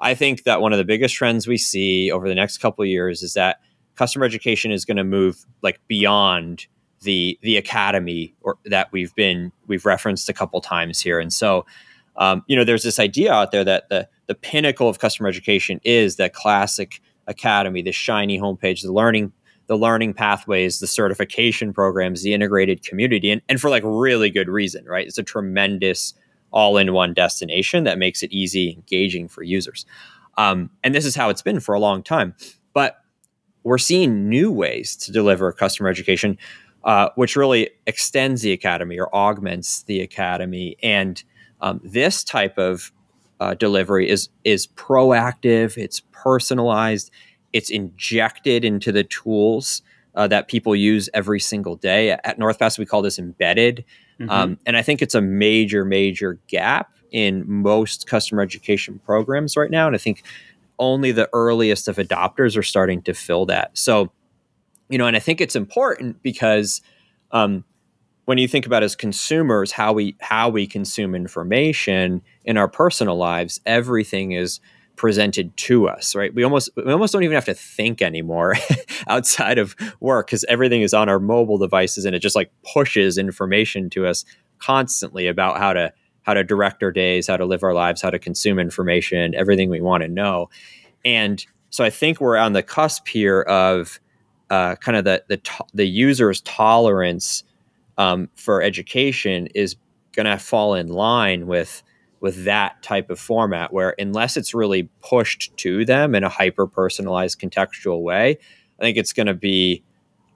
I 0.00 0.14
think 0.14 0.44
that 0.44 0.62
one 0.62 0.72
of 0.72 0.78
the 0.78 0.84
biggest 0.84 1.14
trends 1.14 1.46
we 1.46 1.58
see 1.58 2.10
over 2.10 2.26
the 2.26 2.34
next 2.34 2.58
couple 2.58 2.84
of 2.84 2.88
years 2.88 3.22
is 3.22 3.34
that 3.34 3.60
customer 3.98 4.24
education 4.24 4.70
is 4.70 4.84
going 4.84 4.96
to 4.96 5.04
move 5.04 5.44
like 5.62 5.80
beyond 5.88 6.66
the 7.02 7.38
the 7.42 7.56
academy 7.56 8.34
or 8.40 8.56
that 8.64 8.90
we've 8.92 9.14
been 9.14 9.52
we've 9.66 9.84
referenced 9.84 10.28
a 10.28 10.32
couple 10.32 10.60
times 10.60 11.00
here. 11.00 11.20
And 11.20 11.32
so 11.32 11.66
um, 12.16 12.42
you 12.46 12.56
know 12.56 12.64
there's 12.64 12.84
this 12.84 12.98
idea 12.98 13.32
out 13.32 13.50
there 13.50 13.64
that 13.64 13.88
the 13.88 14.08
the 14.26 14.34
pinnacle 14.34 14.88
of 14.88 14.98
customer 14.98 15.28
education 15.28 15.80
is 15.84 16.16
that 16.16 16.32
classic 16.32 17.00
academy 17.26 17.82
the 17.82 17.92
shiny 17.92 18.40
homepage 18.40 18.82
the 18.82 18.92
learning 18.92 19.32
the 19.66 19.76
learning 19.76 20.14
pathways 20.14 20.80
the 20.80 20.86
certification 20.86 21.74
programs 21.74 22.22
the 22.22 22.32
integrated 22.32 22.82
community 22.82 23.30
and, 23.30 23.42
and 23.48 23.60
for 23.60 23.68
like 23.68 23.82
really 23.84 24.30
good 24.30 24.48
reason 24.48 24.84
right? 24.86 25.06
It's 25.06 25.18
a 25.18 25.22
tremendous 25.22 26.14
all-in-one 26.50 27.14
destination 27.14 27.84
that 27.84 27.98
makes 27.98 28.22
it 28.22 28.32
easy 28.32 28.72
engaging 28.72 29.28
for 29.28 29.42
users. 29.42 29.84
Um, 30.38 30.70
and 30.82 30.94
this 30.94 31.04
is 31.04 31.14
how 31.14 31.28
it's 31.28 31.42
been 31.42 31.60
for 31.60 31.74
a 31.74 31.80
long 31.80 32.02
time. 32.02 32.34
But 32.72 32.96
we're 33.68 33.78
seeing 33.78 34.28
new 34.28 34.50
ways 34.50 34.96
to 34.96 35.12
deliver 35.12 35.52
customer 35.52 35.88
education 35.88 36.38
uh, 36.84 37.10
which 37.16 37.36
really 37.36 37.70
extends 37.86 38.42
the 38.42 38.52
academy 38.52 38.98
or 38.98 39.14
augments 39.14 39.82
the 39.82 40.00
academy. 40.00 40.76
And 40.82 41.22
um, 41.60 41.80
this 41.82 42.22
type 42.22 42.56
of 42.56 42.92
uh, 43.40 43.54
delivery 43.54 44.08
is 44.08 44.28
is 44.44 44.66
proactive. 44.68 45.76
It's 45.76 46.00
personalized. 46.12 47.10
It's 47.52 47.70
injected 47.70 48.64
into 48.64 48.92
the 48.92 49.04
tools 49.04 49.82
uh, 50.14 50.28
that 50.28 50.48
people 50.48 50.74
use 50.74 51.08
every 51.14 51.40
single 51.40 51.76
day. 51.76 52.10
At 52.10 52.38
NorthPass, 52.38 52.78
we 52.78 52.86
call 52.86 53.02
this 53.02 53.18
embedded, 53.18 53.84
mm-hmm. 54.18 54.30
um, 54.30 54.58
and 54.66 54.76
I 54.76 54.82
think 54.82 55.02
it's 55.02 55.14
a 55.14 55.20
major, 55.20 55.84
major 55.84 56.38
gap 56.46 56.92
in 57.10 57.44
most 57.46 58.06
customer 58.06 58.42
education 58.42 59.00
programs 59.04 59.56
right 59.56 59.70
now. 59.70 59.86
And 59.86 59.94
I 59.94 59.98
think 59.98 60.22
only 60.78 61.12
the 61.12 61.28
earliest 61.32 61.88
of 61.88 61.96
adopters 61.96 62.56
are 62.56 62.62
starting 62.62 63.02
to 63.02 63.14
fill 63.14 63.46
that. 63.46 63.76
So 63.76 64.12
you 64.88 64.98
know, 64.98 65.06
and 65.06 65.16
I 65.16 65.20
think 65.20 65.40
it's 65.40 65.56
important 65.56 66.22
because 66.22 66.80
um, 67.30 67.64
when 68.24 68.38
you 68.38 68.48
think 68.48 68.66
about 68.66 68.82
as 68.82 68.96
consumers 68.96 69.72
how 69.72 69.92
we 69.92 70.16
how 70.20 70.48
we 70.48 70.66
consume 70.66 71.14
information 71.14 72.22
in 72.44 72.56
our 72.56 72.68
personal 72.68 73.16
lives, 73.16 73.60
everything 73.66 74.32
is 74.32 74.60
presented 74.96 75.56
to 75.56 75.88
us, 75.88 76.14
right? 76.14 76.34
We 76.34 76.42
almost 76.42 76.70
we 76.76 76.92
almost 76.92 77.12
don't 77.12 77.22
even 77.22 77.34
have 77.34 77.44
to 77.46 77.54
think 77.54 78.02
anymore 78.02 78.56
outside 79.08 79.58
of 79.58 79.76
work 80.00 80.26
because 80.26 80.44
everything 80.44 80.82
is 80.82 80.92
on 80.92 81.08
our 81.08 81.20
mobile 81.20 81.58
devices 81.58 82.04
and 82.04 82.14
it 82.14 82.18
just 82.20 82.36
like 82.36 82.50
pushes 82.74 83.16
information 83.16 83.90
to 83.90 84.06
us 84.06 84.24
constantly 84.58 85.28
about 85.28 85.58
how 85.58 85.72
to 85.72 85.92
how 86.28 86.34
to 86.34 86.44
direct 86.44 86.82
our 86.82 86.92
days, 86.92 87.26
how 87.26 87.38
to 87.38 87.46
live 87.46 87.62
our 87.62 87.72
lives, 87.72 88.02
how 88.02 88.10
to 88.10 88.18
consume 88.18 88.58
information, 88.58 89.34
everything 89.34 89.70
we 89.70 89.80
want 89.80 90.02
to 90.02 90.08
know. 90.08 90.50
And 91.02 91.42
so 91.70 91.82
I 91.82 91.88
think 91.88 92.20
we're 92.20 92.36
on 92.36 92.52
the 92.52 92.62
cusp 92.62 93.08
here 93.08 93.40
of 93.40 93.98
uh, 94.50 94.76
kind 94.76 94.98
of 94.98 95.04
the 95.04 95.24
the 95.28 95.38
to- 95.38 95.64
the 95.72 95.88
user's 95.88 96.42
tolerance 96.42 97.44
um, 97.96 98.28
for 98.34 98.60
education 98.60 99.46
is 99.54 99.76
going 100.12 100.26
to 100.26 100.36
fall 100.36 100.74
in 100.74 100.88
line 100.88 101.46
with 101.46 101.82
with 102.20 102.44
that 102.44 102.82
type 102.82 103.08
of 103.08 103.18
format 103.18 103.72
where 103.72 103.94
unless 103.98 104.36
it's 104.36 104.52
really 104.52 104.90
pushed 105.00 105.56
to 105.56 105.86
them 105.86 106.14
in 106.14 106.24
a 106.24 106.28
hyper 106.28 106.66
personalized 106.66 107.40
contextual 107.40 108.02
way 108.02 108.36
i 108.78 108.82
think 108.82 108.96
it's 108.96 109.12
going 109.12 109.26
to 109.26 109.34
be 109.34 109.82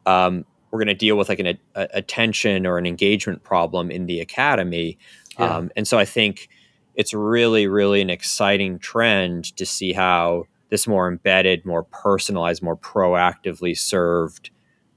um, 0.07 0.45
we're 0.73 0.79
going 0.79 0.89
to 0.89 0.95
deal 0.95 1.17
with 1.17 1.29
like 1.29 1.39
an 1.39 1.47
a, 1.47 1.89
attention 1.93 2.67
or 2.67 2.79
an 2.79 2.87
engagement 2.87 3.45
problem 3.45 3.91
in 3.91 4.07
the 4.07 4.21
academy. 4.21 4.99
Yeah. 5.39 5.57
Um, 5.57 5.71
and 5.77 5.87
so 5.87 5.99
I 5.99 6.05
think 6.05 6.49
it's 6.95 7.15
really, 7.15 7.67
really 7.67 8.01
an 8.01 8.11
exciting 8.11 8.79
trend 8.79 9.57
to 9.57 9.67
see 9.67 9.93
how 9.93 10.45
this 10.71 10.87
more 10.87 11.09
embedded, 11.09 11.65
more 11.65 11.85
personalized, 11.85 12.63
more 12.63 12.77
proactively 12.77 13.77
served 13.77 14.51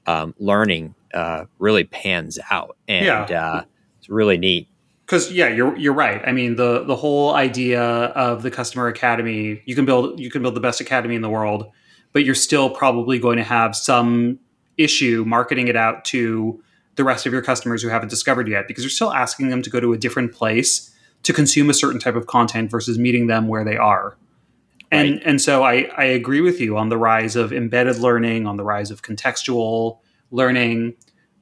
um, 0.08 0.34
learning 0.38 0.96
uh, 1.14 1.46
really 1.60 1.84
pans 1.84 2.38
out, 2.52 2.78
and 2.88 3.06
yeah. 3.06 3.42
uh, 3.42 3.64
it's 4.00 4.10
really 4.10 4.38
neat. 4.38 4.68
Because 5.06 5.32
yeah, 5.32 5.48
you're 5.48 5.76
you're 5.78 5.94
right. 5.94 6.22
I 6.26 6.32
mean 6.32 6.56
the 6.56 6.84
the 6.84 6.96
whole 6.96 7.34
idea 7.36 7.82
of 7.82 8.44
the 8.44 8.52
customer 8.52 8.88
academy, 8.88 9.62
you 9.66 9.76
can 9.76 9.86
build 9.86 10.20
you 10.20 10.30
can 10.30 10.42
build 10.42 10.56
the 10.56 10.62
best 10.62 10.82
academy 10.82 11.16
in 11.16 11.22
the 11.22 11.30
world, 11.30 11.72
but 12.12 12.26
you're 12.26 12.36
still 12.36 12.70
probably 12.70 13.20
going 13.20 13.38
to 13.38 13.44
have 13.44 13.76
some 13.76 14.40
issue 14.78 15.24
marketing 15.26 15.68
it 15.68 15.76
out 15.76 16.04
to 16.06 16.62
the 16.96 17.04
rest 17.04 17.26
of 17.26 17.34
your 17.34 17.42
customers 17.42 17.82
who 17.82 17.90
haven't 17.90 18.10
discovered 18.10 18.48
yet 18.48 18.68
because 18.68 18.84
you're 18.84 18.90
still 18.90 19.14
asking 19.14 19.50
them 19.50 19.62
to 19.62 19.70
go 19.70 19.80
to 19.80 19.94
a 19.94 19.98
different 19.98 20.34
place 20.34 20.92
to 21.24 21.34
consume 21.34 21.70
a 21.70 21.74
certain 21.74 22.00
type 22.00 22.16
of 22.16 22.28
content 22.28 22.72
versus 22.72 22.98
meeting 22.98 23.28
them 23.28 23.48
where 23.48 23.64
they 23.64 23.78
are. 23.78 24.18
And 24.92 25.14
right. 25.14 25.22
and 25.26 25.42
so 25.42 25.64
I, 25.64 25.90
I 25.98 26.06
agree 26.06 26.42
with 26.42 26.60
you 26.62 26.78
on 26.78 26.90
the 26.90 26.98
rise 26.98 27.36
of 27.36 27.52
embedded 27.52 27.98
learning, 27.98 28.46
on 28.46 28.58
the 28.58 28.64
rise 28.64 28.92
of 28.92 29.02
contextual 29.02 30.00
learning. 30.32 30.94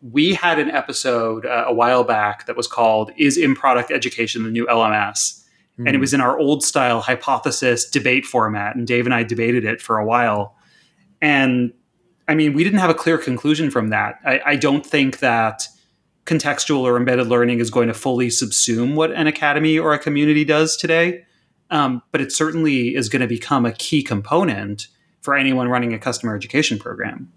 We 0.01 0.33
had 0.33 0.59
an 0.59 0.71
episode 0.71 1.45
uh, 1.45 1.65
a 1.67 1.73
while 1.73 2.03
back 2.03 2.45
that 2.45 2.55
was 2.55 2.67
called 2.67 3.11
"Is 3.17 3.37
in 3.37 3.53
product 3.53 3.91
education 3.91 4.43
the 4.43 4.49
new 4.49 4.65
LMS?" 4.67 5.43
Mm. 5.79 5.87
and 5.87 5.89
it 5.89 5.95
hmm. 5.95 6.01
was 6.01 6.13
in 6.13 6.21
our 6.21 6.37
old 6.37 6.63
style 6.63 7.01
hypothesis 7.01 7.89
debate 7.89 8.25
format. 8.25 8.75
And 8.75 8.85
Dave 8.85 9.05
and 9.05 9.13
I 9.13 9.23
debated 9.23 9.65
it 9.65 9.81
for 9.81 9.97
a 9.97 10.05
while. 10.05 10.55
And 11.19 11.73
I 12.27 12.35
mean, 12.35 12.53
we 12.53 12.63
didn't 12.63 12.79
have 12.79 12.89
a 12.89 12.95
clear 12.95 13.17
conclusion 13.17 13.69
from 13.69 13.89
that. 13.89 14.19
I, 14.25 14.41
I 14.45 14.55
don't 14.55 14.85
think 14.85 15.19
that 15.19 15.67
contextual 16.25 16.79
or 16.79 16.95
embedded 16.95 17.27
learning 17.27 17.59
is 17.59 17.69
going 17.69 17.87
to 17.87 17.93
fully 17.93 18.27
subsume 18.27 18.95
what 18.95 19.11
an 19.11 19.27
academy 19.27 19.77
or 19.77 19.93
a 19.93 19.99
community 19.99 20.45
does 20.45 20.77
today. 20.77 21.25
Um, 21.69 22.01
but 22.11 22.21
it 22.21 22.31
certainly 22.31 22.95
is 22.95 23.09
going 23.09 23.21
to 23.21 23.27
become 23.27 23.65
a 23.65 23.73
key 23.73 24.03
component 24.03 24.87
for 25.21 25.35
anyone 25.35 25.69
running 25.69 25.93
a 25.93 25.99
customer 25.99 26.35
education 26.35 26.77
program. 26.77 27.31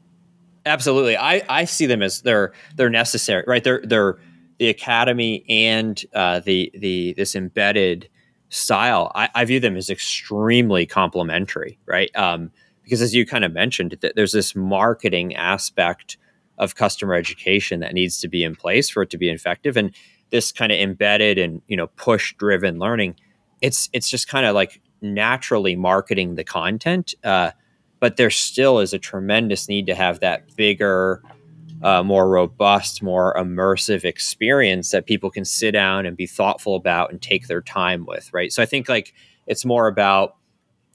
Absolutely, 0.66 1.16
I, 1.16 1.43
I 1.49 1.64
see 1.64 1.87
them 1.87 2.03
as 2.03 2.22
they're 2.22 2.53
they're 2.74 2.91
necessary, 2.91 3.45
right? 3.47 3.62
They're 3.62 3.80
they're 3.84 4.18
the 4.59 4.68
academy 4.68 5.45
and 5.49 6.05
uh, 6.12 6.41
the 6.41 6.72
the 6.74 7.14
this 7.16 7.37
embedded 7.37 8.09
style. 8.49 9.12
I, 9.14 9.28
I, 9.34 9.45
view 9.45 9.61
them 9.61 9.76
as 9.76 9.91
extremely 9.91 10.87
complementary, 10.87 11.78
right? 11.87 12.14
Um, 12.16 12.51
because 12.87 13.03
as 13.03 13.14
you 13.14 13.26
kind 13.26 13.45
of 13.45 13.53
mentioned, 13.53 13.99
there's 14.14 14.30
this 14.32 14.55
marketing 14.55 15.34
aspect 15.34 16.16
of 16.57 16.76
customer 16.76 17.14
education 17.14 17.80
that 17.80 17.93
needs 17.93 18.20
to 18.20 18.28
be 18.28 18.45
in 18.45 18.55
place 18.55 18.89
for 18.89 19.03
it 19.03 19.11
to 19.11 19.18
be 19.18 19.28
effective. 19.28 19.76
And 19.76 19.93
this 20.30 20.53
kind 20.53 20.72
of 20.72 20.78
embedded 20.78 21.39
and 21.39 21.62
you 21.66 21.76
know 21.76 21.87
push 21.89 22.34
driven 22.37 22.78
learning 22.78 23.16
it's 23.61 23.89
it's 23.93 24.09
just 24.09 24.28
kind 24.28 24.47
of 24.47 24.55
like 24.55 24.80
naturally 25.01 25.76
marketing 25.76 26.34
the 26.34 26.45
content 26.45 27.14
uh, 27.24 27.51
but 28.01 28.16
there 28.16 28.30
still 28.30 28.80
is 28.80 28.93
a 28.93 28.99
tremendous 28.99 29.68
need 29.68 29.87
to 29.87 29.95
have 29.95 30.20
that 30.20 30.55
bigger 30.57 31.22
uh, 31.82 32.03
more 32.03 32.28
robust 32.28 33.03
more 33.03 33.34
immersive 33.34 34.05
experience 34.05 34.91
that 34.91 35.07
people 35.07 35.30
can 35.30 35.45
sit 35.45 35.72
down 35.72 36.07
and 36.07 36.16
be 36.16 36.26
thoughtful 36.26 36.74
about 36.74 37.11
and 37.11 37.22
take 37.22 37.47
their 37.47 37.62
time 37.62 38.05
with 38.07 38.32
right? 38.32 38.53
So 38.53 38.62
i 38.62 38.66
think 38.66 38.89
like 38.89 39.12
it's 39.47 39.64
more 39.64 39.87
about 39.87 40.37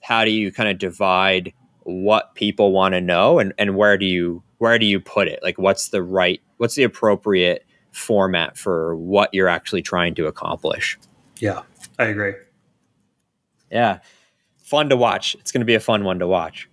how 0.01 0.25
do 0.25 0.31
you 0.31 0.51
kind 0.51 0.67
of 0.67 0.77
divide 0.77 1.53
what 1.83 2.35
people 2.35 2.71
want 2.71 2.93
to 2.93 3.01
know 3.01 3.39
and, 3.39 3.53
and 3.57 3.75
where 3.75 3.97
do 3.97 4.05
you 4.05 4.43
where 4.61 4.77
do 4.77 4.85
you 4.85 4.99
put 4.99 5.27
it? 5.27 5.39
Like, 5.41 5.57
what's 5.57 5.89
the 5.89 6.03
right, 6.03 6.39
what's 6.57 6.75
the 6.75 6.83
appropriate 6.83 7.65
format 7.91 8.55
for 8.55 8.95
what 8.95 9.33
you're 9.33 9.47
actually 9.47 9.81
trying 9.81 10.13
to 10.13 10.27
accomplish? 10.27 10.99
Yeah, 11.39 11.63
I 11.97 12.05
agree. 12.05 12.33
Yeah, 13.71 14.01
fun 14.59 14.89
to 14.89 14.95
watch. 14.95 15.33
It's 15.39 15.51
going 15.51 15.61
to 15.61 15.65
be 15.65 15.73
a 15.73 15.79
fun 15.79 16.03
one 16.03 16.19
to 16.19 16.27
watch. 16.27 16.69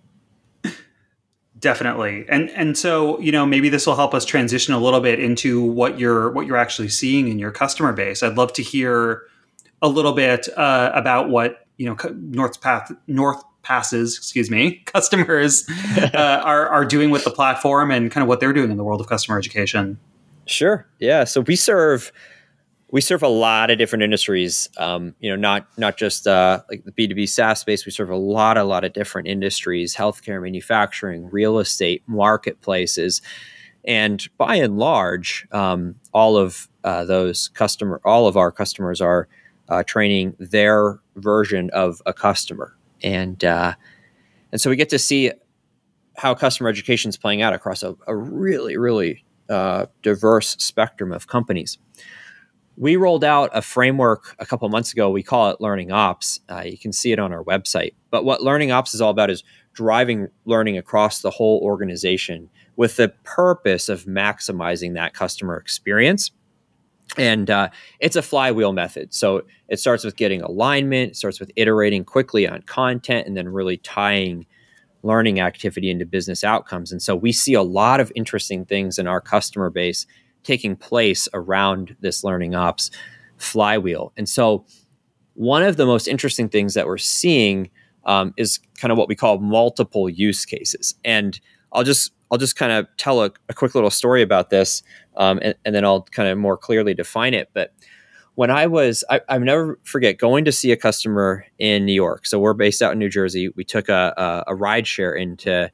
Definitely, 1.57 2.25
and 2.29 2.51
and 2.51 2.77
so 2.77 3.19
you 3.19 3.31
know 3.31 3.45
maybe 3.45 3.69
this 3.69 3.87
will 3.87 3.95
help 3.95 4.13
us 4.13 4.23
transition 4.23 4.75
a 4.75 4.79
little 4.79 5.01
bit 5.01 5.19
into 5.19 5.61
what 5.61 5.99
you're 5.99 6.29
what 6.31 6.45
you're 6.45 6.57
actually 6.57 6.89
seeing 6.89 7.27
in 7.27 7.39
your 7.39 7.51
customer 7.51 7.91
base. 7.91 8.21
I'd 8.21 8.37
love 8.37 8.53
to 8.53 8.61
hear 8.61 9.23
a 9.81 9.89
little 9.89 10.13
bit 10.13 10.47
uh, 10.55 10.91
about 10.93 11.29
what 11.29 11.65
you 11.77 11.87
know 11.87 11.97
North 12.13 12.61
Path 12.61 12.91
North 13.07 13.43
passes, 13.69 14.17
excuse 14.17 14.49
me, 14.49 14.71
customers 14.85 15.69
uh, 15.97 16.41
are 16.43 16.67
are 16.67 16.83
doing 16.83 17.11
with 17.11 17.23
the 17.23 17.31
platform 17.31 17.91
and 17.91 18.11
kind 18.11 18.23
of 18.23 18.27
what 18.27 18.39
they're 18.39 18.51
doing 18.51 18.71
in 18.71 18.77
the 18.77 18.83
world 18.83 18.99
of 18.99 19.07
customer 19.07 19.37
education. 19.37 19.97
Sure. 20.47 20.87
Yeah. 20.99 21.23
So 21.23 21.41
we 21.41 21.55
serve 21.55 22.11
we 22.91 23.01
serve 23.01 23.21
a 23.21 23.27
lot 23.27 23.69
of 23.69 23.77
different 23.77 24.01
industries. 24.01 24.67
Um, 24.77 25.13
you 25.19 25.29
know, 25.29 25.35
not 25.35 25.67
not 25.77 25.97
just 25.97 26.25
uh, 26.25 26.63
like 26.69 26.83
the 26.83 26.91
B 26.91 27.07
two 27.07 27.13
B 27.13 27.27
SaaS 27.27 27.59
space. 27.59 27.85
We 27.85 27.91
serve 27.91 28.09
a 28.09 28.17
lot, 28.17 28.57
a 28.57 28.63
lot 28.63 28.83
of 28.83 28.93
different 28.93 29.27
industries: 29.27 29.95
healthcare, 29.95 30.41
manufacturing, 30.41 31.29
real 31.29 31.59
estate, 31.59 32.01
marketplaces, 32.07 33.21
and 33.85 34.27
by 34.39 34.55
and 34.55 34.79
large, 34.79 35.47
um, 35.51 35.95
all 36.11 36.37
of 36.37 36.67
uh, 36.83 37.05
those 37.05 37.49
customer, 37.49 38.01
all 38.03 38.27
of 38.27 38.35
our 38.35 38.51
customers 38.51 38.99
are 38.99 39.27
uh, 39.67 39.83
training 39.83 40.35
their 40.39 40.99
version 41.15 41.69
of 41.69 42.01
a 42.07 42.13
customer 42.13 42.75
and 43.03 43.43
uh, 43.43 43.73
and 44.51 44.59
so 44.59 44.69
we 44.69 44.75
get 44.75 44.89
to 44.89 44.99
see 44.99 45.31
how 46.17 46.33
customer 46.33 46.69
education 46.69 47.09
is 47.09 47.17
playing 47.17 47.41
out 47.41 47.53
across 47.53 47.83
a, 47.83 47.95
a 48.07 48.15
really 48.15 48.77
really 48.77 49.23
uh, 49.49 49.87
diverse 50.01 50.55
spectrum 50.59 51.11
of 51.11 51.27
companies. 51.27 51.77
We 52.77 52.95
rolled 52.95 53.25
out 53.25 53.49
a 53.53 53.61
framework 53.61 54.35
a 54.39 54.45
couple 54.45 54.69
months 54.69 54.93
ago. 54.93 55.09
We 55.09 55.21
call 55.21 55.49
it 55.49 55.59
Learning 55.59 55.91
Ops. 55.91 56.39
Uh, 56.49 56.61
you 56.61 56.77
can 56.77 56.93
see 56.93 57.11
it 57.11 57.19
on 57.19 57.33
our 57.33 57.43
website. 57.43 57.93
But 58.09 58.23
what 58.23 58.41
Learning 58.41 58.71
Ops 58.71 58.93
is 58.93 59.01
all 59.01 59.09
about 59.09 59.29
is 59.29 59.43
driving 59.73 60.29
learning 60.45 60.77
across 60.77 61.21
the 61.21 61.29
whole 61.29 61.59
organization 61.61 62.49
with 62.77 62.95
the 62.95 63.09
purpose 63.23 63.89
of 63.89 64.05
maximizing 64.05 64.93
that 64.93 65.13
customer 65.13 65.57
experience 65.57 66.31
and 67.17 67.49
uh, 67.49 67.69
it's 67.99 68.15
a 68.15 68.21
flywheel 68.21 68.73
method. 68.73 69.13
So 69.13 69.43
it 69.67 69.79
starts 69.79 70.03
with 70.03 70.15
getting 70.15 70.41
alignment, 70.41 71.11
it 71.11 71.15
starts 71.15 71.39
with 71.39 71.51
iterating 71.55 72.05
quickly 72.05 72.47
on 72.47 72.61
content, 72.63 73.27
and 73.27 73.35
then 73.35 73.49
really 73.49 73.77
tying 73.77 74.45
learning 75.01 75.39
activity 75.39 75.89
into 75.89 76.05
business 76.05 76.43
outcomes. 76.43 76.91
And 76.91 77.01
so 77.01 77.15
we 77.15 77.31
see 77.31 77.53
a 77.53 77.63
lot 77.63 77.99
of 77.99 78.11
interesting 78.15 78.65
things 78.65 78.99
in 78.99 79.07
our 79.07 79.21
customer 79.21 79.69
base 79.69 80.05
taking 80.43 80.75
place 80.75 81.27
around 81.33 81.95
this 82.01 82.23
learning 82.23 82.55
ops 82.55 82.91
flywheel. 83.37 84.11
And 84.17 84.27
so 84.27 84.65
one 85.35 85.63
of 85.63 85.77
the 85.77 85.85
most 85.85 86.07
interesting 86.07 86.49
things 86.49 86.73
that 86.73 86.85
we're 86.85 86.97
seeing 86.97 87.69
um, 88.05 88.33
is 88.37 88.59
kind 88.77 88.91
of 88.91 88.97
what 88.97 89.07
we 89.07 89.15
call 89.15 89.39
multiple 89.39 90.09
use 90.09 90.45
cases. 90.45 90.95
And 91.05 91.39
I'll 91.71 91.83
just 91.83 92.11
I'll 92.31 92.37
just 92.37 92.55
kind 92.55 92.71
of 92.71 92.87
tell 92.97 93.23
a, 93.23 93.31
a 93.49 93.53
quick 93.53 93.75
little 93.75 93.89
story 93.89 94.21
about 94.21 94.49
this, 94.49 94.83
um, 95.17 95.39
and, 95.41 95.55
and, 95.65 95.73
then 95.73 95.83
I'll 95.83 96.03
kind 96.03 96.29
of 96.29 96.37
more 96.37 96.57
clearly 96.57 96.93
define 96.93 97.33
it. 97.33 97.49
But 97.53 97.73
when 98.35 98.51
I 98.51 98.67
was, 98.67 99.03
I, 99.09 99.21
I 99.27 99.37
never 99.37 99.79
forget 99.83 100.17
going 100.17 100.45
to 100.45 100.51
see 100.51 100.71
a 100.71 100.77
customer 100.77 101.45
in 101.57 101.85
New 101.85 101.93
York. 101.93 102.25
So 102.25 102.39
we're 102.39 102.53
based 102.53 102.81
out 102.81 102.93
in 102.93 102.99
New 102.99 103.09
Jersey. 103.09 103.49
We 103.49 103.63
took 103.63 103.89
a, 103.89 104.13
a, 104.15 104.51
a 104.51 104.55
ride 104.55 104.87
share 104.87 105.13
into 105.13 105.71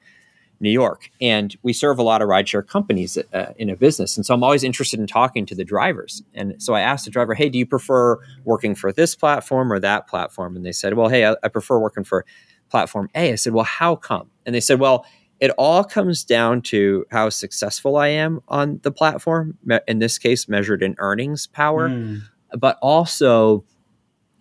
New 0.60 0.70
York, 0.70 1.12
and 1.22 1.56
we 1.64 1.74
serve 1.74 2.00
a 2.00 2.04
lot 2.04 2.22
of 2.22 2.30
rideshare 2.30 2.66
companies 2.66 3.18
uh, 3.34 3.54
in 3.58 3.70
a 3.70 3.76
business. 3.76 4.18
And 4.18 4.26
so 4.26 4.34
I'm 4.34 4.44
always 4.44 4.64
interested 4.64 5.00
in 5.00 5.08
talking 5.08 5.46
to 5.46 5.56
the 5.56 5.66
drivers. 5.66 6.24
And 6.34 6.62
so 6.62 6.74
I 6.74 6.82
asked 6.82 7.06
the 7.06 7.12
driver, 7.12 7.34
"Hey, 7.34 7.50
do 7.50 7.58
you 7.58 7.66
prefer 7.66 8.18
working 8.46 8.76
for 8.76 8.92
this 8.92 9.16
platform 9.16 9.72
or 9.72 9.80
that 9.80 10.08
platform?" 10.08 10.56
And 10.56 10.66
they 10.66 10.72
said, 10.72 10.96
"Well, 10.96 11.10
hey, 11.10 11.26
I, 11.26 11.36
I 11.44 11.50
prefer 11.50 11.78
working 11.80 12.04
for 12.04 12.26
platform 12.70 13.10
A." 13.16 13.34
I 13.34 13.36
said, 13.36 13.54
"Well, 13.54 13.66
how 13.66 13.96
come?" 13.96 14.30
And 14.46 14.56
they 14.56 14.62
said, 14.62 14.80
"Well." 14.80 15.06
It 15.40 15.52
all 15.58 15.84
comes 15.84 16.24
down 16.24 16.62
to 16.62 17.06
how 17.12 17.30
successful 17.30 17.98
I 17.98 18.08
am 18.08 18.42
on 18.48 18.80
the 18.84 18.92
platform. 18.92 19.58
In 19.88 20.00
this 20.00 20.18
case, 20.18 20.48
measured 20.48 20.82
in 20.82 20.96
earnings 20.98 21.48
power, 21.48 21.90
mm. 21.90 22.22
but 22.58 22.78
also 22.82 23.66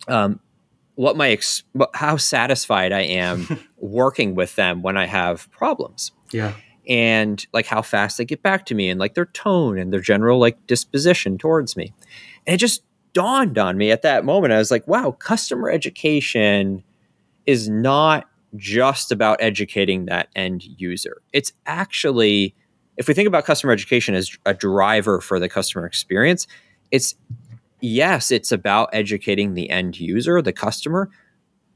um, 0.07 0.39
what 0.95 1.17
my 1.17 1.29
ex- 1.29 1.63
how 1.93 2.17
satisfied 2.17 2.91
I 2.91 3.01
am 3.01 3.47
working 3.77 4.35
with 4.35 4.55
them 4.55 4.81
when 4.81 4.97
I 4.97 5.05
have 5.05 5.49
problems. 5.51 6.11
Yeah. 6.31 6.53
And 6.87 7.45
like 7.51 7.65
how 7.65 7.81
fast 7.81 8.17
they 8.17 8.25
get 8.25 8.43
back 8.43 8.65
to 8.67 8.75
me 8.75 8.89
and 8.89 8.99
like 8.99 9.15
their 9.15 9.25
tone 9.25 9.77
and 9.77 9.91
their 9.91 9.99
general 9.99 10.39
like 10.39 10.65
disposition 10.67 11.37
towards 11.37 11.75
me. 11.75 11.93
And 12.47 12.53
it 12.53 12.57
just 12.57 12.83
dawned 13.13 13.57
on 13.57 13.77
me 13.77 13.91
at 13.91 14.03
that 14.03 14.23
moment. 14.23 14.53
I 14.53 14.57
was 14.57 14.71
like, 14.71 14.87
wow, 14.87 15.11
customer 15.11 15.69
education 15.69 16.83
is 17.45 17.67
not 17.69 18.29
just 18.55 19.11
about 19.11 19.37
educating 19.41 20.05
that 20.05 20.29
end 20.35 20.63
user. 20.63 21.21
It's 21.33 21.53
actually, 21.65 22.55
if 22.97 23.07
we 23.07 23.13
think 23.13 23.27
about 23.27 23.45
customer 23.45 23.73
education 23.73 24.15
as 24.15 24.37
a 24.45 24.53
driver 24.53 25.21
for 25.21 25.39
the 25.39 25.49
customer 25.49 25.85
experience, 25.85 26.47
it's 26.91 27.15
yes, 27.81 28.31
it's 28.31 28.51
about 28.51 28.89
educating 28.93 29.53
the 29.53 29.69
end 29.69 29.99
user, 29.99 30.41
the 30.41 30.53
customer, 30.53 31.09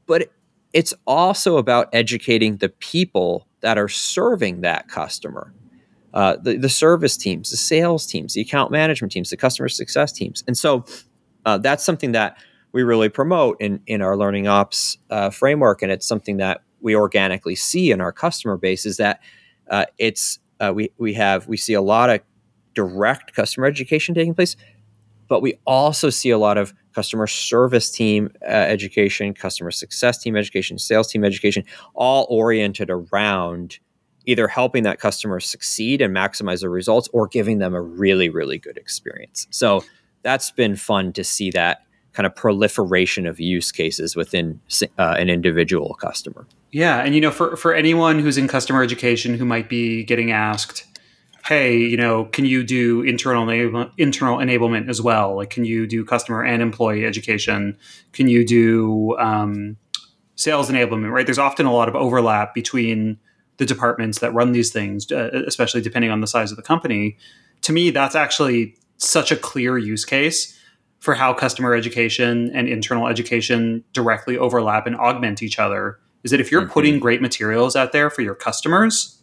but 0.06 0.30
it's 0.72 0.94
also 1.06 1.56
about 1.56 1.88
educating 1.92 2.56
the 2.58 2.68
people 2.68 3.46
that 3.60 3.76
are 3.76 3.88
serving 3.88 4.62
that 4.62 4.88
customer. 4.88 5.52
uh, 6.12 6.36
the, 6.42 6.56
the 6.56 6.68
service 6.68 7.16
teams, 7.16 7.50
the 7.50 7.56
sales 7.56 8.06
teams, 8.06 8.34
the 8.34 8.40
account 8.40 8.70
management 8.70 9.12
teams, 9.12 9.30
the 9.30 9.36
customer 9.36 9.68
success 9.68 10.12
teams. 10.12 10.42
And 10.46 10.56
so 10.56 10.84
uh, 11.44 11.58
that's 11.58 11.84
something 11.84 12.12
that 12.12 12.36
we 12.72 12.82
really 12.82 13.08
promote 13.08 13.60
in, 13.60 13.80
in 13.86 14.02
our 14.02 14.16
learning 14.16 14.48
ops 14.48 14.98
uh, 15.10 15.30
framework. 15.30 15.82
And 15.82 15.90
it's 15.92 16.06
something 16.06 16.38
that 16.38 16.62
we 16.80 16.94
organically 16.94 17.54
see 17.54 17.90
in 17.90 18.00
our 18.00 18.12
customer 18.12 18.56
base 18.56 18.86
is 18.86 18.96
that 18.96 19.20
uh, 19.70 19.86
it's 19.98 20.38
uh, 20.60 20.72
we, 20.74 20.90
we 20.98 21.14
have 21.14 21.48
we 21.48 21.56
see 21.56 21.74
a 21.74 21.82
lot 21.82 22.10
of 22.10 22.20
direct 22.74 23.34
customer 23.34 23.66
education 23.66 24.14
taking 24.14 24.34
place, 24.34 24.56
but 25.28 25.40
we 25.40 25.54
also 25.66 26.10
see 26.10 26.30
a 26.30 26.38
lot 26.38 26.58
of 26.58 26.74
customer 26.94 27.26
service 27.26 27.90
team 27.90 28.30
uh, 28.42 28.46
education, 28.46 29.32
customer 29.32 29.70
success 29.70 30.18
team 30.18 30.36
education, 30.36 30.78
sales 30.78 31.10
team 31.10 31.24
education, 31.24 31.64
all 31.94 32.26
oriented 32.28 32.90
around 32.90 33.78
either 34.26 34.48
helping 34.48 34.82
that 34.82 35.00
customer 35.00 35.40
succeed 35.40 36.00
and 36.00 36.14
maximize 36.14 36.60
their 36.60 36.70
results 36.70 37.08
or 37.12 37.26
giving 37.26 37.58
them 37.58 37.74
a 37.74 37.80
really, 37.80 38.28
really 38.28 38.58
good 38.58 38.76
experience. 38.76 39.46
So 39.50 39.82
that's 40.22 40.50
been 40.50 40.76
fun 40.76 41.12
to 41.14 41.24
see 41.24 41.50
that 41.52 41.84
kind 42.20 42.26
of 42.26 42.36
proliferation 42.36 43.26
of 43.26 43.40
use 43.40 43.72
cases 43.72 44.14
within 44.14 44.60
uh, 44.98 45.14
an 45.16 45.30
individual 45.30 45.94
customer. 45.94 46.46
Yeah, 46.70 46.98
and 46.98 47.14
you 47.14 47.20
know, 47.22 47.30
for 47.30 47.56
for 47.56 47.72
anyone 47.72 48.18
who's 48.18 48.36
in 48.36 48.46
customer 48.46 48.82
education 48.82 49.38
who 49.38 49.46
might 49.46 49.70
be 49.70 50.04
getting 50.04 50.30
asked, 50.30 50.84
"Hey, 51.46 51.78
you 51.78 51.96
know, 51.96 52.26
can 52.26 52.44
you 52.44 52.62
do 52.62 53.00
internal 53.00 53.48
internal 53.96 54.36
enablement 54.36 54.90
as 54.90 55.00
well? 55.00 55.34
Like, 55.34 55.48
can 55.48 55.64
you 55.64 55.86
do 55.86 56.04
customer 56.04 56.44
and 56.44 56.60
employee 56.60 57.06
education? 57.06 57.78
Can 58.12 58.28
you 58.28 58.46
do 58.46 59.16
um, 59.16 59.78
sales 60.36 60.68
enablement?" 60.68 61.10
Right? 61.10 61.24
There's 61.24 61.38
often 61.38 61.64
a 61.64 61.72
lot 61.72 61.88
of 61.88 61.96
overlap 61.96 62.52
between 62.52 63.18
the 63.56 63.64
departments 63.64 64.18
that 64.18 64.34
run 64.34 64.52
these 64.52 64.70
things, 64.70 65.10
uh, 65.10 65.30
especially 65.46 65.80
depending 65.80 66.10
on 66.10 66.20
the 66.20 66.26
size 66.26 66.50
of 66.50 66.58
the 66.58 66.62
company. 66.62 67.16
To 67.62 67.72
me, 67.72 67.90
that's 67.90 68.14
actually 68.14 68.76
such 68.98 69.32
a 69.32 69.36
clear 69.36 69.78
use 69.78 70.04
case 70.04 70.59
for 71.00 71.14
how 71.14 71.32
customer 71.32 71.74
education 71.74 72.50
and 72.54 72.68
internal 72.68 73.08
education 73.08 73.82
directly 73.92 74.38
overlap 74.38 74.86
and 74.86 74.96
augment 74.96 75.42
each 75.42 75.58
other 75.58 75.98
is 76.22 76.30
that 76.30 76.40
if 76.40 76.52
you're 76.52 76.62
mm-hmm. 76.62 76.72
putting 76.72 77.00
great 77.00 77.22
materials 77.22 77.74
out 77.74 77.92
there 77.92 78.10
for 78.10 78.20
your 78.22 78.34
customers 78.34 79.20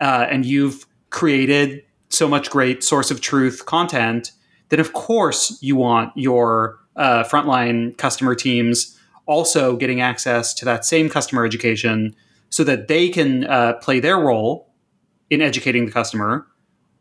uh, 0.00 0.26
and 0.30 0.46
you've 0.46 0.86
created 1.10 1.82
so 2.08 2.26
much 2.26 2.50
great 2.50 2.82
source 2.82 3.10
of 3.10 3.20
truth 3.20 3.66
content, 3.66 4.32
then 4.70 4.80
of 4.80 4.94
course 4.94 5.58
you 5.62 5.76
want 5.76 6.10
your 6.16 6.78
uh, 6.96 7.22
frontline 7.24 7.96
customer 7.98 8.34
teams 8.34 8.98
also 9.26 9.76
getting 9.76 10.00
access 10.00 10.54
to 10.54 10.64
that 10.64 10.84
same 10.84 11.08
customer 11.08 11.44
education 11.44 12.14
so 12.48 12.64
that 12.64 12.88
they 12.88 13.08
can 13.08 13.44
uh, 13.44 13.74
play 13.74 14.00
their 14.00 14.18
role 14.18 14.72
in 15.28 15.40
educating 15.40 15.86
the 15.86 15.92
customer 15.92 16.46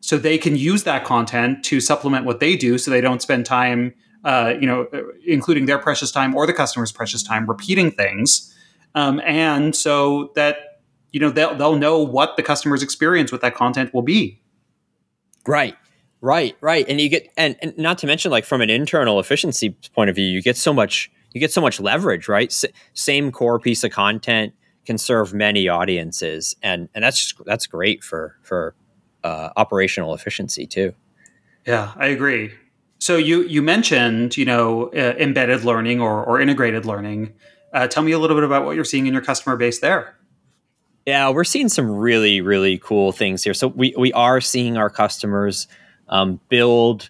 so 0.01 0.17
they 0.17 0.37
can 0.37 0.55
use 0.55 0.83
that 0.83 1.03
content 1.03 1.63
to 1.63 1.81
supplement 1.81 2.25
what 2.25 2.39
they 2.39 2.55
do 2.55 2.77
so 2.77 2.91
they 2.91 3.01
don't 3.01 3.21
spend 3.21 3.45
time 3.45 3.93
uh, 4.23 4.53
you 4.59 4.67
know 4.67 4.87
including 5.25 5.65
their 5.65 5.79
precious 5.79 6.11
time 6.11 6.35
or 6.35 6.45
the 6.45 6.53
customer's 6.53 6.91
precious 6.91 7.23
time 7.23 7.47
repeating 7.47 7.91
things 7.91 8.53
um, 8.95 9.21
and 9.25 9.75
so 9.75 10.31
that 10.35 10.81
you 11.11 11.19
know 11.19 11.29
they'll 11.29 11.55
they'll 11.55 11.75
know 11.75 11.99
what 11.99 12.37
the 12.37 12.43
customer's 12.43 12.83
experience 12.83 13.31
with 13.31 13.41
that 13.41 13.55
content 13.55 13.93
will 13.93 14.01
be. 14.01 14.41
Right, 15.47 15.75
right, 16.21 16.55
right, 16.61 16.85
and 16.87 16.99
you 16.99 17.09
get 17.09 17.31
and, 17.37 17.55
and 17.61 17.77
not 17.77 17.97
to 17.99 18.07
mention 18.07 18.31
like 18.31 18.45
from 18.45 18.61
an 18.61 18.69
internal 18.69 19.19
efficiency 19.19 19.71
point 19.93 20.09
of 20.09 20.15
view, 20.15 20.25
you 20.25 20.41
get 20.41 20.57
so 20.57 20.73
much 20.73 21.11
you 21.31 21.39
get 21.39 21.51
so 21.51 21.61
much 21.61 21.79
leverage, 21.79 22.27
right? 22.27 22.49
S- 22.49 22.65
same 22.93 23.31
core 23.31 23.59
piece 23.59 23.83
of 23.83 23.91
content 23.91 24.53
can 24.85 24.97
serve 24.97 25.33
many 25.33 25.67
audiences, 25.67 26.55
and 26.61 26.89
and 26.93 27.03
that's 27.03 27.17
just, 27.17 27.45
that's 27.45 27.67
great 27.67 28.03
for 28.03 28.37
for 28.41 28.75
uh, 29.23 29.49
operational 29.55 30.13
efficiency 30.13 30.65
too. 30.65 30.93
Yeah, 31.65 31.91
I 31.95 32.07
agree. 32.07 32.51
So 32.99 33.17
you 33.17 33.43
you 33.43 33.61
mentioned 33.61 34.37
you 34.37 34.45
know 34.45 34.89
uh, 34.89 35.15
embedded 35.17 35.63
learning 35.63 36.01
or, 36.01 36.23
or 36.23 36.39
integrated 36.39 36.85
learning. 36.85 37.33
Uh, 37.73 37.87
tell 37.87 38.03
me 38.03 38.11
a 38.11 38.19
little 38.19 38.35
bit 38.35 38.43
about 38.43 38.65
what 38.65 38.75
you're 38.75 38.85
seeing 38.85 39.07
in 39.07 39.13
your 39.13 39.21
customer 39.21 39.55
base 39.55 39.79
there. 39.79 40.15
Yeah, 41.05 41.29
we're 41.29 41.43
seeing 41.43 41.69
some 41.69 41.89
really, 41.89 42.41
really 42.41 42.77
cool 42.77 43.11
things 43.11 43.43
here. 43.43 43.53
So 43.53 43.69
we, 43.69 43.93
we 43.97 44.11
are 44.13 44.41
seeing 44.41 44.77
our 44.77 44.89
customers 44.89 45.67
um, 46.07 46.39
build 46.49 47.09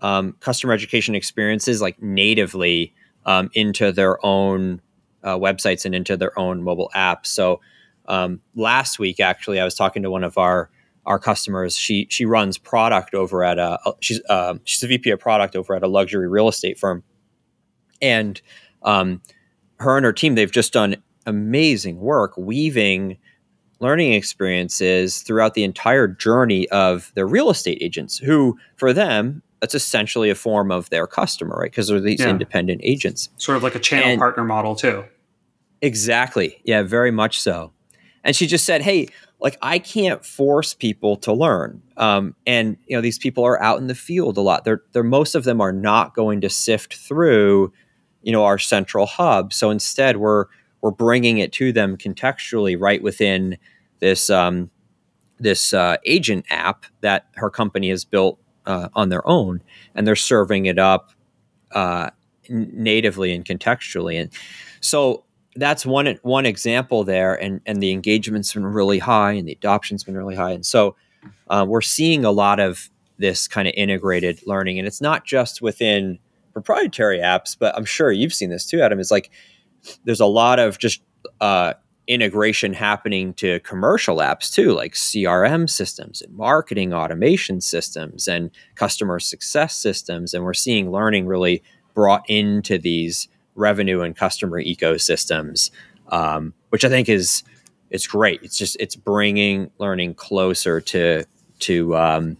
um, 0.00 0.36
customer 0.40 0.72
education 0.72 1.14
experiences 1.14 1.80
like 1.80 2.00
natively 2.02 2.94
um, 3.26 3.50
into 3.54 3.92
their 3.92 4.24
own 4.24 4.80
uh, 5.22 5.36
websites 5.36 5.84
and 5.84 5.94
into 5.94 6.16
their 6.16 6.36
own 6.38 6.62
mobile 6.62 6.90
apps. 6.94 7.26
So 7.26 7.60
um, 8.06 8.40
last 8.54 8.98
week, 8.98 9.20
actually, 9.20 9.60
I 9.60 9.64
was 9.64 9.74
talking 9.74 10.02
to 10.02 10.10
one 10.10 10.24
of 10.24 10.36
our 10.38 10.70
our 11.06 11.18
customers. 11.18 11.76
She 11.76 12.06
she 12.10 12.24
runs 12.24 12.58
product 12.58 13.14
over 13.14 13.44
at 13.44 13.58
a 13.58 13.78
she's 14.00 14.20
uh, 14.28 14.54
she's 14.64 14.82
a 14.82 14.86
VP 14.86 15.10
of 15.10 15.20
product 15.20 15.56
over 15.56 15.74
at 15.74 15.82
a 15.82 15.88
luxury 15.88 16.28
real 16.28 16.48
estate 16.48 16.78
firm, 16.78 17.02
and 18.00 18.40
um, 18.82 19.20
her 19.78 19.96
and 19.96 20.04
her 20.04 20.12
team, 20.12 20.34
they've 20.34 20.50
just 20.50 20.72
done 20.72 20.96
amazing 21.26 22.00
work 22.00 22.36
weaving 22.36 23.16
learning 23.82 24.12
experiences 24.12 25.22
throughout 25.22 25.54
the 25.54 25.64
entire 25.64 26.06
journey 26.06 26.68
of 26.70 27.10
their 27.16 27.26
real 27.26 27.50
estate 27.50 27.78
agents, 27.80 28.16
who, 28.16 28.56
for 28.76 28.92
them, 28.92 29.42
that's 29.60 29.74
essentially 29.74 30.30
a 30.30 30.36
form 30.36 30.70
of 30.70 30.88
their 30.90 31.06
customer, 31.06 31.56
right? 31.56 31.70
Because 31.70 31.88
they're 31.88 32.00
these 32.00 32.20
yeah. 32.20 32.30
independent 32.30 32.80
agents. 32.84 33.28
Sort 33.36 33.56
of 33.56 33.64
like 33.64 33.74
a 33.74 33.80
channel 33.80 34.08
and 34.08 34.18
partner 34.20 34.44
model, 34.44 34.76
too. 34.76 35.04
Exactly. 35.82 36.60
Yeah, 36.64 36.82
very 36.82 37.10
much 37.10 37.40
so. 37.40 37.72
And 38.22 38.36
she 38.36 38.46
just 38.46 38.64
said, 38.64 38.82
hey, 38.82 39.08
like 39.42 39.58
I 39.60 39.80
can't 39.80 40.24
force 40.24 40.72
people 40.72 41.16
to 41.16 41.32
learn. 41.32 41.82
Um, 41.96 42.34
and 42.46 42.76
you 42.86 42.96
know, 42.96 43.00
these 43.00 43.18
people 43.18 43.44
are 43.44 43.60
out 43.60 43.78
in 43.78 43.88
the 43.88 43.94
field 43.94 44.38
a 44.38 44.40
lot. 44.40 44.64
They're, 44.64 44.82
they're 44.92 45.02
most 45.02 45.34
of 45.34 45.44
them 45.44 45.60
are 45.60 45.72
not 45.72 46.14
going 46.14 46.40
to 46.42 46.48
sift 46.48 46.94
through 46.94 47.72
you 48.22 48.32
know 48.32 48.44
our 48.44 48.58
central 48.58 49.06
hub. 49.06 49.52
So 49.52 49.70
instead, 49.70 50.16
we're 50.16 50.46
we're 50.80 50.92
bringing 50.92 51.38
it 51.38 51.52
to 51.54 51.72
them 51.72 51.96
contextually 51.96 52.80
right 52.80 53.02
within 53.02 53.58
this 53.98 54.30
um, 54.30 54.70
this 55.38 55.74
uh, 55.74 55.96
agent 56.06 56.46
app 56.50 56.86
that 57.00 57.26
her 57.34 57.50
company 57.50 57.90
has 57.90 58.04
built 58.04 58.38
uh, 58.64 58.88
on 58.94 59.08
their 59.08 59.26
own, 59.28 59.62
and 59.94 60.06
they're 60.06 60.16
serving 60.16 60.66
it 60.66 60.78
up 60.78 61.10
uh, 61.72 62.10
natively 62.48 63.34
and 63.34 63.44
contextually. 63.44 64.20
And 64.20 64.30
so 64.80 65.24
that's 65.56 65.84
one 65.84 66.18
one 66.22 66.46
example 66.46 67.04
there, 67.04 67.34
and 67.34 67.60
and 67.66 67.82
the 67.82 67.92
engagement's 67.92 68.52
been 68.54 68.66
really 68.66 68.98
high, 68.98 69.32
and 69.32 69.46
the 69.46 69.52
adoption's 69.52 70.04
been 70.04 70.16
really 70.16 70.34
high, 70.36 70.52
and 70.52 70.64
so 70.64 70.96
uh, 71.48 71.64
we're 71.68 71.80
seeing 71.80 72.24
a 72.24 72.30
lot 72.30 72.60
of 72.60 72.90
this 73.18 73.46
kind 73.46 73.68
of 73.68 73.74
integrated 73.76 74.40
learning, 74.46 74.78
and 74.78 74.88
it's 74.88 75.00
not 75.00 75.24
just 75.24 75.62
within 75.62 76.18
proprietary 76.52 77.18
apps, 77.18 77.56
but 77.58 77.76
I'm 77.76 77.84
sure 77.84 78.10
you've 78.10 78.34
seen 78.34 78.50
this 78.50 78.66
too, 78.66 78.80
Adam. 78.80 78.98
Is 78.98 79.10
like 79.10 79.30
there's 80.04 80.20
a 80.20 80.26
lot 80.26 80.58
of 80.58 80.78
just 80.78 81.02
uh, 81.40 81.74
integration 82.06 82.72
happening 82.72 83.34
to 83.34 83.60
commercial 83.60 84.18
apps 84.18 84.52
too, 84.52 84.72
like 84.72 84.94
CRM 84.94 85.68
systems 85.68 86.22
and 86.22 86.34
marketing 86.34 86.92
automation 86.92 87.60
systems 87.60 88.26
and 88.26 88.50
customer 88.74 89.20
success 89.20 89.76
systems, 89.76 90.34
and 90.34 90.44
we're 90.44 90.54
seeing 90.54 90.90
learning 90.90 91.26
really 91.26 91.62
brought 91.94 92.28
into 92.28 92.78
these 92.78 93.28
revenue 93.54 94.00
and 94.00 94.16
customer 94.16 94.62
ecosystems, 94.62 95.70
um, 96.08 96.54
which 96.70 96.84
I 96.84 96.88
think 96.88 97.08
is 97.08 97.42
it's 97.90 98.06
great. 98.06 98.42
It's 98.42 98.56
just 98.56 98.76
it's 98.80 98.96
bringing 98.96 99.70
learning 99.78 100.14
closer 100.14 100.80
to 100.80 101.24
to 101.60 101.96
um, 101.96 102.36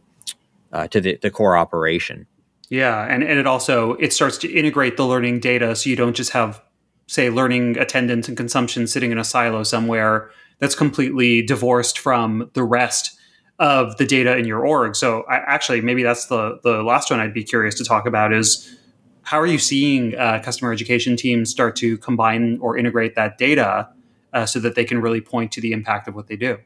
uh, 0.72 0.88
to 0.88 1.00
the, 1.00 1.18
the 1.20 1.30
core 1.30 1.56
operation. 1.56 2.26
Yeah, 2.70 3.04
and, 3.04 3.22
and 3.22 3.38
it 3.38 3.46
also 3.46 3.94
it 3.94 4.12
starts 4.12 4.38
to 4.38 4.50
integrate 4.50 4.96
the 4.96 5.06
learning 5.06 5.40
data 5.40 5.76
so 5.76 5.90
you 5.90 5.96
don't 5.96 6.16
just 6.16 6.30
have 6.30 6.62
say 7.06 7.28
learning 7.28 7.76
attendance 7.76 8.28
and 8.28 8.36
consumption 8.36 8.86
sitting 8.86 9.10
in 9.12 9.18
a 9.18 9.24
silo 9.24 9.62
somewhere 9.62 10.30
that's 10.58 10.74
completely 10.74 11.42
divorced 11.42 11.98
from 11.98 12.50
the 12.54 12.62
rest 12.62 13.18
of 13.58 13.96
the 13.98 14.06
data 14.06 14.36
in 14.38 14.46
your 14.46 14.66
org. 14.66 14.96
So 14.96 15.24
I, 15.24 15.36
actually 15.36 15.82
maybe 15.82 16.02
that's 16.02 16.26
the 16.26 16.58
the 16.62 16.82
last 16.82 17.10
one 17.10 17.20
I'd 17.20 17.34
be 17.34 17.44
curious 17.44 17.74
to 17.76 17.84
talk 17.84 18.06
about 18.06 18.32
is 18.32 18.74
how 19.22 19.38
are 19.40 19.46
you 19.46 19.58
seeing 19.58 20.16
uh, 20.16 20.40
customer 20.44 20.72
education 20.72 21.16
teams 21.16 21.50
start 21.50 21.76
to 21.76 21.98
combine 21.98 22.58
or 22.60 22.76
integrate 22.76 23.14
that 23.14 23.38
data 23.38 23.88
uh, 24.32 24.46
so 24.46 24.58
that 24.60 24.74
they 24.74 24.84
can 24.84 25.00
really 25.00 25.20
point 25.20 25.52
to 25.52 25.60
the 25.60 25.72
impact 25.72 26.08
of 26.08 26.14
what 26.14 26.26
they 26.26 26.36
do? 26.36 26.58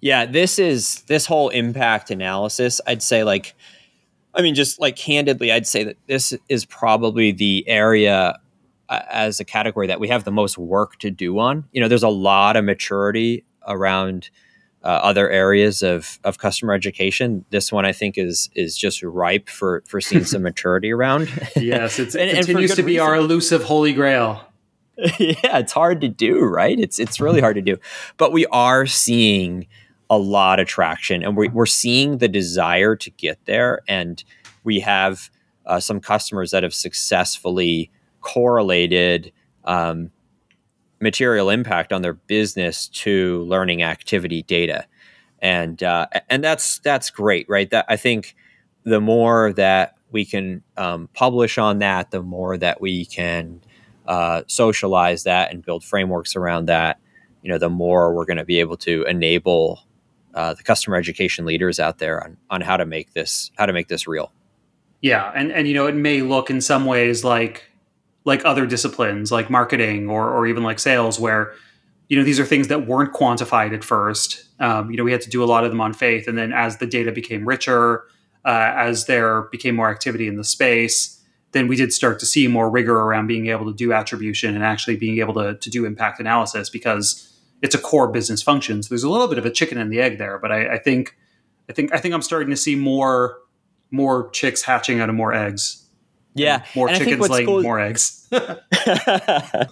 Yeah, 0.00 0.26
this 0.26 0.58
is 0.58 1.02
this 1.02 1.26
whole 1.26 1.48
impact 1.48 2.10
analysis. 2.10 2.80
I'd 2.86 3.02
say 3.02 3.24
like 3.24 3.54
I 4.34 4.40
mean, 4.40 4.54
just 4.54 4.80
like 4.80 4.96
candidly, 4.96 5.52
I'd 5.52 5.66
say 5.66 5.84
that 5.84 5.96
this 6.06 6.34
is 6.48 6.64
probably 6.64 7.32
the 7.32 7.68
area 7.68 8.38
uh, 8.88 9.00
as 9.10 9.40
a 9.40 9.44
category 9.44 9.86
that 9.86 10.00
we 10.00 10.08
have 10.08 10.24
the 10.24 10.32
most 10.32 10.56
work 10.56 10.98
to 11.00 11.10
do 11.10 11.38
on. 11.38 11.64
You 11.72 11.80
know, 11.80 11.88
there's 11.88 12.02
a 12.02 12.08
lot 12.08 12.56
of 12.56 12.64
maturity 12.64 13.44
around 13.66 14.30
uh, 14.84 14.88
other 14.88 15.30
areas 15.30 15.82
of, 15.82 16.18
of 16.24 16.38
customer 16.38 16.72
education. 16.72 17.44
This 17.50 17.70
one, 17.70 17.84
I 17.84 17.92
think, 17.92 18.18
is 18.18 18.50
is 18.54 18.76
just 18.76 19.02
ripe 19.02 19.48
for 19.48 19.82
for 19.86 20.00
seeing 20.00 20.24
some 20.24 20.42
maturity 20.50 20.92
around. 20.92 21.28
yes, 21.56 21.98
it 22.00 22.14
and, 22.14 22.36
continues 22.36 22.72
and 22.72 22.76
to 22.76 22.82
be 22.82 22.92
reason. 22.92 23.06
our 23.06 23.16
elusive 23.16 23.64
holy 23.64 23.92
grail. 23.92 24.44
yeah, 25.18 25.58
it's 25.58 25.72
hard 25.72 26.00
to 26.02 26.08
do, 26.08 26.40
right? 26.40 26.78
It's 26.78 26.98
it's 26.98 27.20
really 27.20 27.40
hard 27.40 27.56
to 27.56 27.62
do, 27.62 27.78
but 28.16 28.32
we 28.32 28.46
are 28.46 28.86
seeing 28.86 29.66
a 30.10 30.18
lot 30.18 30.60
of 30.60 30.68
traction, 30.68 31.22
and 31.22 31.36
we, 31.36 31.48
we're 31.48 31.64
seeing 31.64 32.18
the 32.18 32.28
desire 32.28 32.94
to 32.96 33.10
get 33.10 33.38
there. 33.46 33.80
And 33.88 34.22
we 34.62 34.80
have 34.80 35.30
uh, 35.64 35.80
some 35.80 36.00
customers 36.00 36.50
that 36.50 36.62
have 36.62 36.74
successfully 36.74 37.90
correlated 38.20 39.32
um, 39.64 40.10
material 41.02 41.50
impact 41.50 41.92
on 41.92 42.00
their 42.00 42.14
business 42.14 42.88
to 42.88 43.42
learning 43.42 43.82
activity 43.82 44.42
data, 44.42 44.86
and 45.40 45.82
uh, 45.82 46.06
and 46.30 46.42
that's 46.42 46.78
that's 46.78 47.10
great, 47.10 47.46
right? 47.48 47.68
That 47.70 47.84
I 47.88 47.96
think 47.96 48.36
the 48.84 49.00
more 49.00 49.52
that 49.54 49.96
we 50.10 50.24
can 50.24 50.62
um, 50.76 51.08
publish 51.14 51.58
on 51.58 51.80
that, 51.80 52.10
the 52.10 52.22
more 52.22 52.56
that 52.56 52.80
we 52.80 53.04
can 53.04 53.60
uh, 54.06 54.42
socialize 54.46 55.24
that 55.24 55.52
and 55.52 55.64
build 55.64 55.84
frameworks 55.84 56.36
around 56.36 56.66
that, 56.66 56.98
you 57.42 57.50
know, 57.50 57.58
the 57.58 57.70
more 57.70 58.14
we're 58.14 58.24
going 58.24 58.36
to 58.36 58.44
be 58.44 58.60
able 58.60 58.76
to 58.76 59.04
enable 59.04 59.80
uh, 60.34 60.54
the 60.54 60.62
customer 60.62 60.96
education 60.96 61.44
leaders 61.44 61.78
out 61.78 61.98
there 61.98 62.22
on 62.22 62.36
on 62.50 62.60
how 62.60 62.76
to 62.76 62.86
make 62.86 63.12
this 63.12 63.50
how 63.58 63.66
to 63.66 63.72
make 63.72 63.88
this 63.88 64.06
real. 64.06 64.32
Yeah, 65.00 65.32
and 65.34 65.50
and 65.50 65.66
you 65.66 65.74
know, 65.74 65.86
it 65.86 65.96
may 65.96 66.22
look 66.22 66.50
in 66.50 66.60
some 66.60 66.84
ways 66.84 67.24
like 67.24 67.64
like 68.24 68.44
other 68.44 68.66
disciplines, 68.66 69.32
like 69.32 69.50
marketing 69.50 70.08
or 70.08 70.30
or 70.30 70.46
even 70.46 70.62
like 70.62 70.78
sales, 70.78 71.18
where 71.18 71.54
you 72.08 72.16
know 72.16 72.24
these 72.24 72.40
are 72.40 72.44
things 72.44 72.68
that 72.68 72.86
weren't 72.86 73.12
quantified 73.12 73.74
at 73.74 73.84
first. 73.84 74.44
Um, 74.60 74.90
you 74.90 74.96
know, 74.96 75.04
we 75.04 75.12
had 75.12 75.22
to 75.22 75.30
do 75.30 75.42
a 75.42 75.46
lot 75.46 75.64
of 75.64 75.70
them 75.70 75.80
on 75.80 75.92
faith, 75.92 76.28
and 76.28 76.36
then 76.38 76.52
as 76.52 76.78
the 76.78 76.86
data 76.86 77.12
became 77.12 77.46
richer, 77.46 78.04
uh, 78.44 78.72
as 78.76 79.06
there 79.06 79.42
became 79.50 79.76
more 79.76 79.90
activity 79.90 80.28
in 80.28 80.36
the 80.36 80.44
space, 80.44 81.20
then 81.52 81.68
we 81.68 81.76
did 81.76 81.92
start 81.92 82.18
to 82.20 82.26
see 82.26 82.48
more 82.48 82.70
rigor 82.70 82.96
around 82.98 83.26
being 83.26 83.46
able 83.46 83.66
to 83.66 83.74
do 83.74 83.92
attribution 83.92 84.54
and 84.54 84.64
actually 84.64 84.96
being 84.96 85.18
able 85.18 85.34
to, 85.34 85.54
to 85.54 85.70
do 85.70 85.84
impact 85.84 86.18
analysis 86.20 86.70
because 86.70 87.28
it's 87.60 87.74
a 87.74 87.78
core 87.78 88.08
business 88.08 88.42
function. 88.42 88.82
So 88.82 88.88
there's 88.88 89.04
a 89.04 89.10
little 89.10 89.28
bit 89.28 89.38
of 89.38 89.46
a 89.46 89.50
chicken 89.50 89.78
and 89.78 89.92
the 89.92 90.00
egg 90.00 90.18
there, 90.18 90.38
but 90.38 90.50
I, 90.50 90.74
I 90.74 90.78
think 90.78 91.16
I 91.68 91.72
think 91.72 91.94
I 91.94 91.98
think 91.98 92.14
I'm 92.14 92.22
starting 92.22 92.50
to 92.50 92.56
see 92.56 92.74
more 92.74 93.38
more 93.90 94.30
chicks 94.30 94.62
hatching 94.62 95.00
out 95.00 95.08
of 95.08 95.14
more 95.14 95.32
eggs. 95.32 95.81
Yeah, 96.34 96.64
more 96.74 96.88
and 96.88 96.98
chickens 96.98 97.28
laying 97.28 97.46
cool, 97.46 97.62
more 97.62 97.78
eggs. 97.78 98.26
I 98.32 99.66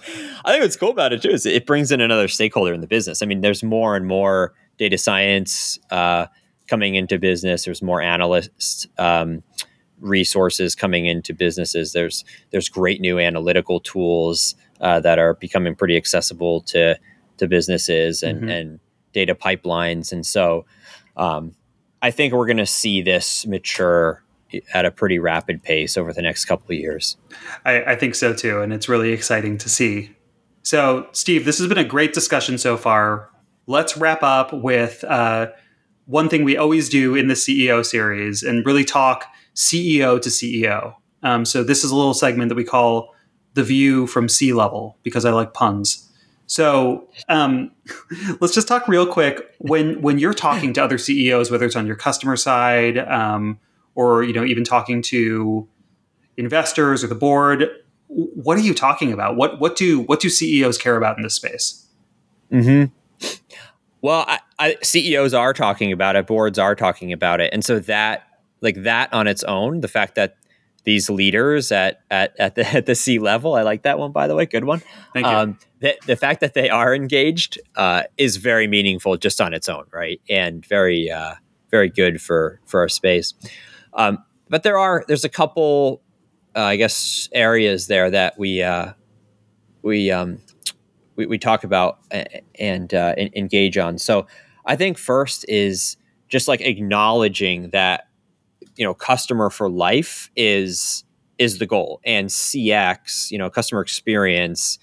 think 0.46 0.62
what's 0.62 0.76
cool 0.76 0.90
about 0.90 1.12
it 1.12 1.22
too 1.22 1.30
is 1.30 1.46
it 1.46 1.66
brings 1.66 1.90
in 1.90 2.00
another 2.00 2.28
stakeholder 2.28 2.74
in 2.74 2.80
the 2.80 2.86
business. 2.86 3.22
I 3.22 3.26
mean, 3.26 3.40
there's 3.40 3.62
more 3.62 3.96
and 3.96 4.06
more 4.06 4.52
data 4.76 4.98
science 4.98 5.78
uh, 5.90 6.26
coming 6.68 6.94
into 6.96 7.18
business. 7.18 7.64
There's 7.64 7.82
more 7.82 8.02
analysts. 8.02 8.86
Um, 8.98 9.42
resources 10.00 10.74
coming 10.74 11.06
into 11.06 11.34
businesses. 11.34 11.92
There's 11.92 12.24
there's 12.50 12.68
great 12.68 13.00
new 13.00 13.18
analytical 13.18 13.80
tools 13.80 14.54
uh, 14.80 15.00
that 15.00 15.18
are 15.18 15.34
becoming 15.34 15.74
pretty 15.74 15.96
accessible 15.96 16.62
to 16.62 16.98
to 17.36 17.48
businesses 17.48 18.22
and, 18.22 18.40
mm-hmm. 18.40 18.50
and 18.50 18.80
data 19.12 19.34
pipelines. 19.34 20.12
And 20.12 20.26
so 20.26 20.66
um, 21.16 21.54
I 22.02 22.10
think 22.10 22.32
we're 22.32 22.46
going 22.46 22.58
to 22.58 22.66
see 22.66 23.02
this 23.02 23.46
mature 23.46 24.22
at 24.72 24.84
a 24.84 24.90
pretty 24.90 25.18
rapid 25.18 25.62
pace 25.62 25.96
over 25.96 26.12
the 26.12 26.22
next 26.22 26.44
couple 26.44 26.72
of 26.72 26.78
years. 26.78 27.16
I, 27.64 27.82
I 27.84 27.96
think 27.96 28.14
so 28.14 28.32
too, 28.32 28.60
and 28.60 28.72
it's 28.72 28.88
really 28.88 29.12
exciting 29.12 29.58
to 29.58 29.68
see. 29.68 30.14
So, 30.62 31.08
Steve, 31.12 31.44
this 31.44 31.58
has 31.58 31.68
been 31.68 31.78
a 31.78 31.84
great 31.84 32.12
discussion 32.12 32.58
so 32.58 32.76
far. 32.76 33.30
Let's 33.66 33.96
wrap 33.96 34.22
up 34.22 34.52
with 34.52 35.04
uh, 35.04 35.48
one 36.06 36.28
thing 36.28 36.44
we 36.44 36.56
always 36.56 36.88
do 36.88 37.14
in 37.14 37.28
the 37.28 37.34
CEO 37.34 37.84
series 37.84 38.42
and 38.42 38.66
really 38.66 38.84
talk 38.84 39.26
CEO 39.54 40.20
to 40.20 40.28
CEO. 40.28 40.94
Um, 41.22 41.44
so 41.44 41.62
this 41.62 41.84
is 41.84 41.90
a 41.90 41.96
little 41.96 42.14
segment 42.14 42.48
that 42.48 42.56
we 42.56 42.64
call 42.64 43.14
the 43.54 43.62
view 43.62 44.06
from 44.06 44.28
C 44.28 44.52
level 44.52 44.98
because 45.02 45.24
I 45.24 45.30
like 45.30 45.54
puns. 45.54 46.10
So 46.46 47.08
um, 47.28 47.70
let's 48.40 48.54
just 48.54 48.66
talk 48.66 48.88
real 48.88 49.06
quick 49.06 49.54
when 49.58 50.02
when 50.02 50.18
you're 50.18 50.34
talking 50.34 50.72
to 50.74 50.82
other 50.82 50.98
CEOs, 50.98 51.50
whether 51.50 51.66
it's 51.66 51.76
on 51.76 51.86
your 51.86 51.96
customer 51.96 52.36
side 52.36 52.98
um, 52.98 53.60
or 54.00 54.22
you 54.22 54.32
know 54.32 54.44
even 54.44 54.64
talking 54.64 55.02
to 55.02 55.68
investors 56.38 57.04
or 57.04 57.06
the 57.06 57.14
board. 57.14 57.68
What 58.08 58.56
are 58.56 58.62
you 58.62 58.74
talking 58.74 59.12
about? 59.12 59.36
What 59.36 59.60
what 59.60 59.76
do 59.76 60.00
what 60.00 60.20
do 60.20 60.30
CEOs 60.30 60.78
care 60.78 60.96
about 60.96 61.18
in 61.18 61.22
this 61.22 61.34
space? 61.34 61.86
Hmm. 62.50 62.84
Well, 64.02 64.24
I, 64.26 64.40
I, 64.58 64.76
CEOs 64.82 65.34
are 65.34 65.52
talking 65.52 65.92
about 65.92 66.16
it. 66.16 66.26
Boards 66.26 66.58
are 66.58 66.74
talking 66.74 67.12
about 67.12 67.40
it, 67.40 67.52
and 67.52 67.62
so 67.62 67.78
that 67.80 68.26
like 68.62 68.82
that 68.82 69.12
on 69.12 69.26
its 69.26 69.44
own, 69.44 69.82
the 69.82 69.88
fact 69.88 70.14
that 70.14 70.36
these 70.84 71.10
leaders 71.10 71.70
at 71.70 72.00
at 72.10 72.34
at 72.38 72.54
the 72.54 72.66
at 72.76 72.86
the 72.86 72.94
C 72.94 73.18
level, 73.18 73.54
I 73.54 73.62
like 73.62 73.82
that 73.82 73.98
one 73.98 74.12
by 74.12 74.26
the 74.26 74.34
way, 74.34 74.46
good 74.46 74.64
one. 74.64 74.82
Thank 75.12 75.26
you. 75.26 75.32
Um, 75.32 75.58
the, 75.80 75.96
the 76.06 76.16
fact 76.16 76.40
that 76.40 76.54
they 76.54 76.70
are 76.70 76.94
engaged 76.94 77.58
uh, 77.76 78.04
is 78.16 78.36
very 78.38 78.66
meaningful 78.66 79.16
just 79.18 79.40
on 79.40 79.52
its 79.54 79.68
own, 79.68 79.84
right? 79.92 80.20
And 80.28 80.64
very 80.64 81.10
uh, 81.10 81.34
very 81.70 81.90
good 81.90 82.22
for 82.22 82.60
for 82.66 82.80
our 82.80 82.88
space. 82.88 83.34
Um, 83.94 84.24
but 84.48 84.62
there 84.62 84.78
are 84.78 85.04
there's 85.06 85.24
a 85.24 85.28
couple, 85.28 86.02
uh, 86.56 86.60
I 86.60 86.76
guess, 86.76 87.28
areas 87.32 87.86
there 87.86 88.10
that 88.10 88.38
we 88.38 88.62
uh, 88.62 88.92
we, 89.82 90.10
um, 90.10 90.40
we 91.16 91.26
we 91.26 91.38
talk 91.38 91.64
about 91.64 91.98
and 92.58 92.92
uh, 92.92 93.14
engage 93.16 93.78
on. 93.78 93.98
So 93.98 94.26
I 94.66 94.76
think 94.76 94.98
first 94.98 95.44
is 95.48 95.96
just 96.28 96.48
like 96.48 96.60
acknowledging 96.60 97.70
that 97.70 98.08
you 98.76 98.84
know 98.84 98.94
customer 98.94 99.50
for 99.50 99.68
life 99.68 100.30
is 100.36 101.04
is 101.38 101.58
the 101.58 101.66
goal 101.66 102.00
and 102.04 102.28
cx 102.28 103.30
you 103.30 103.38
know 103.38 103.50
customer 103.50 103.80
experience 103.80 104.78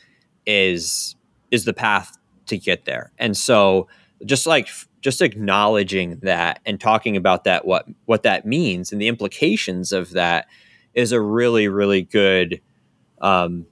is 0.45 1.15
is 1.51 1.65
the 1.65 1.73
path 1.73 2.17
to 2.45 2.57
get 2.57 2.85
there 2.85 3.11
and 3.17 3.35
so 3.35 3.87
just 4.25 4.45
like 4.45 4.67
just 5.07 5.21
acknowledging 5.21 6.19
that 6.21 6.59
and 6.65 6.81
talking 6.81 7.15
about 7.15 7.45
that 7.45 7.65
what 7.65 7.85
what 8.03 8.23
that 8.23 8.45
means 8.45 8.91
and 8.91 9.01
the 9.01 9.07
implications 9.07 9.93
of 9.93 10.11
that 10.11 10.47
is 10.93 11.13
a 11.13 11.21
really 11.21 11.69
really 11.69 12.01
good 12.01 12.59
um, 13.21 13.65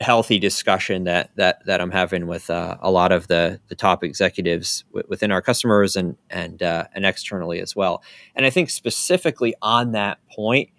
healthy 0.00 0.38
discussion 0.38 1.04
that 1.04 1.30
that 1.36 1.66
that 1.66 1.82
I'm 1.82 1.90
having 1.90 2.26
with 2.26 2.48
uh, 2.48 2.78
a 2.80 2.90
lot 2.90 3.12
of 3.12 3.28
the 3.28 3.60
the 3.68 3.74
top 3.74 4.02
executives 4.02 4.84
w- 4.88 5.06
within 5.06 5.30
our 5.30 5.42
customers 5.42 5.96
and 5.96 6.16
and 6.30 6.62
uh, 6.62 6.86
and 6.94 7.04
externally 7.04 7.60
as 7.60 7.76
well. 7.76 8.02
And 8.34 8.46
I 8.46 8.50
think 8.50 8.70
specifically 8.70 9.54
on 9.60 9.92
that 9.92 10.16
point, 10.34 10.70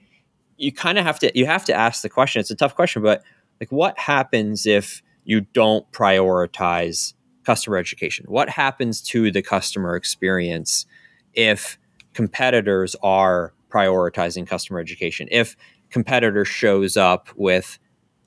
you 0.58 0.72
kind 0.72 0.98
of 0.98 1.06
have 1.06 1.20
to 1.20 1.32
you 1.38 1.46
have 1.46 1.66
to 1.66 1.76
ask 1.76 2.02
the 2.02 2.10
question. 2.10 2.40
It's 2.40 2.50
a 2.50 2.56
tough 2.56 2.74
question, 2.74 3.04
but 3.04 3.22
like, 3.62 3.72
what 3.72 4.00
happens 4.00 4.66
if 4.66 5.04
you 5.26 5.42
don't 5.42 5.90
prioritize 5.92 7.14
customer 7.50 7.78
education? 7.78 8.28
What 8.28 8.48
happens 8.48 9.02
to 9.02 9.32
the 9.32 9.42
customer 9.42 9.96
experience 9.96 10.86
if 11.34 11.80
competitors 12.14 12.96
are 13.02 13.56
prioritizing 13.72 14.46
customer 14.46 14.80
education? 14.80 15.28
If 15.32 15.56
competitor 15.90 16.46
shows 16.46 16.96
up 16.96 17.30
with 17.36 17.80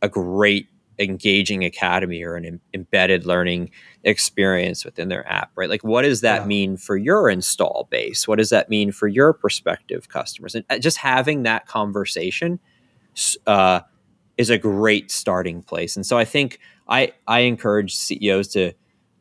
a 0.02 0.08
great 0.08 0.66
engaging 0.98 1.64
academy 1.64 2.24
or 2.24 2.34
an 2.34 2.44
Im- 2.44 2.60
embedded 2.74 3.24
learning 3.24 3.70
experience 4.02 4.84
within 4.84 5.08
their 5.08 5.26
app 5.26 5.50
right 5.54 5.70
like 5.70 5.82
what 5.82 6.02
does 6.02 6.20
that 6.20 6.42
yeah. 6.42 6.46
mean 6.46 6.76
for 6.76 6.96
your 6.96 7.30
install 7.30 7.88
base 7.90 8.28
what 8.28 8.36
does 8.36 8.50
that 8.50 8.68
mean 8.68 8.92
for 8.92 9.08
your 9.08 9.32
prospective 9.32 10.08
customers 10.08 10.54
and 10.54 10.64
uh, 10.68 10.78
just 10.78 10.98
having 10.98 11.44
that 11.44 11.66
conversation 11.66 12.60
uh, 13.46 13.80
is 14.36 14.50
a 14.50 14.58
great 14.58 15.10
starting 15.10 15.62
place 15.62 15.96
and 15.96 16.04
so 16.04 16.18
i 16.18 16.26
think 16.26 16.58
i 16.88 17.10
i 17.26 17.40
encourage 17.40 17.94
ceos 17.94 18.48
to 18.48 18.72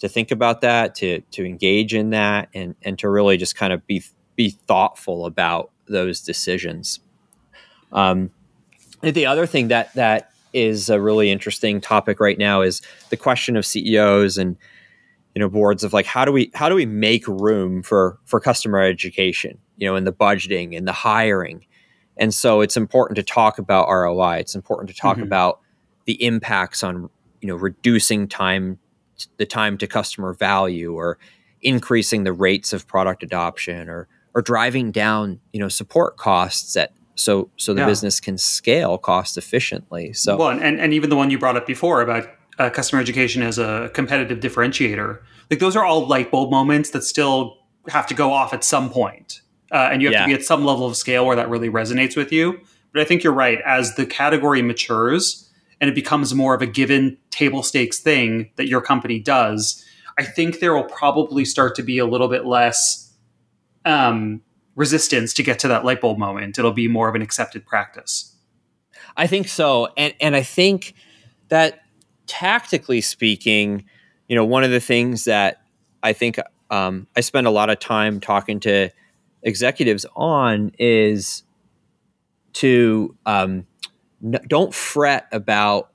to 0.01 0.09
think 0.09 0.31
about 0.31 0.61
that 0.61 0.95
to 0.95 1.21
to 1.31 1.45
engage 1.45 1.93
in 1.93 2.09
that 2.09 2.49
and 2.53 2.75
and 2.81 2.99
to 2.99 3.07
really 3.07 3.37
just 3.37 3.55
kind 3.55 3.71
of 3.71 3.85
be 3.87 4.03
be 4.35 4.49
thoughtful 4.49 5.25
about 5.25 5.71
those 5.87 6.21
decisions. 6.21 6.99
Um, 7.91 8.31
the 9.01 9.25
other 9.25 9.45
thing 9.45 9.69
that 9.69 9.93
that 9.93 10.31
is 10.53 10.89
a 10.89 10.99
really 10.99 11.31
interesting 11.31 11.79
topic 11.79 12.19
right 12.19 12.37
now 12.37 12.61
is 12.61 12.81
the 13.09 13.17
question 13.17 13.55
of 13.55 13.65
CEOs 13.65 14.37
and 14.37 14.57
you 15.35 15.39
know 15.39 15.47
boards 15.47 15.83
of 15.83 15.93
like 15.93 16.07
how 16.07 16.25
do 16.25 16.31
we 16.31 16.51
how 16.55 16.67
do 16.67 16.75
we 16.75 16.85
make 16.85 17.27
room 17.27 17.83
for 17.83 18.19
for 18.25 18.39
customer 18.39 18.81
education 18.81 19.57
you 19.77 19.87
know 19.87 19.95
in 19.95 20.03
the 20.03 20.13
budgeting 20.13 20.75
and 20.75 20.87
the 20.87 20.93
hiring? 20.93 21.65
And 22.17 22.33
so 22.33 22.61
it's 22.61 22.75
important 22.75 23.15
to 23.17 23.23
talk 23.23 23.59
about 23.59 23.87
ROI 23.87 24.37
it's 24.37 24.55
important 24.55 24.89
to 24.89 24.95
talk 24.95 25.17
mm-hmm. 25.17 25.27
about 25.27 25.59
the 26.05 26.23
impacts 26.23 26.83
on 26.83 27.07
you 27.39 27.47
know 27.47 27.55
reducing 27.55 28.27
time 28.27 28.79
the 29.37 29.45
time 29.45 29.77
to 29.77 29.87
customer 29.87 30.33
value 30.33 30.93
or 30.93 31.17
increasing 31.61 32.23
the 32.23 32.33
rates 32.33 32.73
of 32.73 32.87
product 32.87 33.23
adoption 33.23 33.89
or 33.89 34.07
or 34.33 34.41
driving 34.41 34.91
down 34.91 35.39
you 35.53 35.59
know 35.59 35.67
support 35.67 36.17
costs 36.17 36.75
at 36.75 36.93
so 37.15 37.49
so 37.57 37.73
the 37.73 37.81
yeah. 37.81 37.87
business 37.87 38.19
can 38.19 38.37
scale 38.37 38.97
cost 38.97 39.37
efficiently. 39.37 40.13
So 40.13 40.37
well, 40.37 40.49
and 40.49 40.79
and 40.79 40.93
even 40.93 41.09
the 41.09 41.15
one 41.15 41.29
you 41.29 41.37
brought 41.37 41.57
up 41.57 41.67
before 41.67 42.01
about 42.01 42.27
uh, 42.57 42.69
customer 42.69 43.01
education 43.01 43.41
as 43.41 43.57
a 43.57 43.89
competitive 43.93 44.39
differentiator, 44.39 45.19
like 45.49 45.59
those 45.59 45.75
are 45.75 45.85
all 45.85 46.07
light 46.07 46.31
bulb 46.31 46.51
moments 46.51 46.89
that 46.91 47.03
still 47.03 47.57
have 47.87 48.07
to 48.07 48.13
go 48.13 48.31
off 48.31 48.53
at 48.53 48.63
some 48.63 48.89
point. 48.89 49.41
Uh, 49.71 49.89
and 49.91 50.01
you 50.01 50.09
have 50.09 50.13
yeah. 50.13 50.21
to 50.23 50.27
be 50.27 50.33
at 50.33 50.43
some 50.43 50.65
level 50.65 50.85
of 50.85 50.97
scale 50.97 51.25
where 51.25 51.35
that 51.35 51.49
really 51.49 51.69
resonates 51.69 52.17
with 52.17 52.31
you. 52.31 52.59
But 52.91 53.01
I 53.01 53.05
think 53.05 53.23
you're 53.23 53.33
right. 53.33 53.59
As 53.65 53.95
the 53.95 54.05
category 54.05 54.61
matures 54.61 55.49
and 55.81 55.89
it 55.89 55.95
becomes 55.95 56.33
more 56.33 56.53
of 56.53 56.61
a 56.61 56.67
given 56.67 57.17
table 57.31 57.63
stakes 57.63 57.99
thing 57.99 58.51
that 58.55 58.67
your 58.67 58.81
company 58.81 59.19
does, 59.19 59.83
I 60.17 60.23
think 60.23 60.59
there 60.59 60.75
will 60.75 60.83
probably 60.83 61.43
start 61.43 61.75
to 61.75 61.83
be 61.83 61.97
a 61.97 62.05
little 62.05 62.27
bit 62.27 62.45
less 62.45 63.11
um, 63.83 64.41
resistance 64.75 65.33
to 65.33 65.43
get 65.43 65.57
to 65.59 65.67
that 65.69 65.83
light 65.83 65.99
bulb 65.99 66.19
moment. 66.19 66.59
It'll 66.59 66.71
be 66.71 66.87
more 66.87 67.09
of 67.09 67.15
an 67.15 67.23
accepted 67.23 67.65
practice. 67.65 68.35
I 69.17 69.27
think 69.27 69.47
so, 69.47 69.89
and 69.97 70.13
and 70.21 70.35
I 70.35 70.43
think 70.43 70.93
that 71.49 71.81
tactically 72.27 73.01
speaking, 73.01 73.83
you 74.27 74.35
know, 74.35 74.45
one 74.45 74.63
of 74.63 74.71
the 74.71 74.79
things 74.79 75.25
that 75.25 75.63
I 76.03 76.13
think 76.13 76.39
um, 76.69 77.07
I 77.17 77.21
spend 77.21 77.47
a 77.47 77.51
lot 77.51 77.69
of 77.69 77.79
time 77.79 78.21
talking 78.21 78.59
to 78.61 78.89
executives 79.43 80.05
on 80.15 80.71
is 80.77 81.43
to 82.53 83.17
um, 83.25 83.65
n- 84.23 84.39
don't 84.47 84.73
fret 84.73 85.27
about 85.31 85.89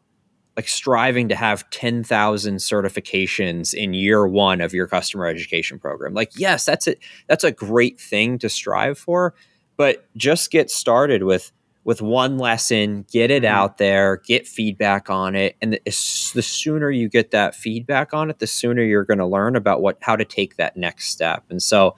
like 0.56 0.68
striving 0.68 1.28
to 1.28 1.34
have 1.34 1.68
10,000 1.70 2.56
certifications 2.56 3.74
in 3.74 3.92
year 3.92 4.26
1 4.26 4.62
of 4.62 4.72
your 4.72 4.86
customer 4.86 5.26
education 5.26 5.78
program. 5.78 6.14
Like 6.14 6.32
yes, 6.36 6.64
that's 6.64 6.86
it 6.86 6.98
that's 7.28 7.44
a 7.44 7.52
great 7.52 8.00
thing 8.00 8.38
to 8.38 8.48
strive 8.48 8.98
for, 8.98 9.34
but 9.76 10.06
just 10.16 10.50
get 10.50 10.70
started 10.70 11.22
with 11.22 11.52
with 11.84 12.02
one 12.02 12.36
lesson, 12.36 13.06
get 13.12 13.30
it 13.30 13.44
mm-hmm. 13.44 13.54
out 13.54 13.78
there, 13.78 14.16
get 14.26 14.48
feedback 14.48 15.08
on 15.08 15.36
it, 15.36 15.54
and 15.62 15.74
the, 15.74 15.80
the 15.84 16.42
sooner 16.42 16.90
you 16.90 17.08
get 17.08 17.30
that 17.30 17.54
feedback 17.54 18.12
on 18.12 18.28
it, 18.28 18.40
the 18.40 18.46
sooner 18.46 18.82
you're 18.82 19.04
going 19.04 19.18
to 19.18 19.26
learn 19.26 19.54
about 19.54 19.80
what 19.80 19.96
how 20.00 20.16
to 20.16 20.24
take 20.24 20.56
that 20.56 20.76
next 20.76 21.10
step. 21.10 21.44
And 21.48 21.62
so 21.62 21.94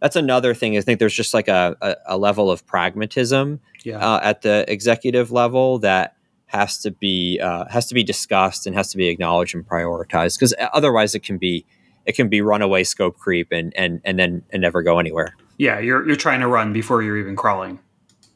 that's 0.00 0.16
another 0.16 0.54
thing. 0.54 0.76
I 0.76 0.80
think 0.80 0.98
there's 0.98 1.14
just 1.14 1.34
like 1.34 1.48
a, 1.48 1.76
a, 1.80 1.96
a 2.06 2.18
level 2.18 2.50
of 2.50 2.66
pragmatism 2.66 3.60
yeah. 3.84 3.98
uh, 3.98 4.20
at 4.22 4.42
the 4.42 4.64
executive 4.70 5.32
level 5.32 5.78
that 5.80 6.16
has 6.46 6.78
to 6.78 6.90
be 6.90 7.38
uh, 7.42 7.66
has 7.68 7.86
to 7.88 7.94
be 7.94 8.02
discussed 8.02 8.66
and 8.66 8.74
has 8.74 8.90
to 8.90 8.96
be 8.96 9.08
acknowledged 9.08 9.54
and 9.54 9.66
prioritized 9.66 10.38
because 10.38 10.54
otherwise 10.72 11.14
it 11.14 11.22
can 11.22 11.36
be 11.36 11.66
it 12.06 12.16
can 12.16 12.28
be 12.28 12.40
runaway 12.40 12.84
scope 12.84 13.18
creep 13.18 13.48
and 13.52 13.76
and 13.76 14.00
and 14.04 14.18
then 14.18 14.42
and 14.50 14.62
never 14.62 14.82
go 14.82 14.98
anywhere. 14.98 15.36
Yeah, 15.58 15.78
you're 15.78 16.06
you're 16.06 16.16
trying 16.16 16.40
to 16.40 16.46
run 16.46 16.72
before 16.72 17.02
you're 17.02 17.18
even 17.18 17.36
crawling. 17.36 17.80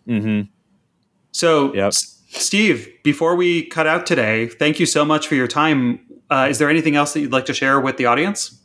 Mm-hmm. 0.07 0.51
So, 1.33 1.75
yep. 1.75 1.89
S- 1.89 2.21
Steve, 2.29 2.89
before 3.03 3.37
we 3.37 3.65
cut 3.65 3.87
out 3.87 4.07
today, 4.07 4.49
thank 4.49 4.81
you 4.81 4.87
so 4.87 5.05
much 5.05 5.27
for 5.27 5.35
your 5.35 5.49
time. 5.49 6.01
Uh, 6.31 6.49
is 6.51 6.59
there 6.59 6.69
anything 6.69 6.97
else 6.97 7.13
that 7.15 7.21
you'd 7.21 7.33
like 7.33 7.47
to 7.47 7.55
share 7.55 7.81
with 7.81 7.97
the 7.97 8.07
audience? 8.07 8.59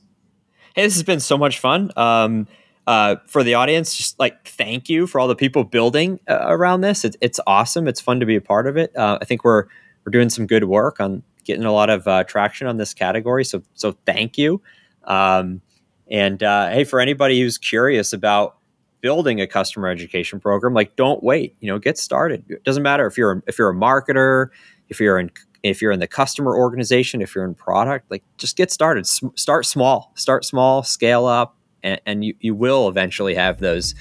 Hey, 0.76 0.84
this 0.84 0.94
has 0.94 1.04
been 1.04 1.20
so 1.20 1.38
much 1.38 1.60
fun. 1.60 1.92
Um, 1.98 2.48
uh, 2.88 3.18
for 3.28 3.44
the 3.44 3.54
audience, 3.54 3.96
just 3.96 4.18
like 4.18 4.48
thank 4.48 4.90
you 4.90 5.06
for 5.06 5.20
all 5.20 5.28
the 5.28 5.36
people 5.36 5.64
building 5.66 6.20
uh, 6.30 6.40
around 6.48 6.82
this. 6.82 7.04
It, 7.04 7.18
it's 7.22 7.40
awesome. 7.46 7.88
It's 7.88 8.00
fun 8.00 8.20
to 8.22 8.26
be 8.26 8.38
a 8.38 8.42
part 8.42 8.66
of 8.66 8.78
it. 8.78 8.96
Uh, 8.96 9.20
I 9.22 9.26
think 9.26 9.44
we're 9.44 9.66
we're 10.06 10.12
doing 10.12 10.30
some 10.30 10.48
good 10.48 10.64
work 10.64 11.02
on 11.02 11.22
getting 11.44 11.66
a 11.66 11.74
lot 11.74 11.90
of 11.90 12.08
uh, 12.08 12.24
traction 12.24 12.66
on 12.66 12.78
this 12.78 12.94
category. 12.94 13.44
So 13.44 13.62
so 13.74 13.96
thank 14.06 14.38
you. 14.38 14.62
Um, 15.04 15.62
and 16.10 16.42
uh, 16.42 16.70
hey, 16.70 16.86
for 16.86 17.02
anybody 17.02 17.42
who's 17.42 17.58
curious 17.58 18.14
about 18.14 18.58
building 19.02 19.40
a 19.42 19.48
customer 19.48 19.90
education 19.90 20.40
program 20.40 20.74
like 20.74 20.96
don't 20.96 21.22
wait 21.22 21.56
you 21.60 21.70
know 21.70 21.78
get 21.78 22.00
started 22.00 22.44
it 22.50 22.64
doesn't 22.64 22.82
matter 22.82 23.06
if 23.06 23.16
you're 23.16 23.44
if 23.46 23.60
you're 23.60 23.70
a 23.70 23.76
marketer 23.76 24.48
if 24.90 25.00
you're 25.00 25.20
in 25.20 25.30
if 25.62 25.84
you're 25.84 25.92
in 25.92 26.00
the 26.00 26.08
customer 26.08 26.58
organization 26.58 27.22
if 27.22 27.36
you're 27.36 27.46
in 27.46 27.54
product 27.54 28.10
like 28.10 28.24
just 28.38 28.58
get 28.58 28.72
started 28.72 29.02
S- 29.02 29.22
start 29.36 29.68
small 29.68 30.12
start 30.16 30.44
small 30.44 30.82
scale 30.82 31.28
up 31.28 31.57
and, 31.84 32.02
and, 32.06 32.26
you, 32.26 32.34
you 32.40 32.56
will 32.56 32.88
eventually 32.88 33.36
have 33.36 33.60
those 33.60 33.96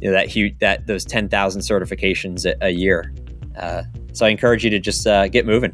you 0.00 0.10
know 0.10 0.12
that 0.12 0.28
huge 0.28 0.58
that 0.58 0.86
those 0.86 1.04
10,000 1.04 1.60
certifications 1.60 2.44
a, 2.44 2.56
a 2.64 2.70
year 2.70 3.14
uh, 3.58 3.82
so 4.12 4.26
i 4.26 4.28
encourage 4.28 4.64
you 4.64 4.70
to 4.70 4.80
just 4.80 5.06
uh, 5.06 5.28
get 5.28 5.46
moving 5.46 5.72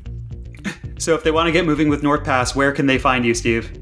so 0.98 1.14
if 1.14 1.24
they 1.24 1.30
want 1.30 1.46
to 1.46 1.52
get 1.52 1.64
moving 1.64 1.88
with 1.88 2.02
northpass 2.02 2.54
where 2.54 2.72
can 2.72 2.86
they 2.86 2.98
find 2.98 3.24
you 3.24 3.34
steve 3.34 3.72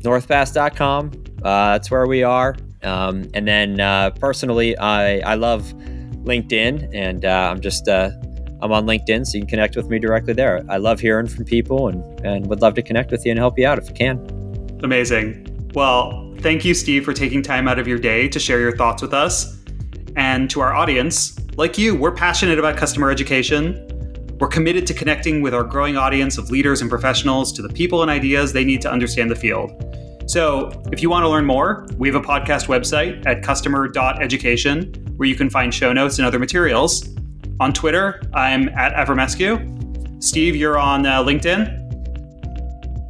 northpass.com 0.00 1.10
uh, 1.42 1.72
that's 1.72 1.90
where 1.90 2.06
we 2.06 2.22
are 2.22 2.54
um, 2.82 3.28
and 3.34 3.46
then 3.46 3.80
uh, 3.80 4.10
personally, 4.10 4.76
I, 4.78 5.18
I 5.20 5.34
love 5.34 5.64
LinkedIn, 6.24 6.94
and 6.94 7.24
uh, 7.24 7.50
I'm 7.50 7.60
just 7.60 7.88
uh, 7.88 8.10
I'm 8.60 8.72
on 8.72 8.86
LinkedIn, 8.86 9.26
so 9.26 9.36
you 9.36 9.42
can 9.42 9.48
connect 9.48 9.76
with 9.76 9.88
me 9.88 9.98
directly 9.98 10.32
there. 10.32 10.64
I 10.68 10.76
love 10.76 11.00
hearing 11.00 11.26
from 11.26 11.44
people, 11.44 11.88
and 11.88 12.26
and 12.26 12.46
would 12.46 12.60
love 12.60 12.74
to 12.74 12.82
connect 12.82 13.10
with 13.10 13.24
you 13.24 13.32
and 13.32 13.38
help 13.38 13.58
you 13.58 13.66
out 13.66 13.78
if 13.78 13.88
you 13.88 13.94
can. 13.94 14.18
Amazing. 14.82 15.70
Well, 15.74 16.27
thank 16.40 16.64
you, 16.64 16.74
Steve, 16.74 17.04
for 17.04 17.12
taking 17.12 17.42
time 17.42 17.68
out 17.68 17.78
of 17.78 17.86
your 17.86 17.98
day 17.98 18.28
to 18.28 18.38
share 18.38 18.60
your 18.60 18.76
thoughts 18.76 19.02
with 19.02 19.12
us. 19.12 19.58
And 20.16 20.48
to 20.50 20.60
our 20.60 20.74
audience, 20.74 21.38
like 21.56 21.78
you, 21.78 21.94
we're 21.94 22.12
passionate 22.12 22.58
about 22.58 22.76
customer 22.76 23.10
education. 23.10 23.84
We're 24.40 24.48
committed 24.48 24.86
to 24.86 24.94
connecting 24.94 25.42
with 25.42 25.54
our 25.54 25.64
growing 25.64 25.96
audience 25.96 26.38
of 26.38 26.50
leaders 26.50 26.80
and 26.80 26.88
professionals 26.88 27.52
to 27.54 27.62
the 27.62 27.68
people 27.68 28.02
and 28.02 28.10
ideas 28.10 28.52
they 28.52 28.64
need 28.64 28.80
to 28.82 28.90
understand 28.90 29.30
the 29.30 29.36
field. 29.36 29.84
So, 30.26 30.82
if 30.92 31.02
you 31.02 31.08
want 31.08 31.24
to 31.24 31.28
learn 31.28 31.46
more, 31.46 31.86
we 31.96 32.06
have 32.08 32.14
a 32.14 32.20
podcast 32.20 32.66
website 32.66 33.26
at 33.26 33.42
customer.education 33.42 35.14
where 35.16 35.28
you 35.28 35.34
can 35.34 35.48
find 35.50 35.72
show 35.72 35.92
notes 35.92 36.18
and 36.18 36.26
other 36.26 36.38
materials. 36.38 37.08
On 37.60 37.72
Twitter, 37.72 38.20
I'm 38.34 38.68
at 38.70 38.92
Avramescu. 38.94 40.22
Steve, 40.22 40.54
you're 40.54 40.78
on 40.78 41.06
uh, 41.06 41.22
LinkedIn. 41.24 41.74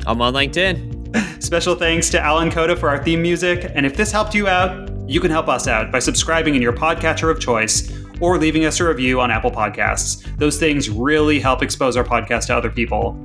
I'm 0.06 0.22
on 0.22 0.32
LinkedIn. 0.32 0.97
Special 1.40 1.74
thanks 1.74 2.10
to 2.10 2.20
Alan 2.20 2.50
Coda 2.50 2.76
for 2.76 2.88
our 2.88 3.02
theme 3.02 3.22
music. 3.22 3.70
And 3.74 3.86
if 3.86 3.96
this 3.96 4.12
helped 4.12 4.34
you 4.34 4.48
out, 4.48 4.90
you 5.08 5.20
can 5.20 5.30
help 5.30 5.48
us 5.48 5.66
out 5.66 5.90
by 5.90 5.98
subscribing 5.98 6.54
in 6.54 6.62
your 6.62 6.72
podcatcher 6.72 7.30
of 7.30 7.40
choice 7.40 7.90
or 8.20 8.36
leaving 8.36 8.64
us 8.64 8.80
a 8.80 8.86
review 8.86 9.20
on 9.20 9.30
Apple 9.30 9.50
Podcasts. 9.50 10.24
Those 10.36 10.58
things 10.58 10.90
really 10.90 11.40
help 11.40 11.62
expose 11.62 11.96
our 11.96 12.04
podcast 12.04 12.46
to 12.48 12.56
other 12.56 12.70
people. 12.70 13.16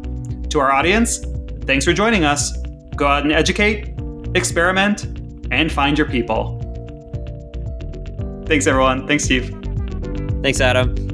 To 0.50 0.60
our 0.60 0.72
audience, 0.72 1.20
thanks 1.66 1.84
for 1.84 1.94
joining 1.94 2.24
us. 2.24 2.56
Go 2.96 3.08
out 3.08 3.24
and 3.24 3.32
educate, 3.32 3.94
experiment, 4.36 5.06
and 5.52 5.72
find 5.72 5.98
your 5.98 6.08
people. 6.08 6.60
Thanks, 8.46 8.68
everyone. 8.68 9.08
Thanks, 9.08 9.24
Steve. 9.24 9.50
Thanks, 10.42 10.62
Adam. 10.62 11.13